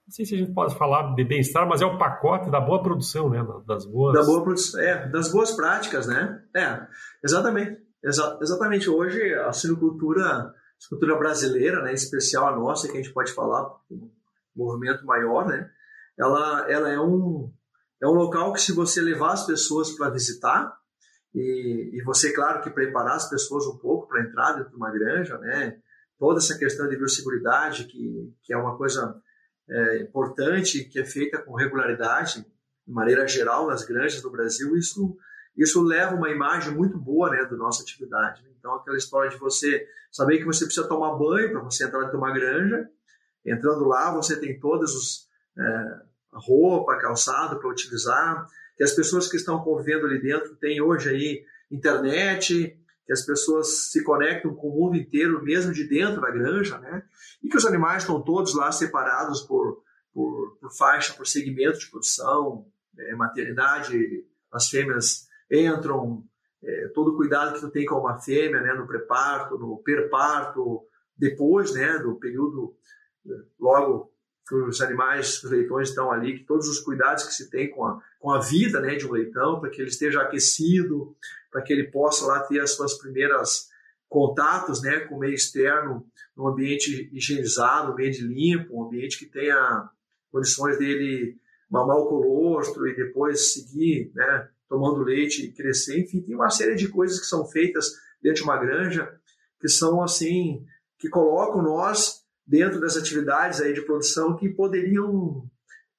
Não 0.07 0.13
sei 0.13 0.25
se 0.25 0.35
a 0.35 0.39
gente 0.39 0.53
pode 0.53 0.77
falar 0.77 1.15
de 1.15 1.25
bem-estar, 1.25 1.69
mas 1.69 1.81
é 1.81 1.87
o 1.87 1.97
pacote 1.97 2.51
da 2.51 2.61
boa 2.61 2.83
produção, 2.83 3.31
né? 3.31 3.39
Das 3.67 3.87
boas. 3.87 4.15
Da 4.15 4.25
boa 4.25 4.43
produção, 4.43 4.81
é, 4.81 5.09
das 5.09 5.31
boas 5.31 5.53
práticas, 5.53 6.09
né? 6.09 6.43
É, 6.57 6.87
exatamente. 7.23 7.81
Exa 8.03 8.37
exatamente. 8.43 8.91
Hoje, 8.91 9.35
a 9.35 9.53
sinocultura, 9.53 10.25
a 10.25 10.55
sinocultura 10.79 11.19
brasileira, 11.19 11.83
né, 11.83 11.93
em 11.93 11.95
especial 11.95 12.49
a 12.49 12.57
nossa, 12.57 12.89
que 12.89 12.95
a 12.95 13.01
gente 13.01 13.15
pode 13.15 13.33
falar, 13.33 13.65
um 13.91 14.11
movimento 14.57 15.07
maior, 15.07 15.47
né? 15.47 15.71
Ela, 16.19 16.71
ela 16.71 16.89
é, 16.91 17.01
um, 17.01 17.53
é 18.03 18.09
um 18.09 18.13
local 18.13 18.53
que, 18.53 18.61
se 18.61 18.73
você 18.73 19.01
levar 19.01 19.33
as 19.33 19.47
pessoas 19.47 19.93
para 19.93 20.11
visitar, 20.11 20.77
e, 21.35 21.91
e 21.93 22.03
você, 22.03 22.33
claro, 22.33 22.63
que 22.63 22.71
preparar 22.71 23.17
as 23.17 23.29
pessoas 23.29 23.67
um 23.67 23.77
pouco 23.77 24.07
para 24.07 24.23
entrar 24.23 24.53
dentro 24.53 24.71
de 24.71 24.77
uma 24.77 24.91
granja, 24.91 25.37
né? 25.39 25.77
Toda 26.17 26.39
essa 26.39 26.57
questão 26.57 26.89
de 26.89 26.97
biosseguridade, 26.97 27.85
que, 27.85 28.33
que 28.43 28.55
é 28.55 28.57
uma 28.57 28.77
coisa 28.77 29.21
é, 29.69 30.03
importante, 30.03 30.85
que 30.85 31.01
é 31.01 31.05
feita 31.05 31.43
com 31.43 31.55
regularidade, 31.55 32.47
de 32.87 32.93
maneira 32.93 33.27
geral, 33.27 33.67
nas 33.67 33.85
granjas 33.85 34.23
do 34.23 34.31
Brasil, 34.31 34.77
isso, 34.77 35.17
isso 35.57 35.83
leva 35.83 36.15
uma 36.15 36.31
imagem 36.31 36.73
muito 36.73 36.97
boa 36.97 37.31
né, 37.31 37.45
da 37.45 37.57
nossa 37.57 37.83
atividade. 37.83 38.45
Então, 38.57 38.77
aquela 38.77 38.97
história 38.97 39.31
de 39.31 39.37
você 39.37 39.87
saber 40.13 40.39
que 40.39 40.45
você 40.45 40.65
precisa 40.65 40.87
tomar 40.87 41.17
banho 41.17 41.51
para 41.51 41.63
você 41.63 41.85
entrar 41.85 42.09
de 42.11 42.17
uma 42.17 42.33
granja, 42.33 42.89
entrando 43.45 43.85
lá, 43.85 44.15
você 44.15 44.39
tem 44.39 44.59
todas 44.61 44.95
os 44.95 45.29
é, 45.59 46.01
roupa, 46.33 46.97
calçado 46.99 47.59
para 47.59 47.69
utilizar, 47.69 48.47
que 48.77 48.85
as 48.85 48.93
pessoas 48.93 49.29
que 49.29 49.37
estão 49.37 49.63
convivendo 49.63 50.07
ali 50.07 50.21
dentro 50.21 50.57
têm 50.57 50.81
hoje 50.81 51.11
aí 51.11 51.45
internet, 51.71 52.79
que 53.07 53.13
as 53.13 53.25
pessoas 53.25 53.91
se 53.91 54.03
conectam 54.03 54.55
com 54.55 54.69
o 54.69 54.75
mundo 54.75 54.97
inteiro, 54.97 55.43
mesmo 55.43 55.73
de 55.73 55.85
dentro 55.85 56.21
da 56.21 56.31
granja, 56.31 56.79
né? 56.79 57.03
E 57.43 57.49
que 57.49 57.57
os 57.57 57.67
animais 57.67 58.03
estão 58.03 58.23
todos 58.23 58.55
lá 58.55 58.73
separados 58.73 59.43
por, 59.43 59.83
por, 60.13 60.57
por 60.61 60.73
faixa, 60.77 61.13
por 61.13 61.27
segmento 61.27 61.79
de 61.79 61.91
produção, 61.91 62.67
é, 62.99 63.15
maternidade, 63.15 64.25
as 64.51 64.69
fêmeas 64.69 65.29
entram, 65.51 66.25
é, 66.63 66.89
todo 66.95 67.13
o 67.13 67.17
cuidado 67.17 67.55
que 67.55 67.61
tu 67.61 67.71
tem 67.71 67.85
com 67.85 67.97
uma 67.97 68.19
fêmea, 68.19 68.61
né? 68.61 68.73
No 68.73 68.87
pré-parto, 68.87 69.59
no 69.59 69.79
perparto, 69.79 70.87
depois, 71.17 71.75
né? 71.75 71.99
Do 71.99 72.15
período, 72.15 72.75
logo 73.61 74.14
que 74.47 74.55
os 74.55 74.81
animais, 74.81 75.43
os 75.43 75.51
leitões 75.51 75.89
estão 75.89 76.11
ali, 76.11 76.39
que 76.39 76.45
todos 76.45 76.69
os 76.69 76.81
cuidados 76.81 77.25
que 77.25 77.33
se 77.33 77.49
tem 77.51 77.71
com 77.71 77.85
a, 77.87 78.01
com 78.19 78.31
a 78.31 78.41
vida 78.41 78.81
né, 78.81 78.95
de 78.95 79.07
um 79.07 79.13
leitão, 79.13 79.61
para 79.61 79.71
que 79.71 79.81
ele 79.81 79.89
esteja 79.89 80.21
aquecido, 80.21 81.17
para 81.51 81.63
que 81.63 81.73
ele 81.73 81.85
possa 81.85 82.27
lá 82.27 82.41
ter 82.41 82.61
as 82.61 82.73
suas 82.73 82.99
primeiras 82.99 83.69
contatos 84.09 84.83
né, 84.83 85.01
com 85.01 85.17
o 85.17 85.19
meio 85.19 85.35
externo, 85.35 86.07
num 86.37 86.49
ambiente 86.49 87.11
higienizado, 87.13 87.89
um 87.89 87.93
ambiente 87.93 88.21
limpo, 88.21 88.77
um 88.77 88.87
ambiente 88.87 89.19
que 89.19 89.27
tenha 89.27 89.89
condições 90.31 90.79
dele 90.79 91.39
mamar 91.71 91.97
o 91.97 92.07
colostro 92.07 92.87
e 92.87 92.95
depois 92.95 93.53
seguir 93.53 94.13
né, 94.15 94.49
tomando 94.69 95.03
leite 95.03 95.45
e 95.45 95.53
crescer. 95.53 96.01
Enfim, 96.01 96.21
tem 96.21 96.35
uma 96.35 96.51
série 96.51 96.75
de 96.75 96.89
coisas 96.89 97.19
que 97.19 97.27
são 97.27 97.47
feitas 97.47 97.93
dentro 98.23 98.43
de 98.43 98.45
uma 98.45 98.59
granja 98.59 99.13
que 99.61 99.69
são 99.69 100.03
assim, 100.03 100.65
que 100.99 101.09
colocam 101.09 101.63
nós 101.63 102.24
dentro 102.47 102.81
das 102.81 102.97
atividades 102.97 103.61
aí 103.61 103.73
de 103.73 103.83
produção 103.83 104.37
que 104.37 104.49
poderiam 104.49 105.49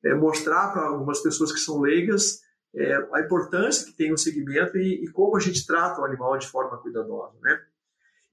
é, 0.03 0.13
mostrar 0.13 0.71
para 0.71 0.87
algumas 0.87 1.21
pessoas 1.21 1.51
que 1.51 1.59
são 1.59 1.81
leigas 1.81 2.39
é, 2.75 2.95
a 3.13 3.21
importância 3.21 3.85
que 3.85 3.93
tem 3.93 4.11
o 4.13 4.17
segmento 4.17 4.77
e, 4.77 5.05
e, 5.05 5.07
como 5.07 5.35
a 5.37 5.39
gente 5.39 5.65
trata 5.65 6.01
o 6.01 6.05
animal 6.05 6.37
de 6.37 6.47
forma 6.47 6.77
cuidadosa, 6.77 7.37
né? 7.41 7.59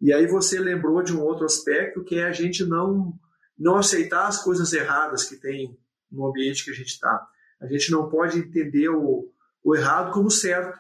E 0.01 0.13
aí 0.13 0.27
você 0.27 0.59
lembrou 0.59 1.01
de 1.03 1.17
um 1.17 1.23
outro 1.23 1.45
aspecto 1.45 2.03
que 2.03 2.19
é 2.19 2.25
a 2.25 2.33
gente 2.33 2.65
não 2.65 3.19
não 3.57 3.77
aceitar 3.77 4.27
as 4.27 4.43
coisas 4.43 4.73
erradas 4.73 5.25
que 5.25 5.37
tem 5.37 5.79
no 6.11 6.27
ambiente 6.27 6.65
que 6.65 6.71
a 6.73 6.75
gente 6.75 6.89
está. 6.89 7.29
A 7.61 7.67
gente 7.67 7.93
não 7.93 8.09
pode 8.09 8.39
entender 8.39 8.89
o, 8.89 9.31
o 9.63 9.77
errado 9.77 10.13
como 10.13 10.29
certo. 10.31 10.77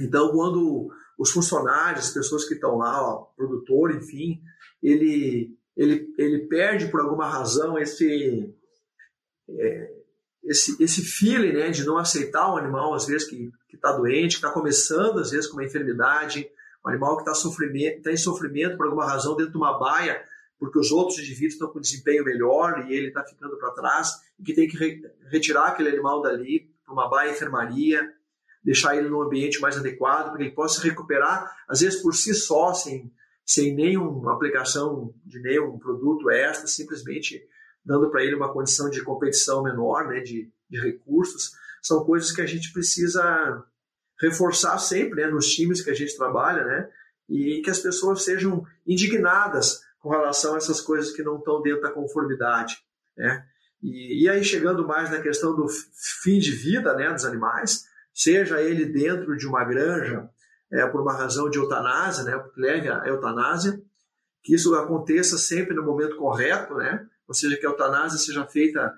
Então, 0.00 0.30
quando 0.32 0.90
os 1.18 1.30
funcionários, 1.30 2.06
as 2.06 2.14
pessoas 2.14 2.46
que 2.46 2.54
estão 2.54 2.78
lá, 2.78 3.02
ó, 3.02 3.26
produtor, 3.36 3.94
enfim, 3.94 4.40
ele 4.82 5.54
ele, 5.80 6.14
ele 6.18 6.40
perde 6.40 6.88
por 6.88 7.00
alguma 7.00 7.26
razão 7.26 7.78
esse, 7.78 8.54
é, 9.48 9.90
esse, 10.44 10.76
esse 10.82 11.02
feeling 11.02 11.54
né, 11.54 11.70
de 11.70 11.86
não 11.86 11.96
aceitar 11.96 12.52
um 12.52 12.58
animal, 12.58 12.92
às 12.92 13.06
vezes, 13.06 13.26
que 13.26 13.50
está 13.72 13.90
doente, 13.92 14.38
que 14.38 14.44
está 14.44 14.50
começando, 14.50 15.18
às 15.20 15.30
vezes, 15.30 15.46
com 15.46 15.54
uma 15.54 15.64
enfermidade, 15.64 16.46
um 16.84 16.90
animal 16.90 17.16
que 17.16 17.22
está 17.22 17.32
tá 18.02 18.12
em 18.12 18.16
sofrimento 18.18 18.76
por 18.76 18.84
alguma 18.84 19.06
razão 19.06 19.34
dentro 19.34 19.52
de 19.52 19.56
uma 19.56 19.78
baia, 19.78 20.22
porque 20.58 20.78
os 20.78 20.92
outros 20.92 21.18
indivíduos 21.18 21.54
estão 21.54 21.72
com 21.72 21.80
desempenho 21.80 22.24
melhor 22.24 22.86
e 22.86 22.94
ele 22.94 23.08
está 23.08 23.24
ficando 23.24 23.56
para 23.56 23.70
trás, 23.70 24.20
e 24.38 24.42
que 24.42 24.52
tem 24.52 24.68
que 24.68 24.76
re 24.76 25.02
retirar 25.30 25.68
aquele 25.68 25.88
animal 25.88 26.20
dali 26.20 26.70
para 26.84 26.92
uma 26.92 27.08
baia 27.08 27.30
enfermaria, 27.30 28.06
deixar 28.62 28.96
ele 28.98 29.08
num 29.08 29.22
ambiente 29.22 29.58
mais 29.62 29.78
adequado, 29.78 30.26
para 30.26 30.36
que 30.36 30.42
ele 30.42 30.50
possa 30.54 30.82
recuperar, 30.82 31.50
às 31.66 31.80
vezes 31.80 32.02
por 32.02 32.14
si 32.14 32.34
só, 32.34 32.74
sem, 32.74 33.10
sem 33.44 33.74
nenhuma 33.74 34.34
aplicação 34.34 35.12
de 35.24 35.40
nenhum 35.40 35.78
produto 35.78 36.30
extra, 36.30 36.66
simplesmente 36.66 37.42
dando 37.84 38.10
para 38.10 38.22
ele 38.22 38.34
uma 38.34 38.52
condição 38.52 38.88
de 38.90 39.02
competição 39.02 39.62
menor, 39.62 40.08
né, 40.08 40.20
de, 40.20 40.50
de 40.68 40.80
recursos, 40.80 41.52
são 41.82 42.04
coisas 42.04 42.30
que 42.30 42.42
a 42.42 42.46
gente 42.46 42.72
precisa 42.72 43.64
reforçar 44.20 44.78
sempre 44.78 45.22
né, 45.22 45.30
nos 45.30 45.48
times 45.48 45.80
que 45.80 45.90
a 45.90 45.94
gente 45.94 46.16
trabalha, 46.16 46.64
né, 46.64 46.88
e 47.28 47.62
que 47.62 47.70
as 47.70 47.78
pessoas 47.78 48.22
sejam 48.22 48.64
indignadas 48.86 49.80
com 49.98 50.10
relação 50.10 50.54
a 50.54 50.58
essas 50.58 50.80
coisas 50.80 51.12
que 51.12 51.22
não 51.22 51.38
estão 51.38 51.62
dentro 51.62 51.82
da 51.82 51.90
conformidade, 51.90 52.76
né. 53.16 53.46
E, 53.82 54.24
e 54.24 54.28
aí 54.28 54.44
chegando 54.44 54.86
mais 54.86 55.10
na 55.10 55.20
questão 55.20 55.56
do 55.56 55.66
fim 56.22 56.38
de 56.38 56.50
vida, 56.50 56.94
né, 56.94 57.10
dos 57.10 57.24
animais, 57.24 57.86
seja 58.12 58.60
ele 58.60 58.84
dentro 58.84 59.36
de 59.36 59.46
uma 59.46 59.64
granja 59.64 60.28
é, 60.72 60.86
por 60.86 61.00
uma 61.00 61.12
razão 61.12 61.50
de 61.50 61.58
eutanásia, 61.58 62.24
né, 62.24 62.38
porque 62.38 62.60
leve 62.60 62.88
à 62.88 63.06
eutanásia, 63.06 63.80
que 64.42 64.54
isso 64.54 64.74
aconteça 64.74 65.36
sempre 65.36 65.74
no 65.74 65.84
momento 65.84 66.16
correto, 66.16 66.74
né, 66.74 67.06
ou 67.26 67.34
seja, 67.34 67.56
que 67.56 67.66
a 67.66 67.70
eutanásia 67.70 68.18
seja 68.18 68.46
feita 68.46 68.92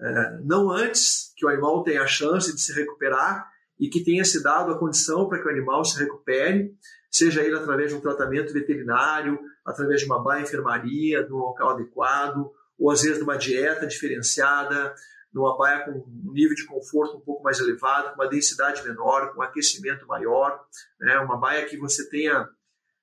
é, 0.00 0.38
não 0.44 0.70
antes 0.70 1.32
que 1.36 1.44
o 1.44 1.48
animal 1.48 1.82
tenha 1.82 2.02
a 2.02 2.06
chance 2.06 2.54
de 2.54 2.60
se 2.60 2.72
recuperar 2.72 3.48
e 3.78 3.88
que 3.88 4.02
tenha 4.02 4.24
se 4.24 4.42
dado 4.42 4.72
a 4.72 4.78
condição 4.78 5.28
para 5.28 5.40
que 5.40 5.46
o 5.46 5.50
animal 5.50 5.84
se 5.84 5.98
recupere, 5.98 6.74
seja 7.10 7.42
ele 7.42 7.56
através 7.56 7.90
de 7.90 7.96
um 7.96 8.00
tratamento 8.00 8.52
veterinário, 8.52 9.38
através 9.64 10.00
de 10.00 10.06
uma 10.06 10.22
baia 10.22 10.42
enfermaria, 10.42 11.24
de 11.24 11.32
um 11.32 11.36
local 11.36 11.70
adequado, 11.70 12.50
ou 12.78 12.90
às 12.90 13.02
vezes 13.02 13.18
de 13.18 13.24
uma 13.24 13.36
dieta 13.36 13.86
diferenciada, 13.86 14.94
numa 15.32 15.56
baia 15.56 15.84
com 15.84 15.90
um 15.92 16.32
nível 16.32 16.54
de 16.54 16.66
conforto 16.66 17.16
um 17.16 17.20
pouco 17.20 17.42
mais 17.42 17.58
elevado, 17.58 18.10
com 18.10 18.22
uma 18.22 18.28
densidade 18.28 18.82
menor, 18.82 19.32
com 19.32 19.40
um 19.40 19.42
aquecimento 19.42 20.06
maior, 20.06 20.64
né? 21.00 21.18
uma 21.18 21.36
baia 21.36 21.66
que 21.66 21.76
você 21.76 22.08
tenha 22.08 22.48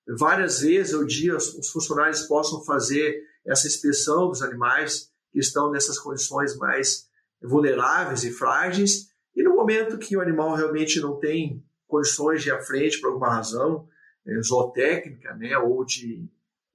várias 0.08 0.62
vezes 0.62 0.94
ao 0.94 1.04
dia 1.04 1.36
os 1.36 1.70
funcionários 1.70 2.24
possam 2.24 2.64
fazer 2.64 3.24
essa 3.46 3.68
inspeção 3.68 4.28
dos 4.28 4.42
animais 4.42 5.12
que 5.32 5.40
estão 5.40 5.72
nessas 5.72 6.00
condições 6.00 6.56
mais 6.58 7.08
vulneráveis 7.42 8.24
e 8.24 8.32
frágeis, 8.32 9.10
e 9.36 9.44
no 9.44 9.56
momento 9.56 9.98
que 9.98 10.16
o 10.16 10.22
animal 10.22 10.56
realmente 10.56 11.00
não 11.00 11.20
tem 11.20 11.64
condições 11.88 12.42
de 12.42 12.50
ir 12.50 12.54
à 12.54 12.62
frente 12.62 13.00
por 13.00 13.08
alguma 13.08 13.30
razão, 13.30 13.88
é, 14.26 14.42
zootécnica, 14.42 15.34
né, 15.36 15.58
ou 15.58 15.86
de, 15.86 16.28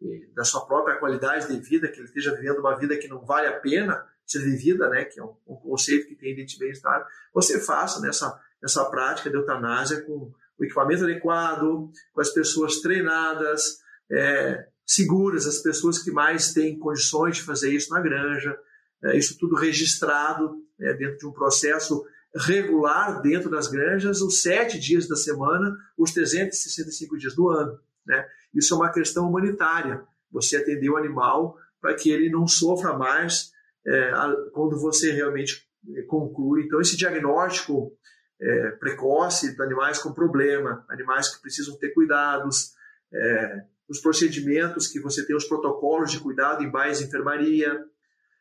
é, 0.02 0.26
da 0.34 0.44
sua 0.44 0.64
própria 0.66 0.98
qualidade 0.98 1.48
de 1.48 1.58
vida, 1.58 1.88
que 1.88 1.98
ele 1.98 2.06
esteja 2.06 2.34
vivendo 2.34 2.58
uma 2.58 2.78
vida 2.78 2.96
que 2.96 3.08
não 3.08 3.24
vale 3.24 3.48
a 3.48 3.58
pena, 3.58 4.06
ser 4.30 4.44
vivida, 4.44 4.88
né, 4.88 5.04
que 5.04 5.18
é 5.18 5.24
um, 5.24 5.34
um 5.46 5.56
conceito 5.56 6.06
que 6.06 6.14
tem 6.14 6.34
dentro 6.34 6.52
de 6.52 6.58
bem-estar, 6.58 7.04
você 7.34 7.60
faça 7.60 8.00
nessa, 8.00 8.38
nessa 8.62 8.84
prática 8.84 9.28
de 9.28 9.36
eutanásia 9.36 10.02
com 10.02 10.32
o 10.58 10.64
equipamento 10.64 11.02
adequado, 11.04 11.90
com 12.12 12.20
as 12.20 12.30
pessoas 12.30 12.76
treinadas, 12.80 13.78
é, 14.10 14.66
seguras, 14.86 15.46
as 15.46 15.58
pessoas 15.58 15.98
que 15.98 16.12
mais 16.12 16.52
têm 16.52 16.78
condições 16.78 17.36
de 17.36 17.42
fazer 17.42 17.72
isso 17.72 17.92
na 17.92 18.00
granja, 18.00 18.56
é, 19.02 19.16
isso 19.16 19.36
tudo 19.38 19.56
registrado 19.56 20.62
é, 20.78 20.92
dentro 20.94 21.18
de 21.18 21.26
um 21.26 21.32
processo 21.32 22.04
regular 22.34 23.20
dentro 23.22 23.50
das 23.50 23.66
granjas, 23.66 24.20
os 24.20 24.40
sete 24.40 24.78
dias 24.78 25.08
da 25.08 25.16
semana, 25.16 25.76
os 25.98 26.12
365 26.12 27.18
dias 27.18 27.34
do 27.34 27.48
ano. 27.48 27.80
Né? 28.06 28.24
Isso 28.54 28.72
é 28.74 28.76
uma 28.76 28.92
questão 28.92 29.28
humanitária, 29.28 30.04
você 30.30 30.56
atender 30.56 30.88
o 30.88 30.96
animal 30.96 31.56
para 31.80 31.94
que 31.94 32.10
ele 32.10 32.30
não 32.30 32.46
sofra 32.46 32.96
mais 32.96 33.50
é, 33.86 34.12
quando 34.52 34.78
você 34.78 35.12
realmente 35.12 35.66
é, 35.96 36.02
conclui. 36.02 36.64
Então, 36.64 36.80
esse 36.80 36.96
diagnóstico 36.96 37.92
é, 38.40 38.70
precoce 38.72 39.54
de 39.54 39.62
animais 39.62 39.98
com 39.98 40.12
problema, 40.12 40.84
animais 40.88 41.28
que 41.28 41.42
precisam 41.42 41.76
ter 41.78 41.90
cuidados, 41.90 42.72
é, 43.12 43.64
os 43.88 44.00
procedimentos 44.00 44.86
que 44.86 45.00
você 45.00 45.26
tem, 45.26 45.36
os 45.36 45.46
protocolos 45.46 46.12
de 46.12 46.20
cuidado 46.20 46.62
em 46.62 46.70
bairros 46.70 46.98
de 46.98 47.06
enfermaria, 47.06 47.84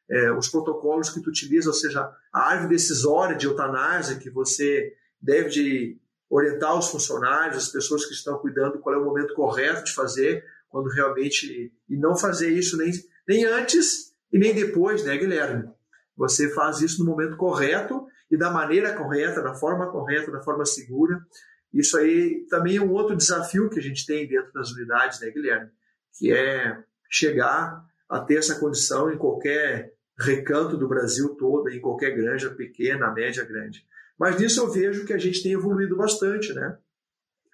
é, 0.10 0.32
os 0.32 0.48
protocolos 0.48 1.10
que 1.10 1.22
tu 1.22 1.30
utiliza, 1.30 1.70
ou 1.70 1.74
seja, 1.74 2.12
a 2.34 2.50
árvore 2.50 2.76
decisória 2.76 3.36
de 3.36 3.46
eutanásia 3.46 4.18
que 4.18 4.30
você 4.30 4.94
deve 5.22 5.50
de 5.50 5.98
orientar 6.30 6.78
os 6.78 6.90
funcionários, 6.90 7.64
as 7.64 7.72
pessoas 7.72 8.06
que 8.06 8.14
estão 8.14 8.38
cuidando, 8.38 8.80
qual 8.80 8.96
é 8.96 8.98
o 8.98 9.06
momento 9.06 9.34
correto 9.34 9.84
de 9.84 9.94
fazer, 9.94 10.44
quando 10.70 10.90
realmente. 10.90 11.74
E 11.90 11.98
não 11.98 12.16
fazer 12.16 12.52
isso 12.52 12.78
nem, 12.78 12.92
nem 13.28 13.46
antes 13.46 14.09
e 14.32 14.38
nem 14.38 14.54
depois, 14.54 15.04
né, 15.04 15.18
Guilherme? 15.18 15.70
Você 16.16 16.50
faz 16.50 16.82
isso 16.82 17.04
no 17.04 17.10
momento 17.10 17.38
correto 17.38 18.06
e 18.30 18.38
da 18.38 18.52
maneira 18.52 18.94
correta, 18.94 19.42
da 19.42 19.54
forma 19.54 19.90
correta, 19.92 20.32
da 20.32 20.42
forma 20.42 20.66
segura. 20.66 21.20
Isso 21.74 21.98
aí 21.98 22.46
também 22.50 22.78
é 22.78 22.82
um 22.82 22.92
outro 22.92 23.16
desafio 23.16 23.70
que 23.70 23.80
a 23.80 23.82
gente 23.82 24.06
tem 24.06 24.28
dentro 24.28 24.52
das 24.54 24.72
unidades, 24.72 25.20
né, 25.22 25.30
Guilherme? 25.30 25.70
Que 26.18 26.34
é 26.34 26.84
chegar 27.10 27.84
a 28.10 28.20
ter 28.20 28.38
essa 28.38 28.60
condição 28.60 29.12
em 29.12 29.18
qualquer 29.18 29.94
recanto 30.20 30.76
do 30.76 30.88
Brasil 30.88 31.30
todo, 31.36 31.70
em 31.70 31.80
qualquer 31.80 32.12
granja 32.12 32.50
pequena, 32.50 33.12
média, 33.12 33.46
grande. 33.46 33.86
Mas 34.20 34.38
nisso 34.38 34.60
eu 34.60 34.70
vejo 34.70 35.06
que 35.06 35.14
a 35.14 35.18
gente 35.18 35.42
tem 35.42 35.54
evoluído 35.54 35.96
bastante, 35.96 36.54
né? 36.54 36.78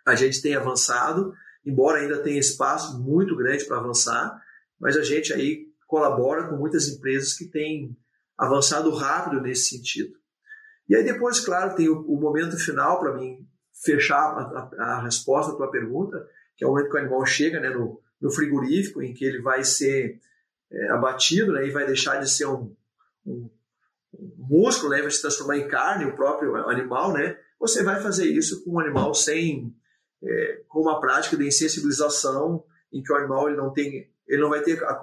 A 0.05 0.15
gente 0.15 0.41
tem 0.41 0.55
avançado, 0.55 1.33
embora 1.63 1.99
ainda 1.99 2.17
tenha 2.17 2.39
espaço 2.39 2.99
muito 2.99 3.35
grande 3.35 3.65
para 3.65 3.77
avançar, 3.77 4.41
mas 4.79 4.97
a 4.97 5.03
gente 5.03 5.31
aí 5.31 5.64
colabora 5.87 6.47
com 6.47 6.55
muitas 6.55 6.87
empresas 6.87 7.33
que 7.33 7.45
têm 7.45 7.95
avançado 8.37 8.89
rápido 8.91 9.41
nesse 9.41 9.69
sentido. 9.75 10.13
E 10.87 10.95
aí 10.95 11.03
depois, 11.03 11.39
claro, 11.39 11.75
tem 11.75 11.89
o, 11.89 12.01
o 12.01 12.19
momento 12.19 12.57
final 12.57 12.99
para 12.99 13.13
mim 13.13 13.47
fechar 13.83 14.17
a, 14.17 14.69
a, 14.77 14.83
a, 14.83 15.03
resposta 15.03 15.51
à 15.51 15.55
tua 15.55 15.71
pergunta, 15.71 16.27
que 16.55 16.63
é 16.63 16.67
o 16.67 16.71
momento 16.71 16.89
que 16.89 16.95
o 16.95 16.99
animal 16.99 17.25
chega 17.25 17.59
né, 17.59 17.69
no, 17.69 18.01
no 18.21 18.31
frigorífico, 18.31 19.01
em 19.01 19.13
que 19.13 19.25
ele 19.25 19.41
vai 19.41 19.63
ser 19.63 20.19
é, 20.71 20.89
abatido 20.89 21.53
né, 21.53 21.67
e 21.67 21.71
vai 21.71 21.85
deixar 21.85 22.19
de 22.19 22.29
ser 22.29 22.45
um, 22.45 22.75
um, 23.25 23.49
um 24.13 24.35
músculo, 24.37 24.91
né, 24.91 25.01
vai 25.01 25.11
se 25.11 25.21
transformar 25.21 25.57
em 25.57 25.67
carne, 25.67 26.05
o 26.05 26.15
próprio 26.15 26.55
animal, 26.69 27.13
né? 27.13 27.37
Você 27.59 27.83
vai 27.83 28.01
fazer 28.01 28.25
isso 28.25 28.63
com 28.63 28.71
um 28.71 28.79
animal 28.79 29.13
sem 29.13 29.73
é, 30.23 30.61
com 30.67 30.81
uma 30.81 30.99
prática 30.99 31.37
de 31.37 31.47
insensibilização 31.47 32.63
em 32.91 33.01
que 33.01 33.11
o 33.11 33.15
animal 33.15 33.47
ele 33.47 33.57
não 33.57 33.71
tem, 33.71 34.09
ele 34.27 34.41
não 34.41 34.49
vai 34.49 34.61
ter, 34.61 34.83
a, 34.83 34.99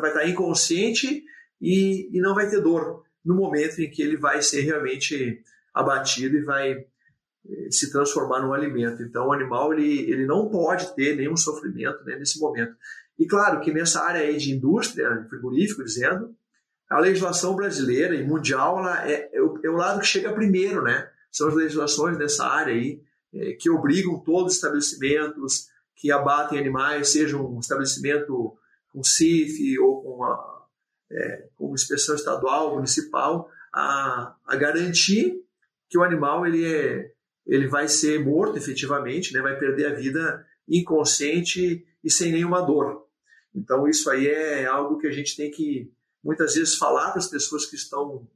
vai 0.00 0.10
estar 0.10 0.28
inconsciente 0.28 1.24
e, 1.60 2.08
e 2.16 2.20
não 2.20 2.34
vai 2.34 2.48
ter 2.48 2.60
dor 2.60 3.04
no 3.24 3.34
momento 3.34 3.80
em 3.80 3.90
que 3.90 4.02
ele 4.02 4.16
vai 4.16 4.42
ser 4.42 4.60
realmente 4.62 5.42
abatido 5.74 6.36
e 6.36 6.44
vai 6.44 6.72
eh, 6.72 7.68
se 7.70 7.90
transformar 7.90 8.40
num 8.40 8.52
alimento. 8.52 9.02
Então, 9.02 9.28
o 9.28 9.32
animal 9.32 9.72
ele, 9.72 10.10
ele 10.10 10.26
não 10.26 10.48
pode 10.48 10.94
ter 10.94 11.16
nenhum 11.16 11.36
sofrimento 11.36 12.04
né, 12.04 12.16
nesse 12.16 12.38
momento. 12.38 12.74
E 13.18 13.26
claro 13.26 13.60
que 13.60 13.72
nessa 13.72 14.02
área 14.02 14.20
aí 14.20 14.36
de 14.36 14.52
indústria, 14.52 15.26
frigorífico, 15.28 15.82
dizendo, 15.82 16.34
a 16.88 17.00
legislação 17.00 17.56
brasileira 17.56 18.14
e 18.14 18.24
mundial 18.24 18.78
ela 18.78 19.10
é, 19.10 19.28
é, 19.32 19.42
o, 19.42 19.58
é 19.62 19.68
o 19.68 19.76
lado 19.76 20.00
que 20.00 20.06
chega 20.06 20.32
primeiro, 20.32 20.82
né? 20.82 21.08
São 21.30 21.48
as 21.48 21.54
legislações 21.54 22.16
dessa 22.16 22.46
área 22.46 22.72
aí 22.72 23.00
é, 23.34 23.52
que 23.52 23.68
obrigam 23.68 24.20
todos 24.20 24.52
os 24.52 24.54
estabelecimentos 24.54 25.68
que 25.96 26.12
abatem 26.12 26.58
animais, 26.58 27.08
seja 27.08 27.36
um 27.36 27.58
estabelecimento 27.58 28.56
com 28.96 29.04
CIF 29.04 29.78
ou 29.78 30.02
com 30.02 30.08
uma, 30.14 30.66
é, 31.12 31.48
com 31.54 31.74
inspeção 31.74 32.14
estadual, 32.14 32.76
municipal, 32.76 33.50
a, 33.70 34.34
a 34.46 34.56
garantir 34.56 35.38
que 35.90 35.98
o 35.98 36.02
animal 36.02 36.46
ele, 36.46 36.64
é, 36.64 37.12
ele 37.46 37.68
vai 37.68 37.88
ser 37.88 38.24
morto 38.24 38.56
efetivamente, 38.56 39.34
né? 39.34 39.42
vai 39.42 39.58
perder 39.58 39.88
a 39.88 39.94
vida 39.94 40.46
inconsciente 40.66 41.86
e 42.02 42.10
sem 42.10 42.32
nenhuma 42.32 42.62
dor. 42.62 43.06
Então 43.54 43.86
isso 43.86 44.08
aí 44.08 44.28
é 44.28 44.64
algo 44.64 44.96
que 44.96 45.06
a 45.06 45.12
gente 45.12 45.36
tem 45.36 45.50
que 45.50 45.92
muitas 46.24 46.54
vezes 46.54 46.76
falar 46.76 47.10
para 47.10 47.18
as 47.18 47.28
pessoas 47.28 47.66
que 47.66 47.76
estão 47.76 48.26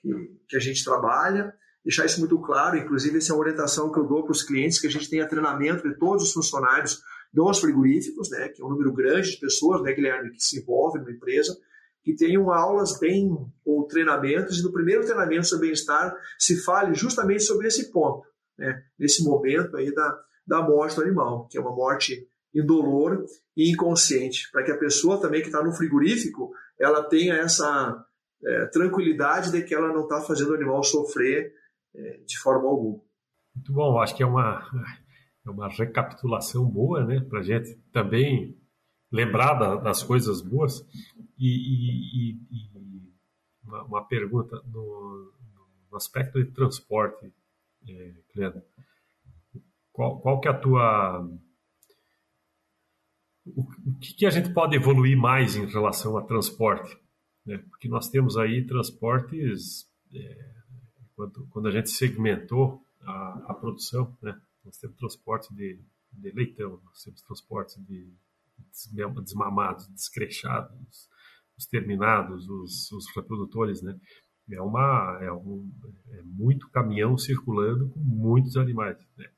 que, 0.00 0.08
que, 0.48 0.56
a 0.56 0.60
gente 0.60 0.84
trabalha, 0.84 1.52
deixar 1.84 2.06
isso 2.06 2.20
muito 2.20 2.38
claro. 2.38 2.78
Inclusive 2.78 3.18
essa 3.18 3.32
é 3.32 3.34
uma 3.34 3.42
orientação 3.42 3.90
que 3.90 3.98
eu 3.98 4.06
dou 4.06 4.22
para 4.22 4.32
os 4.32 4.44
clientes 4.44 4.78
que 4.78 4.86
a 4.86 4.90
gente 4.90 5.10
tenha 5.10 5.28
treinamento 5.28 5.88
de 5.88 5.98
todos 5.98 6.22
os 6.22 6.32
funcionários 6.32 7.02
dos 7.32 7.60
frigoríficos, 7.60 8.30
né, 8.30 8.48
que 8.48 8.60
é 8.60 8.64
um 8.64 8.70
número 8.70 8.92
grande 8.92 9.30
de 9.30 9.36
pessoas, 9.36 9.82
né, 9.82 9.92
Guilherme, 9.92 10.32
que 10.32 10.42
se 10.42 10.60
envolvem 10.60 11.02
na 11.02 11.10
empresa, 11.10 11.56
que 12.02 12.14
tenham 12.14 12.50
aulas 12.50 12.98
bem 12.98 13.30
ou 13.64 13.86
treinamentos 13.86 14.58
e 14.58 14.62
no 14.62 14.72
primeiro 14.72 15.04
treinamento 15.04 15.46
sobre 15.46 15.66
bem-estar 15.66 16.14
se 16.38 16.62
fale 16.62 16.94
justamente 16.94 17.42
sobre 17.42 17.68
esse 17.68 17.90
ponto, 17.92 18.26
né, 18.58 18.82
nesse 18.98 19.22
momento 19.22 19.76
aí 19.76 19.94
da, 19.94 20.20
da 20.46 20.62
morte 20.62 20.96
do 20.96 21.02
animal, 21.02 21.46
que 21.48 21.56
é 21.56 21.60
uma 21.60 21.74
morte 21.74 22.26
indolor 22.52 23.24
e 23.56 23.70
inconsciente, 23.70 24.50
para 24.50 24.64
que 24.64 24.72
a 24.72 24.78
pessoa 24.78 25.20
também 25.20 25.40
que 25.40 25.48
está 25.48 25.62
no 25.62 25.72
frigorífico 25.72 26.52
ela 26.78 27.02
tenha 27.04 27.34
essa 27.34 28.04
é, 28.44 28.66
tranquilidade 28.66 29.52
de 29.52 29.62
que 29.62 29.74
ela 29.74 29.92
não 29.92 30.04
está 30.04 30.20
fazendo 30.20 30.50
o 30.50 30.54
animal 30.54 30.82
sofrer 30.82 31.52
é, 31.94 32.20
de 32.26 32.38
forma 32.38 32.68
alguma. 32.68 33.00
Muito 33.54 33.72
bom, 33.72 34.00
acho 34.00 34.16
que 34.16 34.22
é 34.22 34.26
uma, 34.26 34.66
é 35.46 35.50
uma 35.50 35.68
recapitulação 35.68 36.68
boa, 36.68 37.04
né, 37.04 37.20
para 37.20 37.42
gente 37.42 37.74
também 37.92 38.56
lembrar 39.10 39.54
da, 39.54 39.76
das 39.76 40.02
coisas 40.02 40.40
boas. 40.40 40.80
E, 41.38 41.48
e, 41.48 42.32
e 42.50 42.70
uma, 43.64 43.82
uma, 43.84 44.04
pergunta 44.06 44.60
no, 44.66 45.32
no, 45.90 45.96
aspecto 45.96 46.42
de 46.42 46.50
transporte, 46.50 47.32
é, 47.88 48.14
Cleandro, 48.32 48.62
qual, 49.92 50.20
qual 50.20 50.40
que 50.40 50.48
é 50.48 50.50
a 50.50 50.58
tua 50.58 51.28
o, 53.46 53.66
que, 54.00 54.14
que, 54.14 54.26
a 54.26 54.30
gente 54.30 54.52
pode 54.52 54.76
evoluir 54.76 55.16
mais 55.16 55.56
em 55.56 55.66
relação 55.66 56.16
a 56.16 56.22
transporte? 56.22 56.96
Né? 57.44 57.58
Porque 57.58 57.88
nós 57.88 58.08
temos 58.08 58.36
aí 58.36 58.64
transportes, 58.66 59.88
é, 60.14 60.52
quando, 61.16 61.46
quando, 61.48 61.68
a 61.68 61.70
gente 61.70 61.90
segmentou 61.90 62.82
a, 63.00 63.46
a 63.48 63.54
produção, 63.54 64.16
né? 64.22 64.38
Nós 64.64 64.76
temos 64.78 64.96
transporte 64.96 65.54
de, 65.54 65.80
de, 66.12 66.30
leitão, 66.32 66.80
nós 66.84 67.02
temos 67.02 67.22
transporte 67.22 67.80
de 67.82 68.12
desmamados, 69.22 69.88
descrechados, 69.88 71.08
os 71.56 71.66
terminados, 71.66 72.48
os, 72.48 72.92
os 72.92 73.16
reprodutores, 73.16 73.82
né? 73.82 73.98
É, 74.52 74.60
uma, 74.60 75.18
é, 75.22 75.32
um, 75.32 75.70
é 76.10 76.22
muito 76.22 76.68
caminhão 76.70 77.16
circulando 77.16 77.88
com 77.90 78.00
muitos 78.00 78.56
animais, 78.56 78.98
né? 79.16 79.30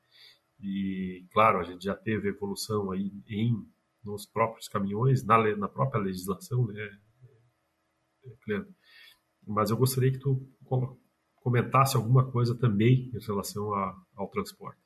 E, 0.59 1.25
claro, 1.31 1.59
a 1.59 1.63
gente 1.63 1.83
já 1.83 1.95
teve 1.95 2.29
evolução 2.29 2.91
aí 2.91 3.11
em 3.27 3.65
nos 4.03 4.25
próprios 4.25 4.67
caminhões, 4.67 5.23
na, 5.23 5.55
na 5.55 5.69
própria 5.69 6.01
legislação, 6.01 6.65
né, 6.67 6.99
Cleandro? 8.43 8.73
Mas 9.47 9.69
eu 9.69 9.77
gostaria 9.77 10.11
que 10.11 10.19
tu 10.19 10.45
comentasse 11.35 11.95
alguma 11.95 12.29
coisa 12.31 12.57
também 12.57 13.11
em 13.13 13.25
relação 13.25 13.73
a, 13.73 14.05
ao 14.15 14.29
transporte. 14.29 14.82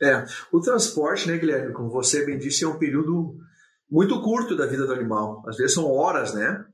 É, 0.00 0.24
o 0.52 0.60
transporte, 0.60 1.28
né, 1.28 1.36
Guilherme, 1.36 1.72
como 1.72 1.90
você 1.90 2.24
bem 2.24 2.38
disse, 2.38 2.64
é 2.64 2.68
um 2.68 2.78
período 2.78 3.36
muito 3.90 4.20
curto 4.22 4.56
da 4.56 4.66
vida 4.66 4.86
do 4.86 4.92
animal. 4.92 5.42
Às 5.46 5.56
vezes 5.56 5.74
são 5.74 5.90
horas, 5.90 6.34
né? 6.34 6.64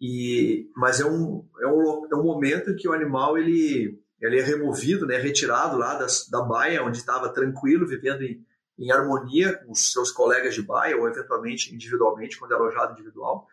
E, 0.00 0.70
mas 0.76 1.00
é 1.00 1.04
um, 1.04 1.44
é, 1.60 1.66
um, 1.66 2.08
é 2.12 2.14
um 2.14 2.22
momento 2.22 2.76
que 2.76 2.88
o 2.88 2.92
animal 2.92 3.36
ele, 3.36 3.98
ele 4.20 4.38
é 4.38 4.42
removido, 4.42 5.06
né, 5.06 5.16
retirado 5.16 5.76
lá 5.76 5.94
das, 5.94 6.28
da 6.28 6.40
baia, 6.40 6.84
onde 6.84 6.98
estava 6.98 7.32
tranquilo, 7.32 7.86
vivendo 7.86 8.22
em, 8.22 8.44
em 8.78 8.92
harmonia 8.92 9.56
com 9.58 9.72
os 9.72 9.92
seus 9.92 10.12
colegas 10.12 10.54
de 10.54 10.62
baia 10.62 10.96
ou 10.96 11.08
eventualmente 11.08 11.74
individualmente, 11.74 12.38
quando 12.38 12.52
é 12.52 12.54
alojado 12.54 12.92
individual. 12.92 13.48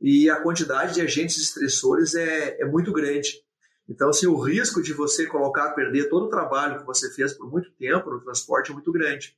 E 0.00 0.30
a 0.30 0.40
quantidade 0.40 0.94
de 0.94 1.02
agentes 1.02 1.36
estressores 1.36 2.14
é, 2.14 2.60
é 2.60 2.64
muito 2.64 2.92
grande. 2.92 3.42
Então, 3.88 4.08
assim, 4.08 4.26
o 4.26 4.38
risco 4.38 4.82
de 4.82 4.92
você 4.92 5.26
colocar, 5.26 5.72
perder 5.72 6.08
todo 6.08 6.26
o 6.26 6.30
trabalho 6.30 6.80
que 6.80 6.86
você 6.86 7.10
fez 7.12 7.34
por 7.34 7.50
muito 7.50 7.70
tempo 7.72 8.10
no 8.10 8.20
transporte 8.20 8.70
é 8.70 8.74
muito 8.74 8.90
grande. 8.90 9.36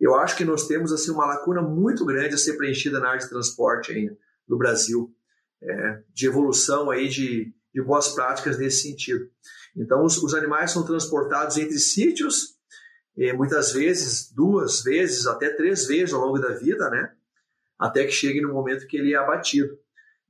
Eu 0.00 0.14
acho 0.14 0.36
que 0.36 0.44
nós 0.44 0.66
temos 0.66 0.92
assim 0.92 1.10
uma 1.10 1.26
lacuna 1.26 1.62
muito 1.62 2.04
grande 2.04 2.34
a 2.34 2.38
ser 2.38 2.56
preenchida 2.56 3.00
na 3.00 3.08
área 3.08 3.20
de 3.20 3.28
transporte 3.28 3.92
ainda 3.92 4.16
no 4.48 4.56
Brasil, 4.56 5.14
é, 5.62 6.02
de 6.12 6.26
evolução 6.26 6.90
aí 6.90 7.08
de, 7.08 7.52
de 7.74 7.82
boas 7.82 8.08
práticas 8.14 8.58
nesse 8.58 8.82
sentido. 8.82 9.28
Então, 9.76 10.04
os, 10.04 10.22
os 10.22 10.34
animais 10.34 10.70
são 10.70 10.84
transportados 10.84 11.56
entre 11.56 11.78
sítios 11.78 12.58
muitas 13.34 13.72
vezes, 13.72 14.32
duas 14.32 14.82
vezes, 14.82 15.26
até 15.26 15.50
três 15.50 15.86
vezes 15.86 16.14
ao 16.14 16.24
longo 16.24 16.38
da 16.38 16.54
vida, 16.54 16.88
né? 16.88 17.12
Até 17.78 18.04
que 18.04 18.12
chegue 18.12 18.40
no 18.40 18.52
momento 18.52 18.86
que 18.86 18.96
ele 18.96 19.12
é 19.12 19.16
abatido. 19.16 19.76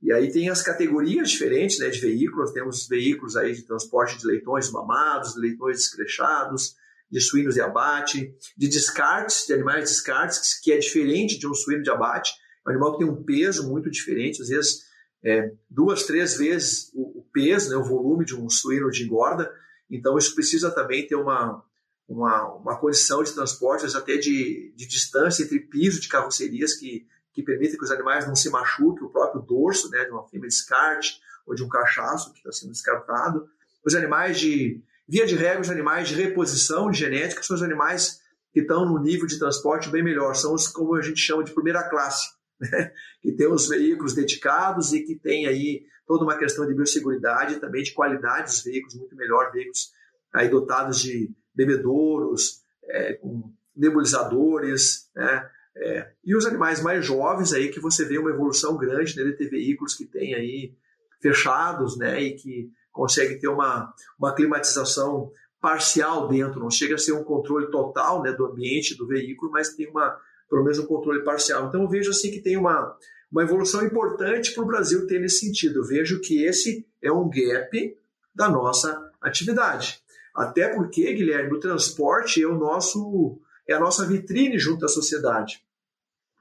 E 0.01 0.13
aí 0.13 0.31
tem 0.31 0.49
as 0.49 0.61
categorias 0.61 1.29
diferentes 1.29 1.79
né, 1.79 1.89
de 1.89 1.99
veículos, 1.99 2.51
temos 2.51 2.87
veículos 2.87 3.35
aí 3.35 3.53
de 3.53 3.63
transporte 3.63 4.17
de 4.17 4.25
leitões 4.25 4.71
mamados, 4.71 5.33
de 5.33 5.41
leitões 5.41 5.77
descrechados, 5.77 6.75
de 7.11 7.19
suínos 7.19 7.55
de 7.55 7.61
abate, 7.61 8.33
de 8.55 8.67
descartes, 8.67 9.45
de 9.45 9.53
animais 9.53 9.89
descartes, 9.89 10.59
que 10.59 10.71
é 10.71 10.77
diferente 10.77 11.37
de 11.37 11.47
um 11.47 11.53
suíno 11.53 11.83
de 11.83 11.89
abate, 11.89 12.33
é 12.65 12.69
um 12.69 12.71
animal 12.71 12.93
que 12.93 12.99
tem 12.99 13.07
um 13.07 13.23
peso 13.23 13.69
muito 13.69 13.89
diferente, 13.89 14.41
às 14.41 14.49
vezes 14.49 14.87
é, 15.23 15.51
duas, 15.69 16.03
três 16.03 16.37
vezes 16.37 16.91
o, 16.93 17.19
o 17.19 17.25
peso, 17.33 17.69
né, 17.69 17.75
o 17.75 17.83
volume 17.83 18.23
de 18.23 18.35
um 18.35 18.49
suíno 18.49 18.89
de 18.89 19.03
engorda, 19.03 19.51
então 19.89 20.17
isso 20.17 20.33
precisa 20.35 20.71
também 20.71 21.05
ter 21.07 21.15
uma, 21.15 21.63
uma, 22.07 22.53
uma 22.55 22.79
condição 22.79 23.23
de 23.23 23.33
transportes 23.33 23.95
até 23.95 24.17
de, 24.17 24.71
de 24.75 24.87
distância 24.87 25.43
entre 25.43 25.59
piso 25.59 25.99
de 25.99 26.07
carrocerias 26.07 26.73
que, 26.75 27.05
que 27.33 27.43
permitem 27.43 27.77
que 27.77 27.83
os 27.83 27.91
animais 27.91 28.27
não 28.27 28.35
se 28.35 28.49
machuquem, 28.49 29.05
o 29.05 29.09
próprio 29.09 29.41
dorso 29.41 29.89
né, 29.89 30.05
de 30.05 30.11
uma 30.11 30.27
fêmea 30.27 30.47
descarte 30.47 31.19
ou 31.45 31.55
de 31.55 31.63
um 31.63 31.69
cachaço 31.69 32.31
que 32.31 32.39
está 32.39 32.51
sendo 32.51 32.71
descartado. 32.71 33.47
Os 33.85 33.95
animais 33.95 34.39
de, 34.39 34.81
via 35.07 35.25
de 35.25 35.35
regra, 35.35 35.61
os 35.61 35.69
animais 35.69 36.07
de 36.07 36.15
reposição 36.15 36.91
de 36.91 36.99
genética 36.99 37.43
são 37.43 37.55
os 37.55 37.63
animais 37.63 38.19
que 38.51 38.61
estão 38.61 38.85
no 38.85 38.99
nível 38.99 39.27
de 39.27 39.37
transporte 39.37 39.89
bem 39.89 40.03
melhor, 40.03 40.35
são 40.35 40.53
os 40.53 40.67
como 40.67 40.95
a 40.95 41.01
gente 41.01 41.19
chama 41.19 41.43
de 41.43 41.53
primeira 41.53 41.87
classe, 41.87 42.27
né? 42.59 42.91
que 43.21 43.31
tem 43.31 43.47
os 43.47 43.67
veículos 43.67 44.13
dedicados 44.13 44.91
e 44.93 45.01
que 45.01 45.15
tem 45.15 45.47
aí 45.47 45.85
toda 46.07 46.23
uma 46.23 46.37
questão 46.37 46.65
de 46.65 46.73
biosseguridade 46.73 47.53
e 47.55 47.59
também 47.59 47.83
de 47.83 47.93
qualidade 47.93 48.51
dos 48.51 48.63
veículos, 48.63 48.95
muito 48.95 49.15
melhor, 49.15 49.51
veículos 49.51 49.91
aí 50.33 50.49
dotados 50.49 50.99
de 50.99 51.31
bebedouros, 51.53 52.63
é, 52.83 53.13
com 53.13 53.53
nebulizadores, 53.75 55.09
né? 55.15 55.49
É, 55.81 56.11
e 56.25 56.35
os 56.35 56.45
animais 56.45 56.81
mais 56.81 57.05
jovens 57.05 57.53
aí 57.53 57.69
que 57.69 57.79
você 57.79 58.03
vê 58.03 58.17
uma 58.17 58.29
evolução 58.29 58.75
grande 58.75 59.15
né, 59.15 59.23
de 59.23 59.33
ter 59.33 59.49
veículos 59.49 59.95
que 59.95 60.05
tem 60.05 60.35
aí 60.35 60.73
fechados, 61.21 61.97
né, 61.97 62.21
e 62.21 62.35
que 62.35 62.69
conseguem 62.91 63.39
ter 63.39 63.47
uma, 63.47 63.93
uma 64.19 64.35
climatização 64.35 65.31
parcial 65.61 66.27
dentro, 66.27 66.59
não 66.59 66.69
chega 66.69 66.95
a 66.95 66.97
ser 66.97 67.13
um 67.13 67.23
controle 67.23 67.71
total, 67.71 68.21
né, 68.21 68.33
do 68.33 68.45
ambiente 68.45 68.97
do 68.97 69.07
veículo, 69.07 69.51
mas 69.51 69.73
tem 69.73 69.89
uma 69.89 70.19
pelo 70.49 70.63
menos 70.63 70.79
um 70.79 70.85
controle 70.85 71.23
parcial. 71.23 71.67
Então 71.67 71.83
eu 71.83 71.89
vejo 71.89 72.09
assim 72.09 72.31
que 72.31 72.41
tem 72.41 72.57
uma 72.57 72.97
uma 73.31 73.43
evolução 73.43 73.85
importante 73.85 74.53
para 74.53 74.63
o 74.63 74.67
Brasil 74.67 75.05
ter 75.05 75.19
nesse 75.19 75.45
sentido. 75.45 75.79
Eu 75.79 75.85
vejo 75.85 76.19
que 76.19 76.43
esse 76.43 76.85
é 77.01 77.11
um 77.11 77.29
gap 77.29 77.97
da 78.33 78.49
nossa 78.49 79.11
atividade. 79.21 80.01
Até 80.35 80.69
porque, 80.69 81.13
Guilherme, 81.13 81.53
o 81.53 81.59
transporte 81.59 82.41
é 82.41 82.47
o 82.47 82.57
nosso 82.57 83.39
é 83.67 83.73
a 83.73 83.79
nossa 83.79 84.05
vitrine 84.05 84.57
junto 84.57 84.83
à 84.83 84.87
sociedade, 84.87 85.63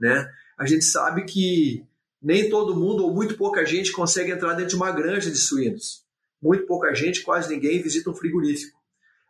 né? 0.00 0.30
A 0.58 0.66
gente 0.66 0.84
sabe 0.84 1.24
que 1.24 1.84
nem 2.20 2.50
todo 2.50 2.76
mundo 2.76 3.04
ou 3.04 3.14
muito 3.14 3.36
pouca 3.36 3.64
gente 3.64 3.92
consegue 3.92 4.32
entrar 4.32 4.54
dentro 4.54 4.70
de 4.70 4.76
uma 4.76 4.90
granja 4.90 5.30
de 5.30 5.38
suínos. 5.38 6.04
Muito 6.42 6.66
pouca 6.66 6.94
gente, 6.94 7.22
quase 7.22 7.52
ninguém 7.52 7.82
visita 7.82 8.10
um 8.10 8.14
frigorífico. 8.14 8.76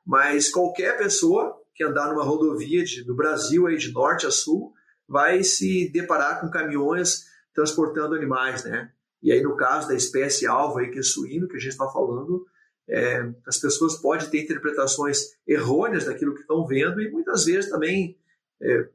Mas 0.06 0.48
qualquer 0.48 0.96
pessoa 0.96 1.60
que 1.74 1.84
andar 1.84 2.08
numa 2.08 2.24
rodovia 2.24 2.82
de, 2.82 3.04
do 3.04 3.14
Brasil 3.14 3.66
aí 3.66 3.76
de 3.76 3.92
norte 3.92 4.26
a 4.26 4.30
sul 4.30 4.72
vai 5.06 5.42
se 5.42 5.90
deparar 5.90 6.40
com 6.40 6.50
caminhões 6.50 7.26
transportando 7.54 8.14
animais, 8.14 8.64
né? 8.64 8.90
E 9.22 9.32
aí 9.32 9.42
no 9.42 9.56
caso 9.56 9.88
da 9.88 9.94
espécie 9.94 10.46
alvo 10.46 10.78
aí 10.78 10.90
que 10.90 10.98
é 10.98 11.02
suíno 11.02 11.48
que 11.48 11.56
a 11.56 11.60
gente 11.60 11.72
está 11.72 11.88
falando, 11.88 12.46
é, 12.88 13.30
as 13.46 13.58
pessoas 13.58 13.96
podem 13.96 14.28
ter 14.28 14.42
interpretações 14.42 15.36
errôneas 15.46 16.04
daquilo 16.04 16.34
que 16.34 16.40
estão 16.40 16.66
vendo 16.66 17.00
e 17.02 17.10
muitas 17.10 17.44
vezes 17.44 17.70
também 17.70 18.16
é, 18.62 18.88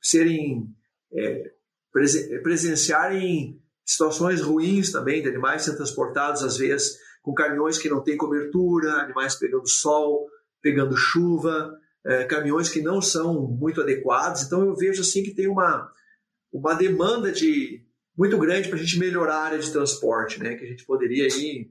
serem 0.00 0.68
é, 1.14 1.52
presenciarem 2.42 3.60
situações 3.84 4.40
ruins 4.40 4.90
também 4.90 5.22
de 5.22 5.28
animais 5.28 5.62
sendo 5.62 5.76
transportados 5.76 6.42
às 6.42 6.56
vezes 6.56 6.98
com 7.22 7.32
caminhões 7.32 7.78
que 7.78 7.88
não 7.88 8.02
têm 8.02 8.16
cobertura, 8.16 9.02
animais 9.02 9.34
pegando 9.34 9.66
sol, 9.66 10.28
pegando 10.60 10.96
chuva, 10.96 11.74
é, 12.04 12.24
caminhões 12.24 12.68
que 12.68 12.82
não 12.82 13.00
são 13.00 13.48
muito 13.48 13.80
adequados. 13.80 14.42
Então 14.42 14.62
eu 14.62 14.76
vejo 14.76 15.00
assim 15.00 15.22
que 15.22 15.34
tem 15.34 15.48
uma, 15.48 15.90
uma 16.52 16.74
demanda 16.74 17.32
de 17.32 17.82
muito 18.16 18.38
grande 18.38 18.68
para 18.68 18.78
a 18.78 18.82
gente 18.82 18.98
melhorar 18.98 19.36
a 19.36 19.44
área 19.44 19.58
de 19.58 19.72
transporte, 19.72 20.38
né? 20.38 20.54
Que 20.54 20.64
a 20.64 20.68
gente 20.68 20.84
poderia 20.84 21.24
aí 21.24 21.70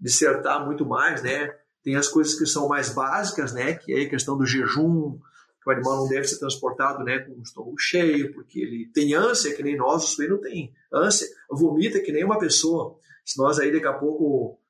dissertar 0.00 0.64
muito 0.64 0.84
mais, 0.86 1.22
né? 1.22 1.54
Tem 1.82 1.94
as 1.94 2.08
coisas 2.08 2.34
que 2.34 2.46
são 2.46 2.66
mais 2.66 2.88
básicas, 2.88 3.52
né? 3.52 3.74
Que 3.74 3.92
é 3.92 4.02
a 4.02 4.08
questão 4.08 4.36
do 4.36 4.46
jejum, 4.46 5.18
que 5.66 5.70
o 5.70 5.72
animal 5.72 5.96
não 5.96 6.08
deve 6.08 6.28
ser 6.28 6.38
transportado, 6.38 7.02
né? 7.02 7.18
Com 7.18 7.32
o 7.32 7.42
estômago 7.42 7.76
cheio, 7.76 8.32
porque 8.32 8.60
ele 8.60 8.86
tem 8.94 9.14
ânsia 9.14 9.52
que 9.52 9.64
nem 9.64 9.76
nós, 9.76 10.04
o 10.04 10.06
suíno 10.06 10.38
tem 10.38 10.72
ânsia, 10.92 11.26
vomita 11.50 11.98
que 11.98 12.12
nem 12.12 12.24
uma 12.24 12.38
pessoa. 12.38 12.96
Se 13.24 13.36
nós 13.36 13.58
aí 13.58 13.72
daqui 13.72 13.86
a 13.86 13.92
pouco 13.92 14.60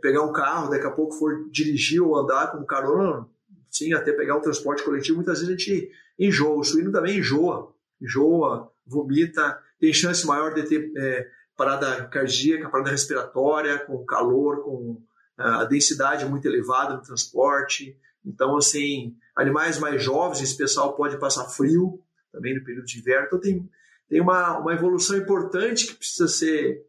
pegar 0.00 0.22
um 0.22 0.32
carro, 0.32 0.70
daqui 0.70 0.86
a 0.86 0.90
pouco 0.90 1.14
for 1.14 1.48
dirigir 1.50 2.02
ou 2.02 2.16
andar 2.16 2.50
com 2.50 2.64
carona, 2.64 3.28
sim, 3.70 3.92
até 3.92 4.12
pegar 4.12 4.36
um 4.36 4.40
transporte 4.40 4.82
coletivo, 4.82 5.16
muitas 5.16 5.40
vezes 5.40 5.54
a 5.54 5.58
gente 5.58 5.90
enjoa. 6.18 6.56
O 6.56 6.64
suíno 6.64 6.90
também 6.90 7.18
enjoa, 7.18 7.74
enjoa, 8.00 8.72
vomita, 8.86 9.60
tem 9.78 9.92
chance 9.92 10.26
maior 10.26 10.54
de 10.54 10.62
ter 10.62 10.90
é, 10.96 11.28
parada 11.54 12.06
cardíaca, 12.06 12.70
parada 12.70 12.90
respiratória, 12.90 13.78
com 13.80 14.04
calor, 14.06 14.62
com 14.62 15.02
a 15.36 15.64
densidade 15.64 16.24
muito 16.24 16.46
elevada 16.46 16.94
no 16.94 17.02
transporte. 17.02 17.94
Então, 18.24 18.56
assim, 18.56 19.14
animais 19.36 19.78
mais 19.78 20.02
jovens, 20.02 20.40
esse 20.40 20.56
pessoal 20.56 20.94
pode 20.94 21.18
passar 21.18 21.44
frio 21.44 22.02
também 22.32 22.54
no 22.54 22.64
período 22.64 22.86
de 22.86 22.98
inverno. 22.98 23.26
Então, 23.26 23.40
tem, 23.40 23.70
tem 24.08 24.20
uma, 24.20 24.58
uma 24.58 24.72
evolução 24.72 25.16
importante 25.16 25.86
que 25.86 25.94
precisa 25.94 26.26
ser 26.26 26.86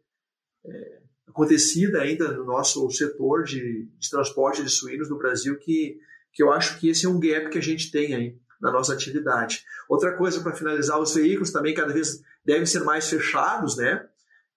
é, 0.64 0.98
acontecida 1.26 2.00
ainda 2.00 2.32
no 2.32 2.44
nosso 2.44 2.90
setor 2.90 3.44
de, 3.44 3.88
de, 3.98 4.10
transporte 4.10 4.62
de 4.62 4.70
suínos 4.70 5.08
no 5.08 5.18
Brasil, 5.18 5.56
que, 5.58 6.00
que 6.32 6.42
eu 6.42 6.52
acho 6.52 6.78
que 6.80 6.88
esse 6.88 7.06
é 7.06 7.08
um 7.08 7.20
gap 7.20 7.50
que 7.50 7.58
a 7.58 7.62
gente 7.62 7.90
tem 7.90 8.14
aí 8.14 8.38
na 8.60 8.72
nossa 8.72 8.92
atividade. 8.92 9.64
Outra 9.88 10.16
coisa 10.16 10.40
para 10.40 10.54
finalizar, 10.54 10.98
os 10.98 11.14
veículos 11.14 11.52
também 11.52 11.74
cada 11.74 11.92
vez 11.92 12.22
devem 12.44 12.66
ser 12.66 12.80
mais 12.80 13.08
fechados, 13.08 13.76
né? 13.76 14.06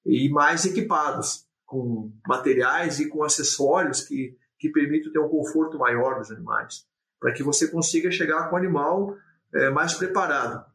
E 0.06 0.30
mais 0.30 0.66
equipados 0.66 1.46
com 1.66 2.12
materiais 2.28 3.00
e 3.00 3.08
com 3.08 3.24
acessórios 3.24 4.02
que, 4.02 4.36
que 4.58 4.70
permitam 4.70 5.12
ter 5.12 5.20
um 5.20 5.30
conforto 5.30 5.78
maior 5.78 6.18
dos 6.18 6.32
animais, 6.32 6.86
para 7.22 7.32
que 7.32 7.44
você 7.44 7.68
consiga 7.68 8.12
chegar 8.12 8.50
com 8.50 8.56
o 8.56 8.58
animal 8.58 9.16
é, 9.54 9.70
mais 9.70 9.94
preparado. 9.94 10.66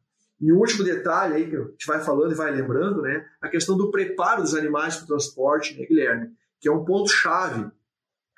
E 0.40 0.52
o 0.52 0.58
último 0.58 0.84
detalhe 0.84 1.34
aí 1.34 1.50
que 1.50 1.56
a 1.56 1.60
gente 1.60 1.86
vai 1.86 2.00
falando 2.00 2.30
e 2.32 2.36
vai 2.36 2.54
lembrando, 2.54 3.02
né, 3.02 3.26
a 3.42 3.48
questão 3.48 3.76
do 3.76 3.90
preparo 3.90 4.42
dos 4.42 4.54
animais 4.54 4.96
para 4.96 5.04
o 5.04 5.08
transporte, 5.08 5.76
né, 5.76 5.84
Guilherme, 5.84 6.30
que 6.60 6.68
é 6.68 6.72
um 6.72 6.84
ponto 6.84 7.10
chave, 7.10 7.68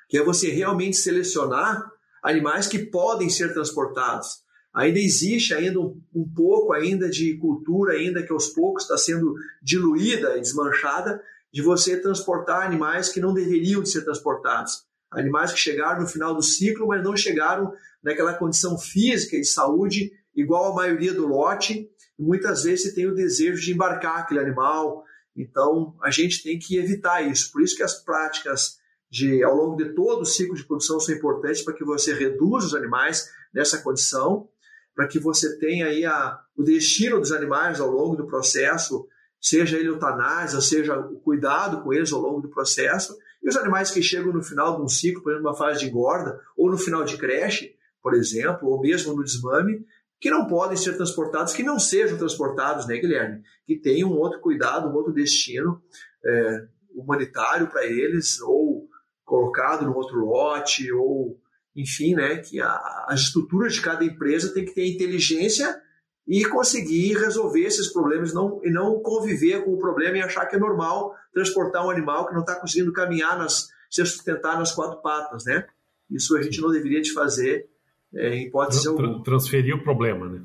que 0.07 0.17
é 0.17 0.23
você 0.23 0.49
realmente 0.49 0.97
selecionar 0.97 1.91
animais 2.23 2.67
que 2.67 2.79
podem 2.79 3.29
ser 3.29 3.53
transportados. 3.53 4.43
Ainda 4.73 4.99
existe 4.99 5.53
ainda 5.53 5.79
um, 5.79 6.01
um 6.15 6.27
pouco 6.27 6.73
ainda 6.73 7.09
de 7.09 7.37
cultura 7.37 7.93
ainda 7.93 8.23
que 8.23 8.31
aos 8.31 8.47
poucos 8.47 8.83
está 8.83 8.97
sendo 8.97 9.35
diluída 9.61 10.37
e 10.37 10.41
desmanchada 10.41 11.21
de 11.51 11.61
você 11.61 11.97
transportar 11.97 12.65
animais 12.65 13.09
que 13.09 13.19
não 13.19 13.33
deveriam 13.33 13.81
de 13.83 13.89
ser 13.89 14.03
transportados. 14.03 14.88
Animais 15.11 15.51
que 15.51 15.59
chegaram 15.59 16.01
no 16.01 16.07
final 16.07 16.35
do 16.35 16.43
ciclo, 16.43 16.87
mas 16.87 17.03
não 17.03 17.15
chegaram 17.17 17.73
naquela 18.03 18.33
condição 18.33 18.77
física 18.77 19.35
e 19.35 19.43
saúde 19.43 20.11
igual 20.35 20.71
a 20.71 20.75
maioria 20.75 21.13
do 21.13 21.27
lote, 21.27 21.89
muitas 22.17 22.63
vezes 22.63 22.85
você 22.85 22.95
tem 22.95 23.07
o 23.07 23.15
desejo 23.15 23.61
de 23.61 23.73
embarcar 23.73 24.19
aquele 24.19 24.39
animal. 24.39 25.03
Então, 25.35 25.95
a 26.01 26.11
gente 26.11 26.43
tem 26.43 26.59
que 26.59 26.77
evitar 26.77 27.21
isso. 27.21 27.51
Por 27.51 27.61
isso 27.61 27.75
que 27.75 27.83
as 27.83 27.95
práticas 27.95 28.77
de 29.09 29.43
ao 29.43 29.55
longo 29.55 29.75
de 29.75 29.93
todo 29.93 30.21
o 30.21 30.25
ciclo 30.25 30.55
de 30.55 30.63
produção 30.63 30.99
são 30.99 31.15
importantes 31.15 31.61
para 31.63 31.73
que 31.73 31.83
você 31.83 32.13
reduza 32.13 32.67
os 32.67 32.75
animais 32.75 33.29
nessa 33.53 33.79
condição, 33.79 34.47
para 34.93 35.07
que 35.07 35.19
você 35.19 35.57
tenha 35.57 35.87
aí 35.87 36.05
a, 36.05 36.39
o 36.55 36.63
destino 36.63 37.19
dos 37.19 37.31
animais 37.31 37.79
ao 37.79 37.89
longo 37.89 38.15
do 38.15 38.27
processo, 38.27 39.07
seja 39.41 39.77
ele 39.77 39.87
eutanásia, 39.87 40.61
seja 40.61 40.99
o 40.99 41.19
cuidado 41.19 41.81
com 41.81 41.93
eles 41.93 42.11
ao 42.11 42.21
longo 42.21 42.41
do 42.41 42.49
processo, 42.49 43.17
e 43.41 43.49
os 43.49 43.55
animais 43.55 43.91
que 43.91 44.01
chegam 44.01 44.33
no 44.33 44.43
final 44.43 44.75
de 44.75 44.81
um 44.81 44.87
ciclo, 44.87 45.23
por 45.23 45.31
exemplo, 45.31 45.49
uma 45.49 45.57
fase 45.57 45.79
de 45.79 45.87
engorda, 45.87 46.39
ou 46.57 46.69
no 46.69 46.77
final 46.77 47.03
de 47.03 47.17
creche, 47.17 47.75
por 48.01 48.13
exemplo, 48.13 48.69
ou 48.69 48.81
mesmo 48.81 49.13
no 49.13 49.23
desmame, 49.23 49.85
que 50.19 50.29
não 50.29 50.47
podem 50.47 50.75
ser 50.75 50.97
transportados, 50.97 51.53
que 51.53 51.63
não 51.63 51.79
sejam 51.79 52.17
transportados, 52.17 52.85
né, 52.85 52.97
Guilherme? 52.97 53.41
Que 53.65 53.77
tenham 53.77 54.11
um 54.11 54.17
outro 54.17 54.41
cuidado, 54.41 54.89
um 54.89 54.93
outro 54.93 55.13
destino 55.13 55.81
é, 56.25 56.67
humanitário 56.93 57.67
para 57.67 57.85
eles, 57.85 58.41
ou 58.41 58.87
colocado 59.23 59.85
no 59.85 59.95
outro 59.95 60.19
lote, 60.25 60.91
ou 60.91 61.39
enfim, 61.75 62.15
né, 62.15 62.37
que 62.37 62.59
a, 62.59 63.05
as 63.07 63.21
estruturas 63.21 63.73
de 63.73 63.81
cada 63.81 64.03
empresa 64.03 64.53
tem 64.53 64.65
que 64.65 64.73
ter 64.73 64.85
inteligência 64.85 65.81
e 66.27 66.43
conseguir 66.45 67.13
resolver 67.13 67.63
esses 67.63 67.87
problemas 67.87 68.33
não, 68.33 68.59
e 68.63 68.69
não 68.69 69.01
conviver 69.01 69.63
com 69.63 69.73
o 69.73 69.79
problema 69.79 70.17
e 70.17 70.21
achar 70.21 70.45
que 70.45 70.55
é 70.55 70.59
normal 70.59 71.15
transportar 71.33 71.85
um 71.85 71.89
animal 71.89 72.27
que 72.27 72.33
não 72.33 72.41
está 72.41 72.55
conseguindo 72.55 72.91
caminhar, 72.93 73.37
nas, 73.37 73.69
se 73.89 74.05
sustentar 74.05 74.57
nas 74.57 74.71
quatro 74.71 75.01
patas, 75.01 75.45
né? 75.45 75.65
Isso 76.09 76.35
a 76.35 76.41
gente 76.41 76.59
não 76.61 76.71
deveria 76.71 77.01
de 77.01 77.13
fazer 77.13 77.69
é, 78.13 78.29
em 78.35 78.47
hipótese 78.47 78.81
Tra 78.81 78.91
alguma. 78.91 79.23
Transferir 79.23 79.75
o 79.75 79.83
problema, 79.83 80.27
né? 80.27 80.41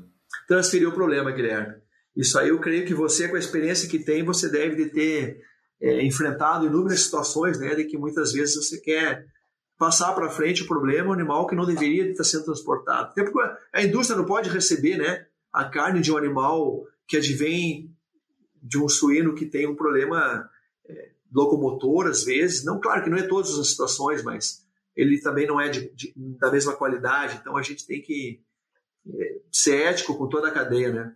Transferir 0.47 0.87
o 0.87 0.93
problema, 0.93 1.31
Guilherme. 1.31 1.75
Isso 2.15 2.37
aí 2.39 2.49
eu 2.49 2.59
creio 2.59 2.85
que 2.85 2.93
você, 2.93 3.27
com 3.27 3.35
a 3.35 3.39
experiência 3.39 3.89
que 3.89 3.99
tem, 3.99 4.23
você 4.23 4.49
deve 4.49 4.75
de 4.75 4.89
ter 4.89 5.41
é, 5.81 6.03
enfrentado 6.03 6.65
inúmeras 6.65 7.01
situações, 7.01 7.59
né, 7.59 7.75
de 7.75 7.83
que 7.85 7.97
muitas 7.97 8.31
vezes 8.31 8.55
você 8.55 8.79
quer 8.79 9.25
passar 9.77 10.13
para 10.13 10.29
frente 10.29 10.63
o 10.63 10.67
problema, 10.67 11.09
o 11.09 11.13
animal 11.13 11.47
que 11.47 11.55
não 11.55 11.65
deveria 11.65 12.09
estar 12.09 12.23
sendo 12.23 12.45
transportado. 12.45 13.09
Até 13.09 13.23
porque 13.23 13.39
a 13.73 13.83
indústria 13.83 14.17
não 14.17 14.25
pode 14.25 14.49
receber, 14.49 14.97
né, 14.97 15.25
a 15.51 15.65
carne 15.65 16.01
de 16.01 16.11
um 16.11 16.17
animal 16.17 16.85
que 17.07 17.17
advém 17.17 17.93
de 18.61 18.79
um 18.79 18.87
suíno 18.87 19.35
que 19.35 19.45
tem 19.45 19.67
um 19.67 19.75
problema 19.75 20.49
é, 20.89 21.11
locomotor, 21.31 22.07
às 22.07 22.23
vezes. 22.23 22.63
Não, 22.63 22.79
claro 22.79 23.03
que 23.03 23.09
não 23.09 23.17
é 23.17 23.27
todas 23.27 23.57
as 23.57 23.69
situações, 23.69 24.23
mas 24.23 24.65
ele 24.95 25.19
também 25.19 25.45
não 25.45 25.59
é 25.59 25.69
de, 25.69 25.93
de, 25.93 26.13
da 26.39 26.51
mesma 26.51 26.75
qualidade, 26.75 27.37
então 27.39 27.57
a 27.57 27.61
gente 27.61 27.85
tem 27.85 28.01
que 28.01 28.41
é, 29.07 29.41
ser 29.51 29.81
ético 29.81 30.17
com 30.17 30.27
toda 30.27 30.47
a 30.47 30.53
cadeia, 30.53 30.91
né? 30.91 31.15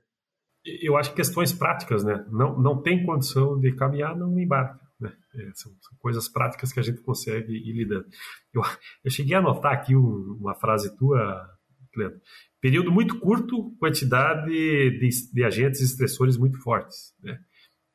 Eu 0.82 0.98
acho 0.98 1.12
que 1.12 1.16
questões 1.16 1.54
práticas, 1.54 2.04
né? 2.04 2.26
Não, 2.30 2.60
não 2.60 2.82
tem 2.82 3.06
condição 3.06 3.58
de 3.60 3.74
caminhar, 3.76 4.16
não 4.16 4.38
embarca. 4.38 4.80
Né? 5.00 5.16
É, 5.34 5.52
são, 5.54 5.72
são, 5.82 5.98
coisas 6.00 6.28
práticas 6.28 6.74
que 6.74 6.80
a 6.80 6.84
gente 6.84 7.02
consegue 7.02 7.54
ir 7.54 7.74
lidando. 7.74 8.06
Eu, 8.54 8.62
eu 9.06 9.10
cheguei 9.10 9.36
a 9.36 9.40
anotar 9.40 9.74
aqui 9.74 9.96
um, 9.96 10.38
uma 10.40 10.54
frase 10.54 10.96
tua, 10.98 11.50
Cleandro. 11.94 12.20
Período 12.62 12.92
muito 12.92 13.18
curto, 13.20 13.74
quantidade 13.80 14.50
de, 14.50 15.10
de 15.34 15.44
agentes 15.44 15.80
estressores 15.80 16.38
muito 16.38 16.62
fortes. 16.62 17.16
Né? 17.24 17.40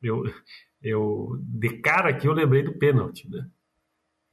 Eu, 0.01 0.23
eu, 0.85 1.39
de 1.41 1.79
cara 1.79 2.09
aqui, 2.09 2.27
eu 2.27 2.33
lembrei 2.33 2.61
do 2.61 2.77
pênalti. 2.77 3.27
Né? 3.27 3.49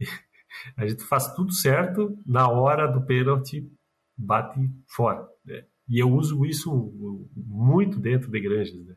A 0.76 0.86
gente 0.86 1.02
faz 1.02 1.34
tudo 1.34 1.50
certo, 1.50 2.14
na 2.26 2.46
hora 2.46 2.86
do 2.86 3.04
pênalti 3.06 3.66
bate 4.14 4.60
fora. 4.86 5.26
Né? 5.46 5.64
E 5.88 5.98
eu 5.98 6.10
uso 6.10 6.44
isso 6.44 6.92
muito 7.34 7.98
dentro 7.98 8.30
de 8.30 8.38
granjas. 8.38 8.84
Né? 8.84 8.94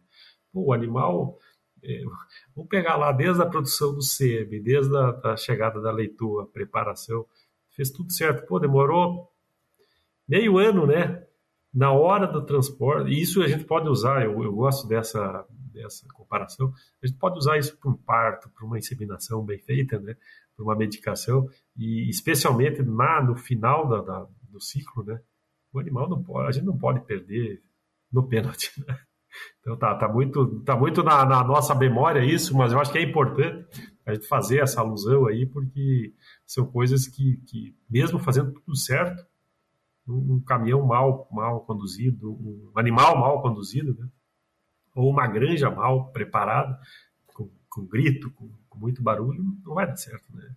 Pô, 0.52 0.66
o 0.66 0.74
animal, 0.74 1.40
é, 1.82 2.04
vamos 2.54 2.70
pegar 2.70 2.98
lá 2.98 3.14
desde 3.14 3.42
a 3.42 3.46
produção 3.46 3.96
do 3.96 4.02
sebe, 4.02 4.60
desde 4.60 4.96
a 4.98 5.12
da 5.12 5.38
chegada 5.38 5.80
da 5.80 5.94
leitura, 5.94 6.46
preparação, 6.48 7.26
fez 7.70 7.90
tudo 7.90 8.12
certo. 8.12 8.46
Pô, 8.46 8.60
demorou 8.60 9.32
meio 10.28 10.58
ano, 10.58 10.86
né? 10.86 11.26
Na 11.74 11.94
hora 11.94 12.28
do 12.28 12.46
transporte, 12.46 13.12
e 13.12 13.22
isso 13.22 13.42
a 13.42 13.48
gente 13.48 13.64
pode 13.64 13.88
usar, 13.88 14.26
eu, 14.26 14.44
eu 14.44 14.54
gosto 14.54 14.88
dessa, 14.88 15.46
dessa 15.76 16.08
comparação, 16.14 16.74
a 17.04 17.06
gente 17.06 17.20
pode 17.20 17.38
usar 17.38 17.58
isso 17.58 17.78
para 17.78 17.92
um 17.92 17.96
parto, 17.96 18.50
para 18.50 18.66
uma 18.66 18.80
inseminação 18.80 19.44
bem 19.44 19.60
feita, 19.60 20.00
né? 20.00 20.16
por 20.56 20.64
uma 20.64 20.76
medicação, 20.76 21.48
e 21.76 22.10
especialmente 22.10 22.82
na, 22.82 23.22
no 23.22 23.36
final 23.36 23.88
da, 23.88 24.02
da, 24.02 24.28
do 24.50 24.62
ciclo, 24.62 25.04
né? 25.04 25.20
O 25.74 25.80
animal 25.80 26.10
não 26.10 26.24
pode, 26.24 26.48
a 26.48 26.52
gente 26.52 26.66
não 26.66 26.78
pode 26.78 27.02
perder 27.02 27.62
no 28.12 28.28
pênalti, 28.28 28.72
né? 28.88 28.98
Então 29.60 29.76
tá, 29.78 29.94
tá 29.96 30.08
muito, 30.08 30.62
tá 30.62 30.78
muito 30.78 31.04
na, 31.04 31.26
na, 31.26 31.44
nossa 31.44 31.76
memória 31.76 32.24
isso, 32.24 32.56
mas 32.56 32.72
eu 32.72 32.80
acho 32.80 32.92
que 32.92 32.98
é 32.98 33.04
importante 33.04 33.68
a 34.06 34.14
gente 34.14 34.28
fazer 34.28 34.60
essa 34.60 34.80
alusão 34.80 35.28
aí, 35.28 35.46
porque 35.46 36.14
são 36.46 36.66
coisas 36.66 37.06
que, 37.06 37.38
que 37.46 37.76
mesmo 37.90 38.18
fazendo 38.18 38.54
tudo 38.54 38.78
certo, 38.78 39.26
um, 40.08 40.36
um 40.36 40.40
caminhão 40.40 40.86
mal, 40.86 41.28
mal 41.32 41.66
conduzido, 41.66 42.32
um 42.32 42.72
animal 42.76 43.20
mal 43.20 43.42
conduzido, 43.42 43.94
né? 44.00 44.08
Ou 44.96 45.12
uma 45.12 45.28
granja 45.28 45.70
mal 45.70 46.12
preparada, 46.12 46.80
com, 47.28 47.52
com 47.70 47.86
grito, 47.86 48.32
com, 48.32 48.50
com, 48.70 48.80
muito 48.80 49.04
barulho, 49.04 49.44
não 49.64 49.76
vai 49.76 49.86
dar 49.86 49.98
certo. 49.98 50.24
Né? 50.34 50.50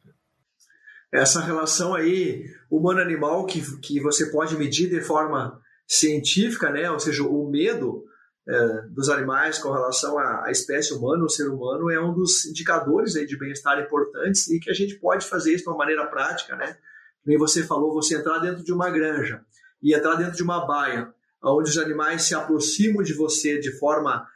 Essa 1.13 1.41
relação 1.41 1.95
aí, 1.95 2.45
humano-animal, 2.71 3.45
que, 3.47 3.61
que 3.81 4.01
você 4.01 4.31
pode 4.31 4.57
medir 4.57 4.89
de 4.89 5.01
forma 5.01 5.61
científica, 5.87 6.71
né? 6.71 6.91
ou 6.91 7.01
seja, 7.01 7.23
o 7.25 7.51
medo 7.51 8.05
é, 8.49 8.83
dos 8.89 9.09
animais 9.09 9.59
com 9.59 9.71
relação 9.71 10.19
à, 10.19 10.47
à, 10.47 10.51
espécie 10.51 10.95
humana, 10.95 11.25
o 11.25 11.29
ser 11.29 11.49
humano, 11.49 11.91
é 11.91 12.01
um 12.01 12.15
dos 12.15 12.47
indicadores 12.47 13.17
aí 13.17 13.27
de 13.27 13.37
bem-estar 13.37 13.79
importantes 13.79 14.49
e 14.49 14.59
que 14.61 14.71
a 14.71 14.75
gente 14.75 14.95
pode 14.97 15.27
fazer 15.27 15.53
isso 15.53 15.65
de 15.65 15.71
uma 15.71 15.77
maneira 15.77 16.07
prática, 16.07 16.57
né? 16.57 16.77
Como 17.25 17.39
você 17.39 17.63
falou, 17.63 17.93
você 17.93 18.17
entrar 18.17 18.39
dentro 18.39 18.65
de 18.65 18.73
uma 18.73 18.89
granja 18.89 19.45
e 19.83 19.95
entrar 19.95 20.15
dentro 20.15 20.35
de 20.35 20.43
uma 20.43 20.67
baia, 20.67 21.13
onde 21.43 21.71
os 21.71 21.79
animais 21.79 22.23
se 22.23 22.35
aproximam 22.35 23.03
de 23.03 23.15
você 23.15 23.59
de 23.59 23.73
forma 23.79 24.27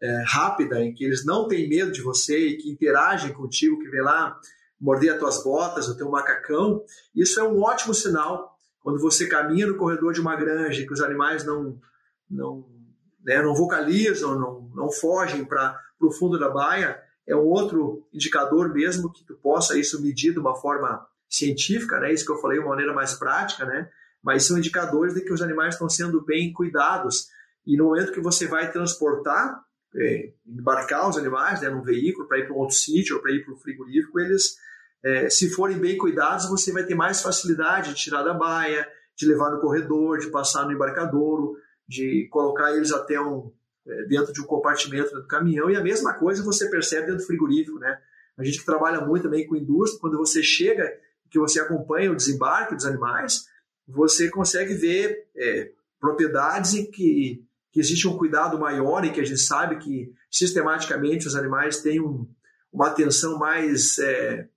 é, 0.00 0.24
rápida, 0.26 0.80
em 0.80 0.94
que 0.94 1.04
eles 1.04 1.24
não 1.24 1.48
têm 1.48 1.68
medo 1.68 1.92
de 1.92 2.00
você 2.00 2.38
e 2.38 2.56
que 2.56 2.70
interagem 2.70 3.32
contigo, 3.32 3.78
que 3.78 3.88
vem 3.88 4.02
lá 4.02 4.38
morder 4.80 5.14
as 5.14 5.18
tuas 5.18 5.42
botas, 5.42 5.88
o 5.88 5.96
teu 5.96 6.10
macacão, 6.10 6.82
isso 7.14 7.40
é 7.40 7.42
um 7.42 7.62
ótimo 7.62 7.94
sinal 7.94 8.54
quando 8.80 9.00
você 9.00 9.26
caminha 9.26 9.66
no 9.66 9.76
corredor 9.76 10.12
de 10.12 10.20
uma 10.20 10.36
granja 10.36 10.84
que 10.84 10.92
os 10.92 11.00
animais 11.00 11.44
não, 11.44 11.78
não 12.30 12.68
né, 13.24 13.40
não 13.42 13.54
vocalizam, 13.54 14.38
não, 14.38 14.70
não 14.74 14.92
fogem 14.92 15.44
para 15.44 15.80
o 15.98 16.12
fundo 16.12 16.38
da 16.38 16.50
baia, 16.50 17.00
é 17.26 17.34
um 17.34 17.46
outro 17.46 18.06
indicador 18.12 18.72
mesmo 18.72 19.10
que 19.10 19.24
tu 19.24 19.34
possa 19.36 19.78
isso 19.78 20.02
medir 20.02 20.34
de 20.34 20.38
uma 20.38 20.54
forma 20.54 21.06
científica, 21.28 21.98
né? 21.98 22.12
Isso 22.12 22.26
que 22.26 22.32
eu 22.32 22.38
falei 22.38 22.58
uma 22.58 22.68
maneira 22.68 22.92
mais 22.92 23.14
prática, 23.14 23.64
né? 23.64 23.88
Mas 24.24 24.44
são 24.44 24.58
indicadores 24.58 25.14
de 25.14 25.20
que 25.20 25.32
os 25.32 25.42
animais 25.42 25.74
estão 25.74 25.88
sendo 25.88 26.24
bem 26.24 26.52
cuidados. 26.52 27.28
E 27.66 27.76
no 27.76 27.84
momento 27.84 28.12
que 28.12 28.20
você 28.20 28.46
vai 28.46 28.70
transportar, 28.72 29.62
é, 29.96 30.32
embarcar 30.46 31.08
os 31.08 31.18
animais 31.18 31.60
né, 31.60 31.68
num 31.68 31.82
veículo 31.82 32.26
para 32.26 32.38
ir 32.38 32.46
para 32.46 32.54
um 32.54 32.58
outro 32.58 32.74
sítio 32.74 33.16
ou 33.16 33.22
para 33.22 33.32
ir 33.32 33.44
para 33.44 33.54
o 33.54 33.58
frigorífico, 33.58 34.18
eles, 34.18 34.56
é, 35.04 35.28
se 35.28 35.50
forem 35.50 35.78
bem 35.78 35.98
cuidados, 35.98 36.48
você 36.48 36.72
vai 36.72 36.84
ter 36.84 36.94
mais 36.94 37.20
facilidade 37.20 37.90
de 37.90 38.00
tirar 38.00 38.22
da 38.22 38.32
baia, 38.32 38.88
de 39.16 39.26
levar 39.26 39.50
no 39.50 39.60
corredor, 39.60 40.18
de 40.18 40.28
passar 40.28 40.64
no 40.64 40.72
embarcadouro 40.72 41.56
de 41.88 42.28
colocar 42.30 42.72
eles 42.72 42.92
até 42.92 43.20
um, 43.20 43.52
é, 43.86 44.04
dentro 44.04 44.32
de 44.32 44.40
um 44.40 44.46
compartimento 44.46 45.14
do 45.14 45.26
caminhão, 45.26 45.70
e 45.70 45.76
a 45.76 45.82
mesma 45.82 46.14
coisa 46.14 46.42
você 46.42 46.68
percebe 46.70 47.06
dentro 47.06 47.20
do 47.20 47.26
frigorífico, 47.26 47.78
né? 47.78 47.98
A 48.36 48.42
gente 48.42 48.58
que 48.58 48.66
trabalha 48.66 49.00
muito 49.00 49.24
também 49.24 49.46
com 49.46 49.54
indústria, 49.54 50.00
quando 50.00 50.16
você 50.16 50.42
chega, 50.42 50.90
que 51.30 51.38
você 51.38 51.60
acompanha 51.60 52.10
o 52.10 52.16
desembarque 52.16 52.74
dos 52.74 52.84
animais, 52.84 53.44
você 53.86 54.30
consegue 54.30 54.74
ver 54.74 55.26
é, 55.36 55.70
propriedades 56.00 56.74
em 56.74 56.90
que, 56.90 57.44
que 57.72 57.80
existe 57.80 58.06
um 58.08 58.16
cuidado 58.16 58.58
maior 58.58 59.04
e 59.04 59.10
que 59.10 59.20
a 59.20 59.24
gente 59.24 59.40
sabe 59.40 59.76
que 59.76 60.12
sistematicamente 60.30 61.26
os 61.26 61.34
animais 61.34 61.80
têm 61.80 62.00
um, 62.00 62.28
uma 62.72 62.88
atenção 62.88 63.38
mais, 63.38 63.98
é, 63.98 64.48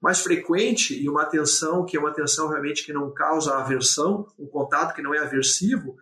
mais 0.00 0.20
frequente 0.20 1.00
e 1.00 1.08
uma 1.08 1.22
atenção 1.22 1.84
que 1.84 1.96
é 1.96 2.00
uma 2.00 2.10
atenção 2.10 2.48
realmente 2.48 2.84
que 2.84 2.92
não 2.92 3.12
causa 3.12 3.56
aversão, 3.56 4.26
um 4.38 4.46
contato 4.46 4.94
que 4.94 5.02
não 5.02 5.14
é 5.14 5.18
aversivo, 5.18 5.96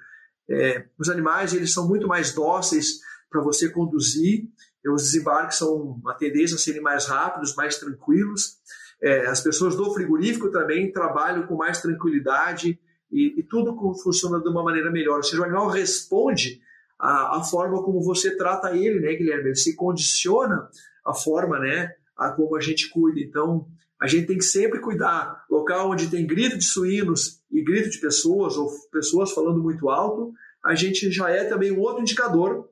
é, 0.49 0.87
os 0.99 1.09
animais 1.09 1.55
eles 1.55 1.73
são 1.73 1.89
muito 1.89 2.07
mais 2.07 2.33
dóceis 2.33 3.01
para 3.31 3.41
você 3.41 3.69
conduzir, 3.69 4.49
os 4.87 5.03
desembarques 5.03 5.59
são 5.59 5.75
uma 5.75 6.15
tendência 6.15 6.57
a 6.57 6.59
serem 6.59 6.83
mais 6.83 7.07
rápidos, 7.07 7.55
mais 7.55 7.79
tranquilos. 7.79 8.59
É, 9.05 9.27
as 9.27 9.43
pessoas 9.43 9.77
do 9.77 9.93
frigorífico 9.93 10.51
também 10.51 10.91
trabalham 10.91 11.47
com 11.47 11.57
mais 11.57 11.79
tranquilidade 11.83 12.81
e, 13.13 13.39
e, 13.39 13.43
tudo 13.43 13.77
funciona 14.03 14.41
de 14.41 14.49
uma 14.49 14.63
maneira 14.65 14.91
melhor. 14.91 15.19
Ou 15.19 15.23
seja, 15.23 15.43
o 15.43 15.45
animal 15.45 15.69
responde 15.69 16.63
à, 16.99 17.43
forma 17.43 17.83
como 17.83 18.01
você 18.01 18.35
trata 18.35 18.75
ele, 18.75 19.01
né, 19.01 19.13
Guilherme? 19.13 19.51
Ele 19.51 19.57
se 19.57 19.77
condiciona 19.77 20.71
a 21.05 21.13
forma, 21.13 21.59
né, 21.59 21.93
a 22.17 22.31
como 22.31 22.57
a 22.57 22.63
gente 22.63 22.89
cuida. 22.89 23.21
Então, 23.21 23.69
a 24.01 24.07
gente 24.07 24.27
tem 24.27 24.39
que 24.39 24.45
sempre 24.45 24.81
cuidar. 24.81 25.45
Local 25.51 25.91
onde 25.91 26.09
tem 26.09 26.27
grito 26.27 26.57
de 26.57 26.65
suínos 26.65 27.43
e 27.53 27.63
grito 27.63 27.91
de 27.91 27.99
pessoas, 27.99 28.57
ou 28.57 28.71
pessoas 28.91 29.33
falando 29.33 29.63
muito 29.63 29.91
alto, 29.91 30.33
a 30.65 30.75
gente 30.75 31.13
já 31.13 31.29
é 31.29 31.45
também 31.45 31.71
um 31.71 31.81
outro 31.81 32.01
indicador 32.01 32.71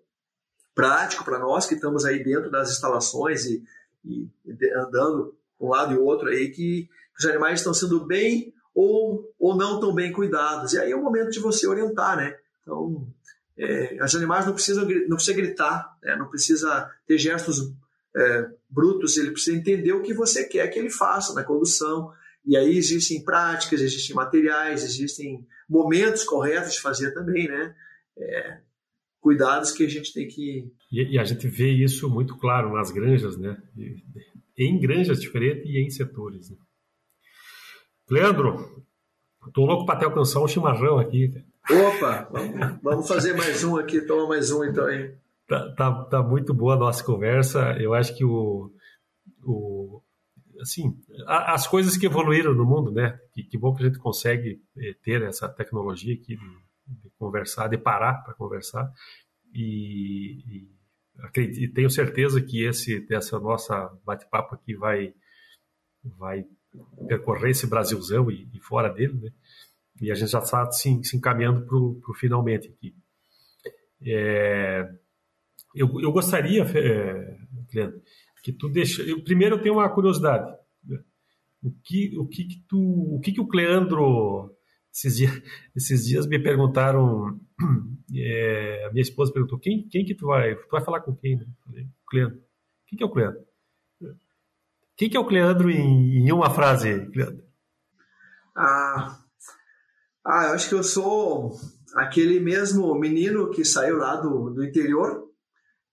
prático 0.75 1.27
para 1.27 1.39
nós 1.39 1.67
que 1.67 1.75
estamos 1.75 2.07
aí 2.07 2.25
dentro 2.25 2.51
das 2.51 2.71
instalações 2.71 3.45
e, 3.45 3.63
e 4.03 4.27
andando 4.75 5.37
um 5.67 5.71
lado 5.71 5.95
e 5.95 5.99
outro 5.99 6.29
aí, 6.29 6.51
que, 6.51 6.89
os 7.19 7.27
animais 7.27 7.61
estão 7.61 7.75
sendo 7.75 8.05
bem 8.05 8.53
ou, 8.75 9.33
ou 9.39 9.57
não 9.57 9.79
tão 9.79 9.95
bem 9.95 10.13
cuidados. 10.13 10.73
E 10.73 10.79
aí 10.79 10.91
é 10.91 10.97
o 10.97 11.03
momento 11.03 11.31
de 11.31 11.41
você 11.41 11.67
orientar, 11.67 12.17
né? 12.17 12.37
Então, 12.63 13.07
é, 13.57 14.03
os 14.03 14.15
animais 14.15 14.47
não 14.47 14.55
precisam 14.55 14.87
não 15.09 15.17
precisa 15.17 15.37
gritar, 15.37 15.97
né? 16.03 16.17
não 16.17 16.29
precisa 16.29 16.91
ter 17.07 17.19
gestos 17.19 17.73
é, 18.17 18.49
brutos, 18.69 19.17
ele 19.17 19.31
precisa 19.31 19.57
entender 19.57 19.93
o 19.93 20.03
que 20.03 20.15
você 20.15 20.45
quer 20.45 20.69
que 20.69 20.79
ele 20.79 20.91
faça 20.91 21.35
na 21.35 21.45
condução. 21.45 22.13
E 22.45 22.57
aí 22.57 22.77
existem 22.77 23.23
práticas, 23.23 23.81
existem 23.81 24.17
materiais, 24.17 24.83
existem 24.83 25.47
momentos 25.69 26.25
corretos 26.25 26.73
de 26.73 26.81
fazer 26.81 27.13
também, 27.13 27.47
né? 27.47 27.75
É, 28.17 28.59
cuidados 29.21 29.71
que 29.71 29.85
a 29.85 29.89
gente 29.89 30.13
tem 30.13 30.27
que. 30.27 30.71
E, 30.91 31.15
e, 31.15 31.19
a 31.19 31.25
gente 31.25 31.47
vê 31.47 31.71
isso 31.71 32.11
muito 32.11 32.37
claro 32.37 32.73
nas 32.73 32.91
granjas, 32.91 33.37
né? 33.39 33.57
Em 34.57 34.79
granjas 34.79 35.21
diferentes 35.21 35.65
e 35.65 35.79
em 35.79 35.91
setores. 35.91 36.51
Né? 36.51 36.57
Leandro, 38.11 38.85
tô 39.55 39.65
louco 39.65 39.87
para 39.87 39.97
até 39.97 40.05
alcançar 40.05 40.41
um 40.41 40.49
chimarrão 40.49 40.99
aqui. 40.99 41.33
Opa, 41.71 42.29
vamos, 42.31 42.83
vamos 42.83 43.09
fazer 43.09 43.35
mais 43.35 43.65
um 43.65 43.77
aqui, 43.77 44.01
toma 44.03 44.29
mais 44.29 44.51
um 44.51 44.65
então 44.65 44.87
aí. 44.87 45.15
Tá, 45.49 45.71
tá, 45.75 46.05
tá, 46.05 46.23
muito 46.23 46.53
boa 46.53 46.75
a 46.75 46.79
nossa 46.79 47.03
conversa. 47.05 47.77
Eu 47.79 47.95
acho 47.95 48.17
que 48.17 48.25
o, 48.25 48.71
o 49.45 50.03
assim, 50.61 50.97
a, 51.27 51.55
as 51.55 51.67
coisas 51.67 51.97
que 51.97 52.07
evoluíram 52.07 52.55
no 52.55 52.65
mundo, 52.65 52.91
né? 52.91 53.19
Que, 53.33 53.43
que 53.43 53.59
bom 53.59 53.75
que 53.75 53.83
a 53.83 53.87
gente 53.87 53.99
consegue 53.99 54.63
eh, 54.77 54.95
ter 55.03 55.23
essa 55.23 55.49
tecnologia 55.49 56.15
aqui 56.15 56.37
de, 56.37 56.47
de 56.87 57.11
conversar, 57.19 57.69
de 57.69 57.79
parar 57.79 58.23
para 58.25 58.35
conversar. 58.35 58.91
E, 59.53 60.43
e, 60.47 60.69
e, 61.37 61.69
tenho 61.69 61.91
certeza 61.91 62.41
que 62.41 62.65
esse 62.65 63.01
dessa 63.01 63.39
nossa 63.39 63.93
bate-papo 64.05 64.55
aqui 64.55 64.75
vai 64.75 65.15
vai 66.19 66.45
percorrer 67.07 67.51
esse 67.51 67.67
Brasilzão 67.67 68.31
e, 68.31 68.49
e, 68.53 68.61
fora 68.61 68.89
dele, 68.89 69.15
né? 69.15 69.31
E 70.01 70.11
a 70.11 70.15
gente 70.15 70.31
já 70.31 70.39
está 70.39 70.71
se, 70.71 71.05
se 71.05 71.17
encaminhando 71.17 71.67
para 71.67 71.77
o 71.77 72.15
finalmente 72.15 72.69
aqui. 72.69 72.95
É, 74.05 74.91
eu, 75.75 76.01
eu 76.01 76.11
gostaria, 76.11 76.65
é, 76.65 77.37
que 78.43 78.53
tu 78.53 78.69
deixa. 78.69 79.03
Eu, 79.03 79.23
primeiro 79.23 79.57
eu 79.57 79.63
tenho 79.63 79.75
uma 79.75 79.89
curiosidade. 79.89 80.53
O 81.63 81.71
que 81.85 82.19
o 82.19 82.27
que, 82.27 82.45
que 82.45 82.65
tu 82.67 83.15
o 83.15 83.21
que, 83.21 83.33
que 83.33 83.41
o 83.41 83.47
Cleandro 83.47 84.53
esses 84.93 85.17
dias, 85.17 85.43
esses 85.75 86.07
dias 86.07 86.27
me 86.27 86.39
perguntaram 86.39 87.41
é, 88.15 88.85
a 88.87 88.93
minha 88.93 89.03
esposa 89.03 89.33
perguntou 89.33 89.59
quem 89.59 89.89
quem 89.89 90.05
que 90.05 90.15
tu 90.15 90.27
vai 90.27 90.55
tu 90.55 90.69
vai 90.71 90.83
falar 90.83 91.01
com 91.01 91.15
quem 91.15 91.37
né? 91.37 91.47
falei 91.65 91.87
Cleandro 92.09 92.43
quem 92.87 92.97
que 92.97 93.03
é 93.03 93.07
o 93.07 93.11
Cleandro 93.11 93.45
quem 94.97 95.11
que 95.11 95.17
é 95.17 95.21
o 95.21 95.27
Cleandro 95.27 95.71
em, 95.71 96.27
em 96.27 96.33
uma 96.33 96.51
frase 96.51 97.07
Cleandro 97.13 97.45
ah 98.57 99.19
ah 100.25 100.45
eu 100.47 100.55
acho 100.55 100.69
que 100.69 100.75
eu 100.75 100.83
sou 100.83 101.57
aquele 101.95 102.41
mesmo 102.41 102.95
menino 102.95 103.51
que 103.51 103.65
saiu 103.65 103.97
lá 103.97 104.17
do, 104.17 104.51
do 104.51 104.65
interior 104.65 105.29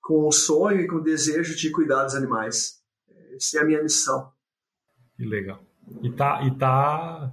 com 0.09 0.27
o 0.27 0.31
sonho 0.31 0.81
e 0.81 0.87
com 0.87 0.95
o 0.95 1.03
desejo 1.03 1.55
de 1.55 1.71
cuidar 1.71 2.03
dos 2.03 2.15
animais. 2.15 2.81
Essa 3.35 3.59
é 3.59 3.61
a 3.61 3.63
minha 3.63 3.83
missão. 3.83 4.31
Que 5.15 5.23
legal. 5.23 5.63
E 6.01 6.09
tá. 6.09 6.41
E 6.43 6.57
tá... 6.57 7.31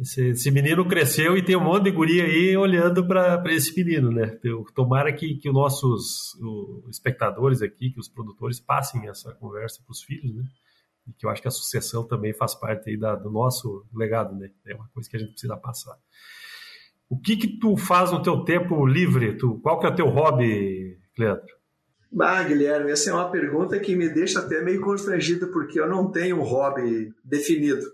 Esse, 0.00 0.28
esse 0.28 0.50
menino 0.50 0.86
cresceu 0.86 1.36
e 1.36 1.42
tem 1.42 1.54
um 1.54 1.64
monte 1.64 1.84
de 1.84 1.90
guria 1.90 2.24
aí 2.24 2.56
olhando 2.56 3.06
para 3.06 3.42
esse 3.52 3.76
menino, 3.76 4.10
né? 4.10 4.38
Eu, 4.42 4.64
tomara 4.74 5.12
que, 5.12 5.34
que 5.34 5.48
os 5.48 5.54
nossos 5.54 6.34
os 6.40 6.88
espectadores 6.96 7.60
aqui, 7.60 7.90
que 7.90 8.00
os 8.00 8.08
produtores 8.08 8.58
passem 8.58 9.06
essa 9.08 9.34
conversa 9.34 9.82
para 9.84 9.92
os 9.92 10.02
filhos, 10.02 10.34
né? 10.34 10.44
E 11.06 11.12
que 11.12 11.26
eu 11.26 11.30
acho 11.30 11.42
que 11.42 11.48
a 11.48 11.50
sucessão 11.50 12.06
também 12.06 12.32
faz 12.32 12.54
parte 12.54 12.88
aí 12.88 12.96
da, 12.96 13.14
do 13.14 13.30
nosso 13.30 13.84
legado, 13.94 14.34
né? 14.34 14.50
É 14.66 14.74
uma 14.74 14.88
coisa 14.94 15.08
que 15.10 15.16
a 15.16 15.20
gente 15.20 15.32
precisa 15.32 15.56
passar. 15.56 15.98
O 17.10 17.18
que 17.18 17.36
que 17.36 17.58
tu 17.58 17.76
faz 17.76 18.10
no 18.10 18.22
teu 18.22 18.44
tempo 18.44 18.86
livre? 18.86 19.36
Tu, 19.36 19.60
qual 19.60 19.78
que 19.78 19.86
é 19.86 19.90
o 19.90 19.94
teu 19.94 20.08
hobby, 20.08 20.96
Leandro? 21.18 21.54
Ah, 22.18 22.42
Guilherme, 22.42 22.90
essa 22.90 23.10
é 23.10 23.12
uma 23.12 23.30
pergunta 23.30 23.78
que 23.78 23.94
me 23.94 24.08
deixa 24.08 24.38
até 24.38 24.62
meio 24.62 24.80
constrangido, 24.80 25.48
porque 25.48 25.78
eu 25.78 25.88
não 25.88 26.10
tenho 26.10 26.38
um 26.38 26.42
hobby 26.42 27.12
definido. 27.22 27.84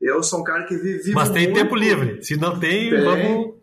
Eu 0.00 0.22
sou 0.22 0.40
um 0.40 0.44
cara 0.44 0.64
que 0.64 0.76
vive. 0.76 1.12
Mas 1.12 1.30
tem 1.30 1.44
muito... 1.44 1.56
tempo 1.56 1.74
livre. 1.74 2.22
Se 2.22 2.36
não 2.36 2.58
tem, 2.58 2.90
tem 2.90 3.02
vamos. 3.02 3.60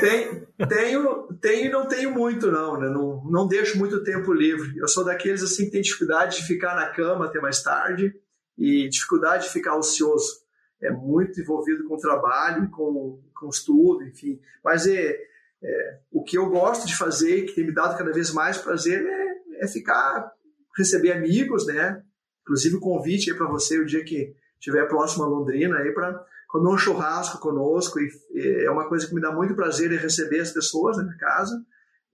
Tem, 0.00 0.46
tenho, 0.68 1.28
tenho 1.40 1.66
e 1.66 1.68
não 1.68 1.86
tenho 1.86 2.10
muito, 2.12 2.50
não, 2.50 2.78
né? 2.78 2.88
não. 2.88 3.22
Não 3.30 3.46
deixo 3.46 3.78
muito 3.78 4.02
tempo 4.02 4.32
livre. 4.32 4.78
Eu 4.78 4.88
sou 4.88 5.04
daqueles 5.04 5.42
assim 5.42 5.66
que 5.66 5.72
tem 5.72 5.82
dificuldade 5.82 6.36
de 6.36 6.46
ficar 6.46 6.74
na 6.74 6.88
cama 6.88 7.26
até 7.26 7.40
mais 7.40 7.62
tarde 7.62 8.14
e 8.56 8.88
dificuldade 8.88 9.44
de 9.44 9.52
ficar 9.52 9.76
ocioso. 9.76 10.40
é 10.80 10.90
muito 10.90 11.40
envolvido 11.40 11.84
com 11.84 11.96
trabalho, 11.96 12.70
com, 12.70 13.20
com 13.34 13.48
estudo, 13.48 14.04
enfim. 14.04 14.40
Mas 14.64 14.86
é, 14.86 15.16
é, 15.62 15.98
o 16.10 16.22
que 16.22 16.38
eu 16.38 16.48
gosto 16.48 16.86
de 16.86 16.96
fazer, 16.96 17.42
que 17.42 17.54
tem 17.54 17.66
me 17.66 17.74
dado 17.74 17.96
cada 17.96 18.12
vez 18.12 18.32
mais 18.32 18.58
prazer, 18.58 19.04
é, 19.04 19.64
é 19.64 19.68
ficar, 19.68 20.32
receber 20.76 21.12
amigos, 21.12 21.66
né? 21.66 22.02
Inclusive 22.42 22.76
o 22.76 22.80
convite 22.80 23.30
aí 23.30 23.36
para 23.36 23.48
você 23.48 23.78
o 23.78 23.86
dia 23.86 24.04
que 24.04 24.34
estiver 24.58 24.86
próximo 24.88 25.24
a 25.24 25.28
Londrina 25.28 25.78
aí 25.78 25.92
para 25.92 26.24
comer 26.48 26.68
um 26.68 26.78
churrasco 26.78 27.38
conosco 27.38 27.98
e, 28.00 28.64
é 28.64 28.70
uma 28.70 28.88
coisa 28.88 29.06
que 29.06 29.14
me 29.14 29.20
dá 29.20 29.32
muito 29.32 29.54
prazer 29.54 29.92
em 29.92 29.96
receber 29.96 30.40
as 30.40 30.52
pessoas 30.52 30.96
na 30.96 31.04
minha 31.04 31.16
casa 31.16 31.64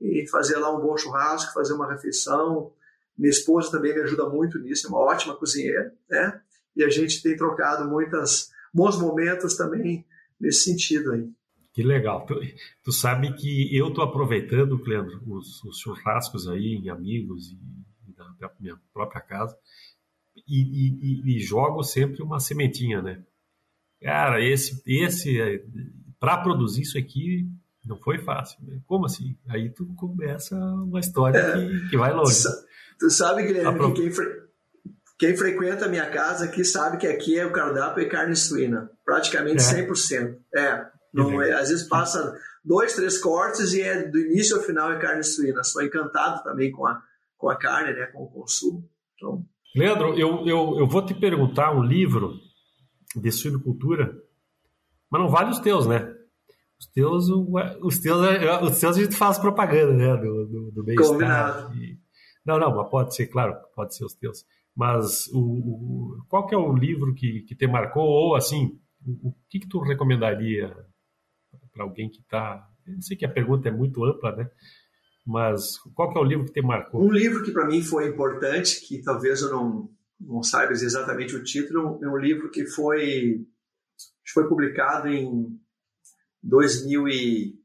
e 0.01 0.27
fazer 0.29 0.57
lá 0.57 0.75
um 0.77 0.81
bom 0.81 0.97
churrasco, 0.97 1.53
fazer 1.53 1.75
uma 1.75 1.91
refeição. 1.91 2.73
Minha 3.17 3.31
esposa 3.31 3.71
também 3.71 3.95
me 3.95 4.01
ajuda 4.01 4.29
muito 4.29 4.59
nisso, 4.59 4.87
é 4.87 4.91
uma 4.91 4.99
ótima 4.99 5.37
cozinheira, 5.37 5.95
né? 6.11 6.41
E 6.75 6.83
a 6.83 6.89
gente 6.89 7.23
tem 7.23 7.37
trocado 7.37 7.89
muitos 7.89 8.51
bons 8.73 8.99
momentos 8.99 9.57
também 9.57 10.05
nesse 10.41 10.65
sentido 10.65 11.13
aí. 11.13 11.29
Que 11.73 11.83
legal. 11.83 12.27
Tu, 12.27 12.35
tu 12.83 12.93
sabe 12.93 13.33
que 13.35 13.75
eu 13.77 13.89
estou 13.89 14.05
aproveitando, 14.05 14.83
Cleandro, 14.83 15.23
os, 15.27 15.63
os, 15.65 15.79
churrascos 15.79 16.49
aí 16.49 16.75
em 16.75 16.89
amigos 16.91 17.51
e, 17.51 17.55
e 18.11 18.15
na 18.17 18.51
minha 18.61 18.79
própria 18.93 19.21
casa 19.21 19.57
e, 20.37 21.21
e, 21.27 21.37
e, 21.37 21.41
jogo 21.41 21.83
sempre 21.83 22.23
uma 22.23 22.41
sementinha, 22.41 23.03
né? 23.03 23.23
Cara, 24.01 24.45
esse, 24.45 24.83
esse 24.87 25.63
para 26.19 26.39
produzir 26.39 26.83
isso 26.83 26.99
aqui 26.99 27.49
não 27.85 27.97
foi 27.97 28.19
fácil. 28.19 28.59
Né? 28.63 28.81
Como 28.87 29.07
assim? 29.07 29.37
Aí 29.49 29.71
tu 29.71 29.87
começa 29.97 30.57
uma 30.57 31.01
história 31.01 31.39
é, 31.39 31.53
que, 31.53 31.91
que 31.91 31.97
vai 31.97 32.13
longe. 32.13 32.45
Tu 32.99 33.11
sabe, 33.11 33.45
Guilherme, 33.45 33.77
pro... 33.77 33.93
que 33.93 34.03
quem, 34.03 34.11
fre... 34.11 34.43
quem 35.19 35.37
frequenta 35.37 35.87
a 35.87 35.89
minha 35.89 36.09
casa 36.11 36.45
aqui 36.45 36.65
sabe 36.65 36.97
que 36.97 37.07
aqui 37.07 37.39
é 37.39 37.47
o 37.47 37.53
cardápio 37.53 38.05
é 38.05 38.09
carne 38.09 38.37
suína, 38.37 38.91
praticamente 39.05 39.63
é. 39.63 39.87
100%. 39.87 40.39
É, 40.55 40.87
não 41.13 41.43
é, 41.43 41.53
às 41.53 41.69
vezes 41.69 41.89
passa 41.89 42.39
dois, 42.65 42.95
três 42.95 43.19
cortes 43.19 43.73
e 43.73 43.83
é 43.83 44.09
do 44.09 44.19
início 44.19 44.57
ao 44.57 44.63
final 44.63 44.93
é 44.93 44.99
carne 44.99 45.23
suína. 45.23 45.63
Sou 45.65 45.83
encantado 45.83 46.43
também 46.43 46.71
com 46.71 46.87
a, 46.87 47.03
com 47.37 47.49
a 47.49 47.57
carne, 47.57 47.93
né, 47.93 48.07
com 48.07 48.25
o 48.25 48.31
consumo. 48.31 48.89
Então... 49.17 49.45
Leandro, 49.75 50.19
eu, 50.19 50.47
eu, 50.47 50.79
eu 50.79 50.87
vou 50.87 51.05
te 51.05 51.15
perguntar 51.15 51.75
um 51.75 51.83
livro 51.83 52.39
de 53.17 53.31
suinocultura, 53.31 54.15
mas 55.11 55.21
não 55.21 55.29
vale 55.29 55.51
os 55.51 55.59
teus, 55.59 55.87
né? 55.87 56.15
Os 56.79 56.87
teus, 56.89 57.29
os 57.29 57.99
teus, 57.99 58.21
os 58.63 58.81
teus 58.81 58.97
a 58.97 59.01
gente 59.01 59.17
faz 59.17 59.39
propaganda, 59.39 59.93
né? 59.93 60.17
Do, 60.17 60.47
do, 60.47 60.71
do 60.73 60.85
bem-estar. 60.85 61.71
Não, 62.45 62.59
não, 62.59 62.77
mas 62.77 62.91
pode 62.91 63.15
ser, 63.15 63.29
claro, 63.29 63.55
pode 63.75 63.95
ser 63.95 64.05
os 64.05 64.15
teus. 64.15 64.45
Mas 64.75 65.29
o, 65.29 65.39
o 65.39 66.25
qual 66.29 66.47
que 66.47 66.55
é 66.55 66.59
o 66.59 66.75
livro 66.75 67.15
que, 67.15 67.43
que 67.43 67.55
te 67.55 67.67
marcou? 67.67 68.05
Ou 68.05 68.35
assim, 68.35 68.79
o, 69.07 69.29
o 69.29 69.35
que, 69.49 69.61
que 69.61 69.69
tu 69.69 69.81
recomendaria 69.81 70.75
para 71.73 71.85
alguém 71.85 72.09
que 72.09 72.21
está. 72.21 72.69
Eu 72.87 73.01
sei 73.01 73.17
que 73.17 73.25
a 73.25 73.33
pergunta 73.33 73.69
é 73.69 73.73
muito 73.73 74.05
ampla, 74.05 74.35
né? 74.35 74.51
Mas 75.25 75.79
qual 75.95 76.13
que 76.13 76.19
é 76.19 76.21
o 76.21 76.25
livro 76.25 76.47
que 76.47 76.53
te 76.53 76.63
marcou? 76.63 77.03
Um 77.03 77.13
livro 77.13 77.45
que 77.45 77.53
para 77.53 77.67
mim 77.67 77.83
foi 77.83 78.09
importante, 78.09 78.81
que 78.81 79.01
talvez 79.03 79.43
eu 79.43 79.51
não, 79.51 79.91
não 80.21 80.43
saiba 80.43 80.73
exatamente 80.73 81.35
o 81.37 81.45
título, 81.45 81.99
é 82.03 82.09
um 82.09 82.17
livro 82.17 82.51
que 82.51 82.67
foi, 82.67 83.47
foi 84.33 84.49
publicado 84.49 85.09
em 85.09 85.59
2000 86.43 87.09
e 87.09 87.63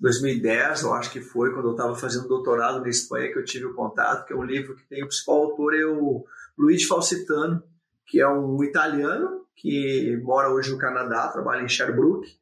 2010, 0.00 0.82
eu 0.82 0.94
acho 0.94 1.10
que 1.10 1.20
foi, 1.20 1.52
quando 1.52 1.68
eu 1.68 1.72
estava 1.72 1.96
fazendo 1.96 2.28
doutorado 2.28 2.80
na 2.80 2.88
Espanha, 2.88 3.32
que 3.32 3.38
eu 3.38 3.44
tive 3.44 3.66
o 3.66 3.74
contato, 3.74 4.26
que 4.26 4.32
é 4.32 4.36
um 4.36 4.44
livro 4.44 4.76
que 4.76 4.86
tem 4.86 5.02
o 5.02 5.08
principal 5.08 5.42
autor 5.42 5.74
é 5.74 5.84
o 5.84 6.24
Luigi 6.56 6.86
Falsitano, 6.86 7.62
que 8.06 8.20
é 8.20 8.28
um 8.28 8.62
italiano 8.62 9.44
que 9.56 10.16
mora 10.22 10.50
hoje 10.50 10.70
no 10.70 10.78
Canadá, 10.78 11.28
trabalha 11.28 11.62
em 11.62 11.68
Sherbrooke, 11.68 12.38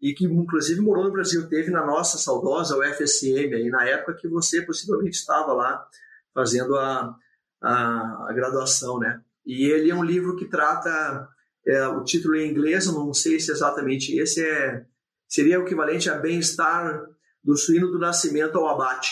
e 0.00 0.14
que 0.14 0.24
inclusive 0.24 0.80
morou 0.80 1.04
no 1.04 1.12
Brasil, 1.12 1.48
teve 1.48 1.70
na 1.70 1.84
nossa 1.84 2.16
saudosa 2.16 2.76
UFSM, 2.76 3.54
aí, 3.54 3.68
na 3.68 3.84
época 3.84 4.14
que 4.14 4.28
você 4.28 4.62
possivelmente 4.62 5.16
estava 5.16 5.52
lá 5.52 5.84
fazendo 6.34 6.76
a, 6.76 7.14
a, 7.60 8.26
a 8.28 8.32
graduação, 8.32 8.98
né? 8.98 9.20
E 9.44 9.64
ele 9.64 9.90
é 9.90 9.94
um 9.94 10.04
livro 10.04 10.36
que 10.36 10.46
trata, 10.46 11.28
é, 11.66 11.86
o 11.88 12.02
título 12.02 12.36
em 12.36 12.50
inglês, 12.50 12.86
não 12.86 13.12
sei 13.12 13.38
se 13.38 13.50
exatamente 13.50 14.16
esse, 14.18 14.42
é, 14.42 14.84
seria 15.28 15.60
o 15.60 15.64
equivalente 15.64 16.08
a 16.08 16.16
bem-estar 16.16 17.04
do 17.42 17.56
suíno 17.56 17.90
do 17.90 17.98
nascimento 17.98 18.58
ao 18.58 18.68
abate. 18.68 19.10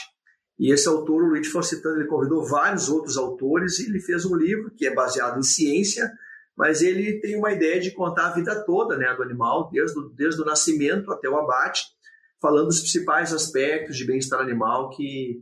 E 0.59 0.73
esse 0.73 0.89
autor, 0.89 1.23
o 1.23 1.29
Luigi 1.29 1.51
Fawcetano, 1.51 2.01
ele 2.01 2.09
convidou 2.09 2.45
vários 2.45 2.89
outros 2.89 3.17
autores 3.17 3.79
e 3.79 3.89
ele 3.89 4.01
fez 4.01 4.25
um 4.25 4.35
livro 4.35 4.71
que 4.71 4.87
é 4.87 4.95
baseado 4.95 5.39
em 5.39 5.43
ciência, 5.43 6.11
mas 6.59 6.83
ele 6.83 7.21
tem 7.21 7.37
uma 7.37 7.53
ideia 7.53 7.81
de 7.81 7.93
contar 7.93 8.27
a 8.27 8.35
vida 8.35 8.65
toda 8.65 8.97
né, 8.97 9.15
do 9.15 9.23
animal, 9.23 9.71
desde, 9.71 9.97
o, 9.97 10.09
desde 10.09 10.43
o 10.43 10.45
nascimento 10.45 11.13
até 11.13 11.29
o 11.31 11.37
abate, 11.37 11.85
falando 12.41 12.67
dos 12.67 12.81
principais 12.81 13.33
aspectos 13.33 13.97
de 13.97 14.05
bem-estar 14.05 14.41
animal 14.41 14.91
que, 14.91 15.41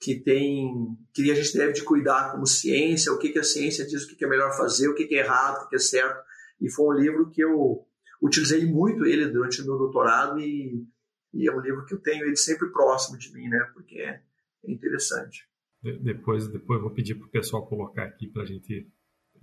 que 0.00 0.20
tem 0.20 0.96
que 1.12 1.28
a 1.32 1.34
gente 1.34 1.58
deve 1.58 1.72
de 1.72 1.82
cuidar 1.82 2.30
como 2.30 2.46
ciência, 2.46 3.12
o 3.12 3.18
que, 3.18 3.30
que 3.30 3.40
a 3.40 3.44
ciência 3.44 3.84
diz, 3.84 4.04
o 4.04 4.08
que, 4.08 4.14
que 4.14 4.24
é 4.24 4.28
melhor 4.28 4.56
fazer, 4.56 4.86
o 4.86 4.94
que, 4.94 5.04
que 5.04 5.16
é 5.16 5.18
errado, 5.18 5.56
o 5.56 5.62
que, 5.64 5.70
que 5.70 5.76
é 5.76 5.80
certo. 5.80 6.22
E 6.60 6.70
foi 6.70 6.94
um 6.94 6.96
livro 6.96 7.28
que 7.28 7.42
eu 7.42 7.84
utilizei 8.22 8.64
muito 8.64 9.04
ele 9.04 9.26
durante 9.26 9.60
o 9.62 9.64
meu 9.64 9.76
doutorado 9.76 10.38
e, 10.38 10.86
e 11.34 11.48
é 11.48 11.52
um 11.52 11.58
livro 11.58 11.84
que 11.84 11.94
eu 11.94 11.98
tenho 11.98 12.24
ele 12.24 12.36
sempre 12.36 12.70
próximo 12.70 13.18
de 13.18 13.32
mim, 13.32 13.48
né? 13.48 13.68
Porque 13.74 13.96
é, 13.96 14.22
é 14.64 14.70
interessante. 14.70 15.44
De, 15.82 15.98
depois, 15.98 16.46
depois 16.46 16.78
eu 16.78 16.84
vou 16.84 16.94
pedir 16.94 17.16
para 17.16 17.26
o 17.26 17.30
pessoal 17.30 17.66
colocar 17.66 18.04
aqui 18.04 18.28
para 18.28 18.44
a 18.44 18.46
gente 18.46 18.88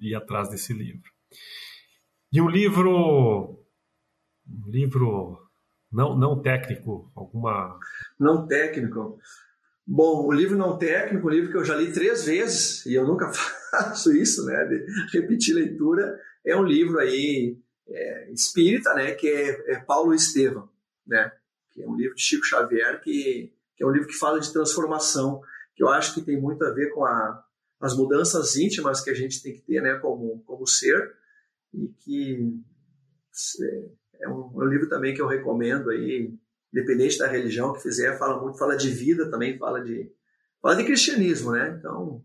ir 0.02 0.16
atrás 0.16 0.50
desse 0.50 0.74
livro. 0.74 1.10
E 2.32 2.42
um 2.42 2.50
livro, 2.50 3.60
um 4.48 4.70
livro 4.70 5.40
não, 5.92 6.18
não 6.18 6.42
técnico, 6.42 7.12
alguma... 7.16 7.80
Não 8.20 8.48
técnico. 8.48 9.20
Bom, 9.86 10.28
o 10.28 10.32
livro 10.32 10.56
não 10.56 10.78
técnico, 10.78 11.26
um 11.26 11.32
livro 11.32 11.52
que 11.52 11.58
eu 11.58 11.66
já 11.66 11.76
li 11.76 11.92
três 11.92 12.26
vezes, 12.26 12.86
e 12.86 12.94
eu 12.94 13.08
nunca 13.08 13.32
faço 13.72 14.16
isso, 14.16 14.46
né, 14.46 14.64
de 14.66 14.86
repetir 15.12 15.56
leitura, 15.56 16.20
é 16.46 16.56
um 16.56 16.64
livro 16.64 17.00
aí 17.00 17.58
é, 17.88 18.32
espírita, 18.32 18.94
né, 18.94 19.14
que 19.14 19.28
é, 19.28 19.74
é, 19.74 19.80
Paulo 19.80 20.14
Estevam, 20.14 20.70
né, 21.08 21.32
que 21.72 21.82
é 21.82 21.88
um 21.88 21.96
livro 21.96 22.16
de 22.16 22.22
Chico 22.22 22.46
Xavier, 22.46 23.02
que, 23.02 23.52
que, 23.76 23.84
é 23.84 23.88
um 23.88 23.92
livro 23.92 24.08
que 24.08 24.18
fala 24.18 24.40
de 24.40 24.54
transformação, 24.54 25.42
que 25.76 25.82
eu 25.82 25.90
acho 25.90 26.14
que 26.14 26.22
tem 26.22 26.40
muito 26.40 26.64
a 26.64 26.70
ver 26.70 26.92
com 26.92 27.04
a, 27.04 27.44
as 27.80 27.96
mudanças 27.96 28.56
íntimas 28.56 29.02
que 29.02 29.10
a 29.10 29.14
gente 29.14 29.42
tem 29.42 29.54
que 29.54 29.62
ter, 29.62 29.82
né, 29.82 29.96
como, 30.00 30.44
como 30.44 30.68
ser, 30.68 31.16
e 31.74 31.88
que 31.88 32.54
é, 34.22 34.28
um, 34.28 34.62
é 34.62 34.66
um 34.66 34.70
livro 34.70 34.90
também 34.90 35.14
que 35.14 35.22
eu 35.22 35.28
recomendo 35.28 35.90
aí, 35.90 36.34
independente 36.74 37.18
da 37.18 37.28
religião 37.28 37.74
que 37.74 37.82
fizer, 37.82 38.18
fala 38.18 38.42
muito, 38.42 38.58
fala 38.58 38.76
de 38.76 38.90
vida 38.90 39.30
também, 39.30 39.58
fala 39.58 39.82
de, 39.82 40.12
fala 40.62 40.76
de 40.76 40.84
cristianismo, 40.84 41.52
né, 41.52 41.76
então, 41.80 42.24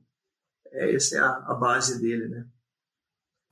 é, 0.72 0.94
essa 0.94 1.16
é 1.16 1.20
a, 1.20 1.30
a 1.46 1.54
base 1.54 2.00
dele, 2.00 2.28
né. 2.28 2.46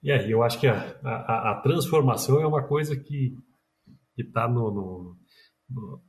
E 0.03 0.11
aí, 0.11 0.29
eu 0.29 0.43
acho 0.43 0.59
que 0.59 0.67
a, 0.67 0.99
a, 1.05 1.53
a 1.53 1.61
transformação 1.63 2.41
é 2.41 2.47
uma 2.47 2.67
coisa 2.67 2.97
que 2.97 3.37
está 4.19 4.49
no, 4.49 4.73
no, 4.73 5.17
no 5.71 6.03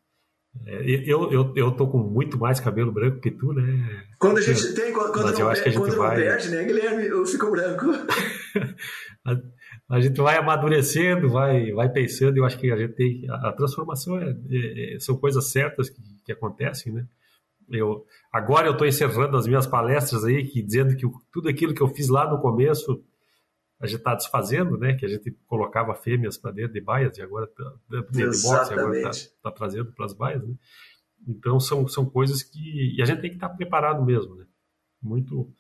eu, 0.66 1.32
eu, 1.32 1.54
eu 1.56 1.72
tô 1.72 1.88
com 1.88 1.97
muito 1.97 2.38
mais 2.38 2.60
cabelo 2.60 2.91
branco 2.91 3.20
que 3.20 3.32
tu, 3.32 3.51
né? 3.54 4.06
Quando 4.20 4.38
a 4.38 4.41
gente 4.41 4.74
tem, 4.74 4.93
quando, 4.93 5.12
quando 5.12 5.38
não, 5.38 5.51
perde, 5.51 5.78
quando 5.78 5.97
vai... 5.97 6.16
perde, 6.16 6.49
né, 6.49 6.64
Guilherme? 6.64 7.06
Eu 7.08 7.26
fico 7.26 7.49
branco. 7.51 7.88
a, 9.26 9.39
a, 9.89 9.99
gente 9.99 10.22
vai 10.22 10.38
amadurecendo, 10.38 11.30
vai, 11.30 11.72
vai 11.72 11.89
pensando, 11.89 12.38
eu 12.38 12.45
acho 12.45 12.58
que 12.58 12.72
a 12.72 12.78
gente 12.78 12.93
tem. 12.93 13.30
A, 13.30 13.49
a 13.49 13.51
transformação 13.51 14.18
é, 14.20 14.36
é, 14.49 14.95
é 14.95 14.99
são 14.99 15.18
coisas 15.18 15.49
certas 15.49 15.89
que, 15.89 16.01
que 16.24 16.32
acontecem, 16.32 16.93
né? 16.93 17.06
Eu, 17.70 18.06
agora 18.32 18.68
eu 18.68 18.74
estou 18.74 18.88
encerrando 18.88 19.36
as 19.36 19.47
minhas 19.47 19.66
palestras 19.66 20.24
aí, 20.24 20.45
que, 20.45 20.62
dizendo 20.62 20.95
que 20.95 21.06
tudo 21.32 21.49
aquilo 21.49 21.74
que 21.74 21.82
eu 21.82 21.88
fiz 21.88 22.08
lá 22.10 22.30
no 22.30 22.39
começo 22.39 23.04
a 23.84 23.88
gente 23.88 24.00
está 24.00 24.16
desfazendo, 24.16 24.78
né? 24.78 24.94
Que 24.94 25.06
a 25.06 25.10
gente 25.10 25.32
colocava 25.46 25.94
fêmeas 25.94 26.38
para 26.38 26.52
dentro 26.52 26.74
de 26.74 26.82
baias 26.82 27.18
e 27.18 27.22
agora 27.22 27.48
tá, 27.48 27.74
de 27.90 28.24
boxe, 28.24 28.74
agora 28.74 28.98
está 28.98 29.12
tá 29.44 29.52
trazendo 29.52 29.92
para 29.92 30.06
as 30.06 30.14
baias, 30.14 30.42
né? 30.42 30.56
Então 31.28 31.60
são, 31.60 31.88
são 31.88 32.06
coisas 32.06 32.42
que 32.42 32.96
e 32.98 33.02
a 33.02 33.06
gente 33.06 33.22
tem 33.22 33.30
que 33.30 33.36
estar 33.36 33.50
tá 33.50 33.56
preparado 33.56 34.04
mesmo, 34.04 34.36
né? 34.36 34.46
Muito 35.02 35.52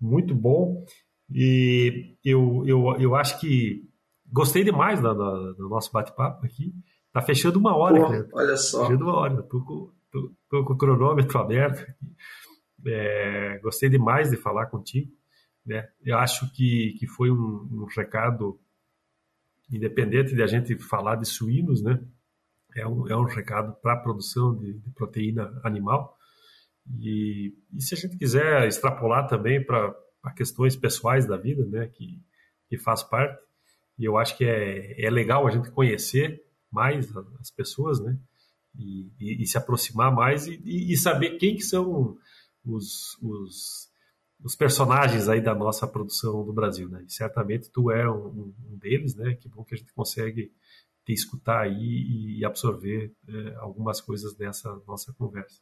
muito 0.00 0.34
bom 0.34 0.84
e 1.30 2.16
eu, 2.24 2.62
eu, 2.66 2.96
eu 3.00 3.14
acho 3.16 3.40
que 3.40 3.82
gostei 4.30 4.62
demais 4.62 5.00
do, 5.00 5.12
do, 5.12 5.54
do 5.54 5.68
nosso 5.68 5.90
bate-papo 5.92 6.46
aqui. 6.46 6.72
Tá 7.12 7.22
fechando 7.22 7.58
uma 7.58 7.74
hora, 7.76 8.24
Pô, 8.24 8.38
Olha 8.38 8.56
só. 8.56 8.82
Fechando 8.82 9.04
uma 9.04 9.16
hora. 9.16 9.42
Tô 9.42 9.60
com, 9.64 9.90
tô, 10.12 10.32
tô 10.48 10.64
com 10.64 10.72
o 10.74 10.78
cronômetro 10.78 11.38
aberto. 11.38 11.84
É, 12.86 13.58
gostei 13.62 13.88
demais 13.88 14.30
de 14.30 14.36
falar 14.36 14.66
contigo. 14.66 15.10
Né? 15.66 15.88
Eu 16.04 16.18
acho 16.18 16.50
que, 16.52 16.96
que 16.98 17.06
foi 17.06 17.30
um, 17.30 17.68
um 17.72 17.86
recado, 17.94 18.58
independente 19.70 20.34
de 20.34 20.42
a 20.42 20.46
gente 20.46 20.78
falar 20.78 21.16
de 21.16 21.26
suínos, 21.26 21.82
né? 21.82 22.00
é, 22.76 22.86
um, 22.86 23.08
é 23.08 23.16
um 23.16 23.24
recado 23.24 23.74
para 23.80 23.94
a 23.94 23.96
produção 23.96 24.54
de, 24.54 24.74
de, 24.74 24.90
proteína 24.90 25.60
animal. 25.64 26.16
E, 27.00 27.54
e, 27.74 27.82
se 27.82 27.94
a 27.94 27.96
gente 27.96 28.16
quiser 28.16 28.68
extrapolar 28.68 29.26
também 29.26 29.64
para 29.64 29.94
questões 30.36 30.76
pessoais 30.76 31.26
da 31.26 31.36
vida, 31.36 31.64
né? 31.66 31.88
que, 31.88 32.22
que 32.68 32.78
faz 32.78 33.02
parte, 33.02 33.40
E 33.98 34.04
eu 34.04 34.18
acho 34.18 34.36
que 34.36 34.44
é, 34.44 35.04
é 35.04 35.10
legal 35.10 35.46
a 35.46 35.50
gente 35.50 35.70
conhecer 35.70 36.44
mais 36.70 37.08
as 37.40 37.50
pessoas, 37.50 37.98
né? 38.00 38.18
E, 38.78 39.10
e, 39.18 39.42
e 39.42 39.46
se 39.46 39.56
aproximar 39.56 40.12
mais 40.12 40.46
e, 40.46 40.60
e, 40.62 40.96
saber 40.98 41.38
quem 41.38 41.56
que 41.56 41.62
são 41.62 42.18
os, 42.62 43.16
os, 43.22 43.85
os, 44.46 44.56
personagens 44.56 45.28
aí 45.28 45.40
da 45.40 45.54
nossa 45.54 45.86
produção 45.86 46.44
do 46.44 46.52
Brasil, 46.52 46.88
né? 46.88 47.04
E 47.06 47.12
certamente 47.12 47.70
tu 47.70 47.90
é 47.90 48.08
um, 48.10 48.54
um, 48.70 48.78
deles, 48.78 49.14
né? 49.14 49.34
Que 49.34 49.48
bom 49.48 49.64
que 49.64 49.74
a 49.74 49.78
gente 49.78 49.92
consegue 49.92 50.52
te 51.04 51.12
escutar 51.12 51.62
aí 51.62 52.38
e 52.38 52.44
absorver 52.44 53.12
é, 53.28 53.54
algumas 53.56 54.00
coisas 54.00 54.34
dessa 54.34 54.74
nossa 54.86 55.12
conversa. 55.14 55.60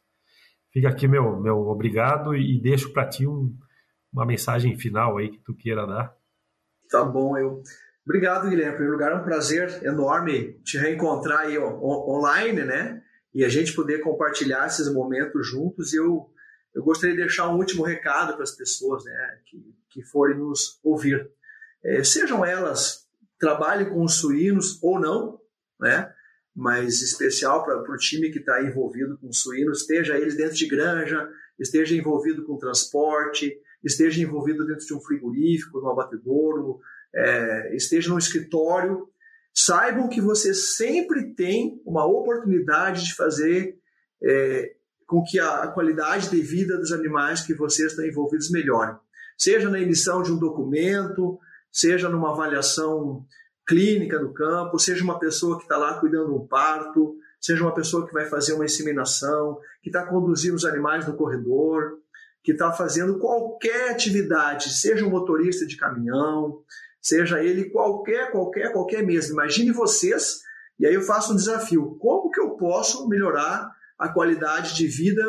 Fica 0.71 0.89
aqui 0.89 1.07
meu, 1.07 1.39
meu 1.39 1.57
obrigado 1.67 2.35
e 2.35 2.59
deixo 2.61 2.91
para 2.91 3.07
ti 3.07 3.25
um, 3.25 3.55
uma 4.11 4.25
mensagem 4.25 4.77
final 4.77 5.17
aí 5.17 5.29
que 5.29 5.39
tu 5.39 5.55
queira 5.55 5.85
dar. 5.85 6.15
Tá 6.89 7.03
bom, 7.03 7.37
eu 7.37 7.63
Obrigado, 8.05 8.47
Guilherme. 8.47 8.73
Em 8.73 8.75
primeiro 8.75 8.93
lugar, 8.93 9.11
é 9.11 9.15
um 9.15 9.23
prazer 9.23 9.83
enorme 9.83 10.53
te 10.63 10.77
reencontrar 10.77 11.39
aí 11.39 11.57
online, 11.57 12.63
né? 12.63 13.01
E 13.33 13.43
a 13.43 13.49
gente 13.49 13.73
poder 13.73 13.99
compartilhar 14.01 14.67
esses 14.67 14.93
momentos 14.93 15.47
juntos. 15.47 15.91
Eu, 15.91 16.29
eu 16.75 16.83
gostaria 16.83 17.15
de 17.15 17.21
deixar 17.21 17.49
um 17.49 17.57
último 17.57 17.83
recado 17.83 18.33
para 18.33 18.43
as 18.43 18.51
pessoas 18.51 19.05
né, 19.05 19.39
que, 19.45 19.73
que 19.89 20.03
forem 20.03 20.37
nos 20.37 20.77
ouvir. 20.83 21.31
É, 21.83 22.03
sejam 22.03 22.43
elas, 22.43 23.07
trabalhem 23.39 23.89
com 23.89 24.03
os 24.03 24.15
suínos 24.15 24.77
ou 24.83 24.99
não, 24.99 25.39
né? 25.79 26.13
mas 26.53 27.01
especial 27.01 27.63
para 27.63 27.81
o 27.81 27.97
time 27.97 28.29
que 28.29 28.39
está 28.39 28.61
envolvido 28.61 29.17
com 29.17 29.31
suínos, 29.31 29.81
esteja 29.81 30.17
eles 30.17 30.35
dentro 30.35 30.55
de 30.55 30.67
granja, 30.67 31.29
esteja 31.57 31.95
envolvido 31.95 32.43
com 32.43 32.57
transporte, 32.57 33.57
esteja 33.83 34.21
envolvido 34.21 34.65
dentro 34.65 34.85
de 34.85 34.93
um 34.93 35.01
frigorífico, 35.01 35.79
no 35.79 35.89
abatedouro, 35.89 36.79
é, 37.13 37.75
esteja 37.75 38.09
no 38.09 38.17
escritório, 38.17 39.09
saibam 39.53 40.09
que 40.09 40.19
você 40.19 40.53
sempre 40.53 41.33
tem 41.33 41.81
uma 41.85 42.05
oportunidade 42.05 43.05
de 43.05 43.15
fazer 43.15 43.77
é, 44.21 44.75
com 45.05 45.23
que 45.23 45.39
a 45.39 45.67
qualidade 45.67 46.29
de 46.29 46.41
vida 46.41 46.77
dos 46.77 46.91
animais 46.91 47.41
que 47.41 47.53
vocês 47.53 47.91
estão 47.91 48.05
envolvidos 48.05 48.49
melhore. 48.49 48.95
Seja 49.37 49.69
na 49.69 49.79
emissão 49.79 50.23
de 50.23 50.31
um 50.31 50.37
documento, 50.37 51.39
seja 51.71 52.09
numa 52.09 52.31
avaliação 52.31 53.25
clínica 53.67 54.19
do 54.19 54.33
campo, 54.33 54.79
seja 54.79 55.03
uma 55.03 55.19
pessoa 55.19 55.57
que 55.57 55.63
está 55.63 55.77
lá 55.77 55.99
cuidando 55.99 56.27
de 56.27 56.33
um 56.33 56.47
parto, 56.47 57.17
seja 57.39 57.63
uma 57.63 57.73
pessoa 57.73 58.07
que 58.07 58.13
vai 58.13 58.25
fazer 58.25 58.53
uma 58.53 58.65
inseminação, 58.65 59.59
que 59.81 59.89
está 59.89 60.05
conduzindo 60.05 60.55
os 60.55 60.65
animais 60.65 61.07
no 61.07 61.15
corredor, 61.15 61.99
que 62.43 62.51
está 62.51 62.71
fazendo 62.71 63.19
qualquer 63.19 63.91
atividade, 63.91 64.73
seja 64.73 65.05
um 65.05 65.09
motorista 65.09 65.65
de 65.65 65.75
caminhão, 65.75 66.61
seja 67.01 67.43
ele 67.43 67.69
qualquer, 67.69 68.31
qualquer, 68.31 68.71
qualquer 68.71 69.03
mesmo. 69.03 69.33
Imagine 69.33 69.71
vocês, 69.71 70.41
e 70.79 70.85
aí 70.85 70.93
eu 70.93 71.01
faço 71.01 71.33
um 71.33 71.35
desafio: 71.35 71.97
como 71.99 72.29
que 72.29 72.39
eu 72.39 72.51
posso 72.51 73.07
melhorar 73.07 73.71
a 73.97 74.09
qualidade 74.09 74.75
de 74.75 74.87
vida 74.87 75.23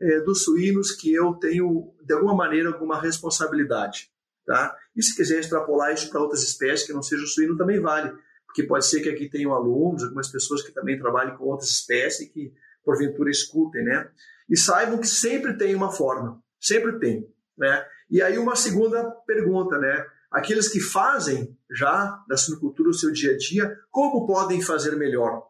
é, 0.00 0.20
dos 0.20 0.44
suínos 0.44 0.92
que 0.92 1.12
eu 1.12 1.34
tenho, 1.34 1.94
de 2.02 2.14
alguma 2.14 2.34
maneira, 2.34 2.70
alguma 2.70 3.00
responsabilidade? 3.00 4.10
Tá? 4.44 4.76
E 4.94 5.02
se 5.02 5.14
quiser 5.16 5.40
extrapolar 5.40 5.92
isso 5.92 6.08
para 6.08 6.20
outras 6.20 6.42
espécies 6.42 6.86
que 6.86 6.92
não 6.92 7.02
seja 7.02 7.24
o 7.24 7.26
suíno, 7.26 7.56
também 7.56 7.80
vale, 7.80 8.12
porque 8.46 8.62
pode 8.62 8.86
ser 8.86 9.00
que 9.00 9.08
aqui 9.08 9.28
tenham 9.28 9.52
alunos, 9.52 10.04
algumas 10.04 10.28
pessoas 10.28 10.62
que 10.62 10.72
também 10.72 10.98
trabalhem 10.98 11.36
com 11.36 11.44
outras 11.44 11.68
espécies 11.68 12.30
que 12.30 12.52
porventura 12.84 13.30
escutem, 13.30 13.84
né? 13.84 14.08
E 14.48 14.56
saibam 14.56 14.98
que 14.98 15.08
sempre 15.08 15.56
tem 15.58 15.74
uma 15.74 15.90
forma, 15.90 16.40
sempre 16.60 16.98
tem, 17.00 17.28
né? 17.58 17.84
E 18.08 18.22
aí 18.22 18.38
uma 18.38 18.54
segunda 18.54 19.10
pergunta, 19.26 19.76
né? 19.78 20.06
aqueles 20.30 20.68
que 20.68 20.80
fazem 20.80 21.56
já 21.70 22.22
da 22.28 22.36
suinocultura 22.36 22.90
o 22.90 22.94
seu 22.94 23.10
dia 23.10 23.32
a 23.32 23.38
dia, 23.38 23.78
como 23.90 24.26
podem 24.26 24.60
fazer 24.60 24.96
melhor? 24.96 25.42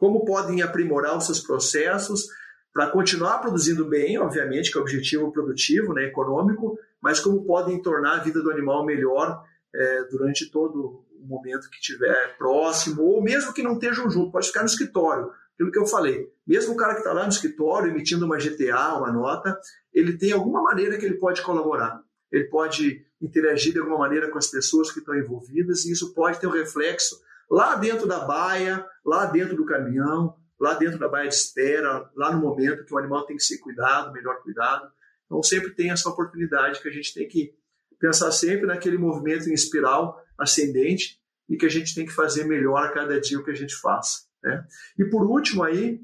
Como 0.00 0.24
podem 0.24 0.62
aprimorar 0.62 1.14
os 1.14 1.26
seus 1.26 1.40
processos 1.40 2.26
para 2.72 2.88
continuar 2.88 3.38
produzindo 3.38 3.84
bem, 3.84 4.18
obviamente, 4.18 4.72
que 4.72 4.78
é 4.78 4.80
o 4.80 4.82
objetivo 4.82 5.30
produtivo, 5.30 5.92
né, 5.92 6.04
econômico, 6.04 6.78
mas 7.02 7.20
como 7.20 7.44
podem 7.44 7.82
tornar 7.82 8.14
a 8.14 8.22
vida 8.22 8.42
do 8.42 8.50
animal 8.50 8.86
melhor 8.86 9.44
é, 9.74 10.04
durante 10.04 10.50
todo 10.50 11.04
o 11.20 11.26
momento 11.26 11.68
que 11.68 11.76
estiver 11.76 12.34
próximo, 12.38 13.02
ou 13.02 13.22
mesmo 13.22 13.52
que 13.52 13.62
não 13.62 13.74
estejam 13.74 14.10
junto, 14.10 14.32
pode 14.32 14.46
ficar 14.46 14.60
no 14.60 14.66
escritório. 14.66 15.30
Aquilo 15.52 15.70
que 15.70 15.78
eu 15.78 15.86
falei, 15.86 16.32
mesmo 16.46 16.72
o 16.72 16.76
cara 16.76 16.94
que 16.94 17.00
está 17.00 17.12
lá 17.12 17.24
no 17.24 17.28
escritório 17.28 17.90
emitindo 17.90 18.24
uma 18.24 18.38
GTA, 18.38 18.94
uma 18.94 19.12
nota, 19.12 19.60
ele 19.92 20.16
tem 20.16 20.32
alguma 20.32 20.62
maneira 20.62 20.96
que 20.96 21.04
ele 21.04 21.18
pode 21.18 21.42
colaborar. 21.42 22.02
Ele 22.32 22.44
pode 22.44 23.04
interagir 23.20 23.74
de 23.74 23.80
alguma 23.80 23.98
maneira 23.98 24.30
com 24.30 24.38
as 24.38 24.46
pessoas 24.46 24.90
que 24.90 25.00
estão 25.00 25.14
envolvidas, 25.14 25.84
e 25.84 25.92
isso 25.92 26.14
pode 26.14 26.40
ter 26.40 26.46
um 26.46 26.52
reflexo 26.52 27.20
lá 27.50 27.74
dentro 27.74 28.06
da 28.06 28.20
baia, 28.20 28.86
lá 29.04 29.26
dentro 29.26 29.56
do 29.56 29.66
caminhão, 29.66 30.36
lá 30.58 30.74
dentro 30.74 30.98
da 30.98 31.08
baia 31.08 31.28
de 31.28 31.34
espera, 31.34 32.08
lá 32.14 32.32
no 32.32 32.40
momento 32.40 32.84
que 32.84 32.94
o 32.94 32.98
animal 32.98 33.24
tem 33.24 33.36
que 33.36 33.42
ser 33.42 33.58
cuidado, 33.58 34.12
melhor 34.12 34.42
cuidado. 34.42 34.90
Então 35.26 35.42
sempre 35.42 35.70
tem 35.70 35.90
essa 35.90 36.08
oportunidade 36.08 36.80
que 36.80 36.88
a 36.88 36.92
gente 36.92 37.12
tem 37.12 37.26
que 37.26 37.54
pensar 37.98 38.30
sempre 38.32 38.66
naquele 38.66 38.98
movimento 38.98 39.48
em 39.48 39.52
espiral 39.52 40.22
ascendente 40.38 41.20
e 41.48 41.56
que 41.56 41.66
a 41.66 41.70
gente 41.70 41.94
tem 41.94 42.06
que 42.06 42.12
fazer 42.12 42.44
melhor 42.44 42.84
a 42.84 42.92
cada 42.92 43.20
dia 43.20 43.38
o 43.38 43.44
que 43.44 43.50
a 43.50 43.56
gente 43.56 43.74
faz. 43.76 44.28
Né? 44.42 44.64
E 44.98 45.04
por 45.04 45.24
último 45.24 45.62
aí, 45.62 46.00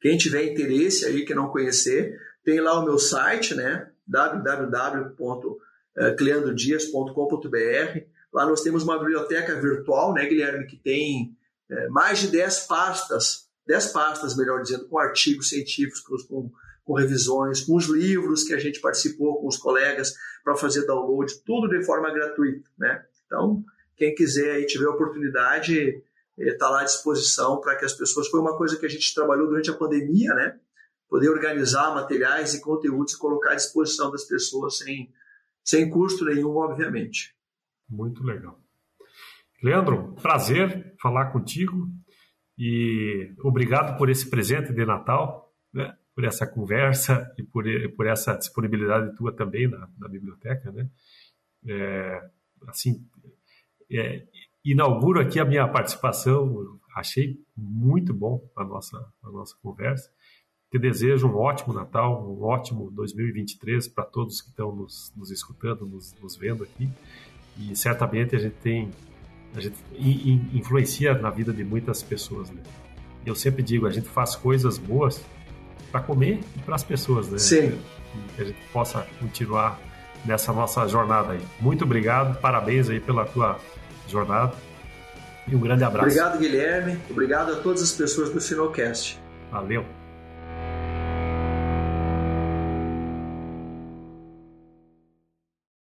quem 0.00 0.16
tiver 0.16 0.44
interesse 0.44 1.04
aí, 1.04 1.24
que 1.24 1.34
não 1.34 1.48
conhecer, 1.48 2.18
tem 2.44 2.60
lá 2.60 2.78
o 2.78 2.84
meu 2.84 2.98
site, 2.98 3.54
né? 3.54 3.90
www 4.06 5.58
cleandrodias.com.br. 6.16 8.00
Lá 8.32 8.46
nós 8.46 8.60
temos 8.62 8.82
uma 8.82 8.98
biblioteca 8.98 9.58
virtual, 9.60 10.12
né, 10.12 10.26
Guilherme, 10.26 10.66
que 10.66 10.76
tem 10.76 11.36
é, 11.70 11.88
mais 11.88 12.18
de 12.18 12.28
10 12.28 12.66
pastas, 12.66 13.48
10 13.66 13.88
pastas, 13.88 14.36
melhor 14.36 14.62
dizendo, 14.62 14.88
com 14.88 14.98
artigos 14.98 15.48
científicos, 15.48 16.22
com, 16.22 16.50
com 16.84 16.94
revisões, 16.94 17.62
com 17.62 17.76
os 17.76 17.86
livros 17.86 18.44
que 18.44 18.54
a 18.54 18.58
gente 18.58 18.80
participou 18.80 19.40
com 19.40 19.46
os 19.46 19.56
colegas 19.56 20.14
para 20.42 20.56
fazer 20.56 20.86
download, 20.86 21.32
tudo 21.44 21.68
de 21.68 21.84
forma 21.84 22.10
gratuita, 22.12 22.68
né? 22.78 23.04
Então, 23.26 23.62
quem 23.96 24.14
quiser 24.14 24.60
e 24.60 24.66
tiver 24.66 24.88
oportunidade, 24.88 26.02
está 26.38 26.66
é, 26.66 26.70
lá 26.70 26.80
à 26.80 26.84
disposição 26.84 27.60
para 27.60 27.76
que 27.76 27.84
as 27.84 27.92
pessoas. 27.92 28.28
Foi 28.28 28.40
uma 28.40 28.56
coisa 28.56 28.78
que 28.78 28.86
a 28.86 28.88
gente 28.88 29.14
trabalhou 29.14 29.48
durante 29.48 29.70
a 29.70 29.74
pandemia, 29.74 30.32
né? 30.34 30.58
Poder 31.08 31.28
organizar 31.28 31.94
materiais 31.94 32.54
e 32.54 32.60
conteúdos 32.60 33.14
e 33.14 33.18
colocar 33.18 33.52
à 33.52 33.54
disposição 33.54 34.10
das 34.10 34.24
pessoas 34.24 34.78
sem, 34.78 35.12
sem 35.64 35.90
custo 35.90 36.24
nenhum, 36.24 36.56
obviamente. 36.56 37.34
Muito 37.88 38.22
legal. 38.24 38.58
Leandro, 39.62 40.14
prazer 40.22 40.94
falar 41.00 41.32
contigo 41.32 41.88
e 42.56 43.32
obrigado 43.40 43.96
por 43.96 44.08
esse 44.08 44.28
presente 44.28 44.72
de 44.72 44.84
Natal, 44.84 45.52
né? 45.72 45.96
por 46.14 46.24
essa 46.24 46.46
conversa 46.46 47.32
e 47.38 47.42
por, 47.42 47.64
por 47.96 48.06
essa 48.06 48.36
disponibilidade 48.36 49.16
tua 49.16 49.32
também 49.32 49.68
na, 49.68 49.88
na 49.98 50.08
biblioteca. 50.08 50.70
Né? 50.70 50.88
É, 51.66 52.30
assim, 52.66 53.06
é, 53.90 54.26
inauguro 54.64 55.20
aqui 55.20 55.40
a 55.40 55.44
minha 55.44 55.66
participação, 55.66 56.78
achei 56.94 57.40
muito 57.56 58.12
bom 58.12 58.48
a 58.56 58.64
nossa, 58.64 58.96
a 59.22 59.30
nossa 59.30 59.56
conversa 59.62 60.10
te 60.70 60.78
desejo 60.78 61.26
um 61.28 61.36
ótimo 61.36 61.72
Natal, 61.72 62.28
um 62.28 62.42
ótimo 62.42 62.90
2023 62.90 63.88
para 63.88 64.04
todos 64.04 64.42
que 64.42 64.50
estão 64.50 64.74
nos, 64.74 65.12
nos 65.16 65.30
escutando, 65.30 65.86
nos, 65.86 66.14
nos, 66.20 66.36
vendo 66.36 66.62
aqui. 66.62 66.88
E 67.58 67.74
certamente 67.76 68.36
a 68.36 68.38
gente 68.38 68.54
tem, 68.62 68.90
a 69.54 69.60
gente 69.60 69.76
influencia 70.52 71.14
na 71.14 71.30
vida 71.30 71.52
de 71.52 71.64
muitas 71.64 72.02
pessoas. 72.02 72.50
Né? 72.50 72.60
Eu 73.26 73.34
sempre 73.34 73.62
digo, 73.62 73.86
a 73.86 73.90
gente 73.90 74.08
faz 74.08 74.36
coisas 74.36 74.78
boas 74.78 75.20
para 75.90 76.00
comer 76.00 76.40
e 76.56 76.58
para 76.60 76.74
as 76.74 76.84
pessoas, 76.84 77.28
né? 77.28 77.38
Sim. 77.38 77.78
E 78.14 78.34
que 78.36 78.42
a 78.42 78.44
gente 78.44 78.58
possa 78.72 79.06
continuar 79.18 79.78
nessa 80.24 80.52
nossa 80.52 80.86
jornada 80.86 81.32
aí. 81.32 81.40
Muito 81.60 81.84
obrigado, 81.84 82.38
parabéns 82.40 82.88
aí 82.88 83.00
pela 83.00 83.24
tua 83.24 83.58
jornada 84.06 84.54
e 85.46 85.56
um 85.56 85.60
grande 85.60 85.84
abraço. 85.84 86.08
Obrigado, 86.08 86.38
Guilherme. 86.38 86.98
Obrigado 87.10 87.52
a 87.52 87.56
todas 87.56 87.82
as 87.82 87.92
pessoas 87.92 88.30
do 88.30 88.40
Sinocast. 88.40 89.18
Valeu. 89.50 89.97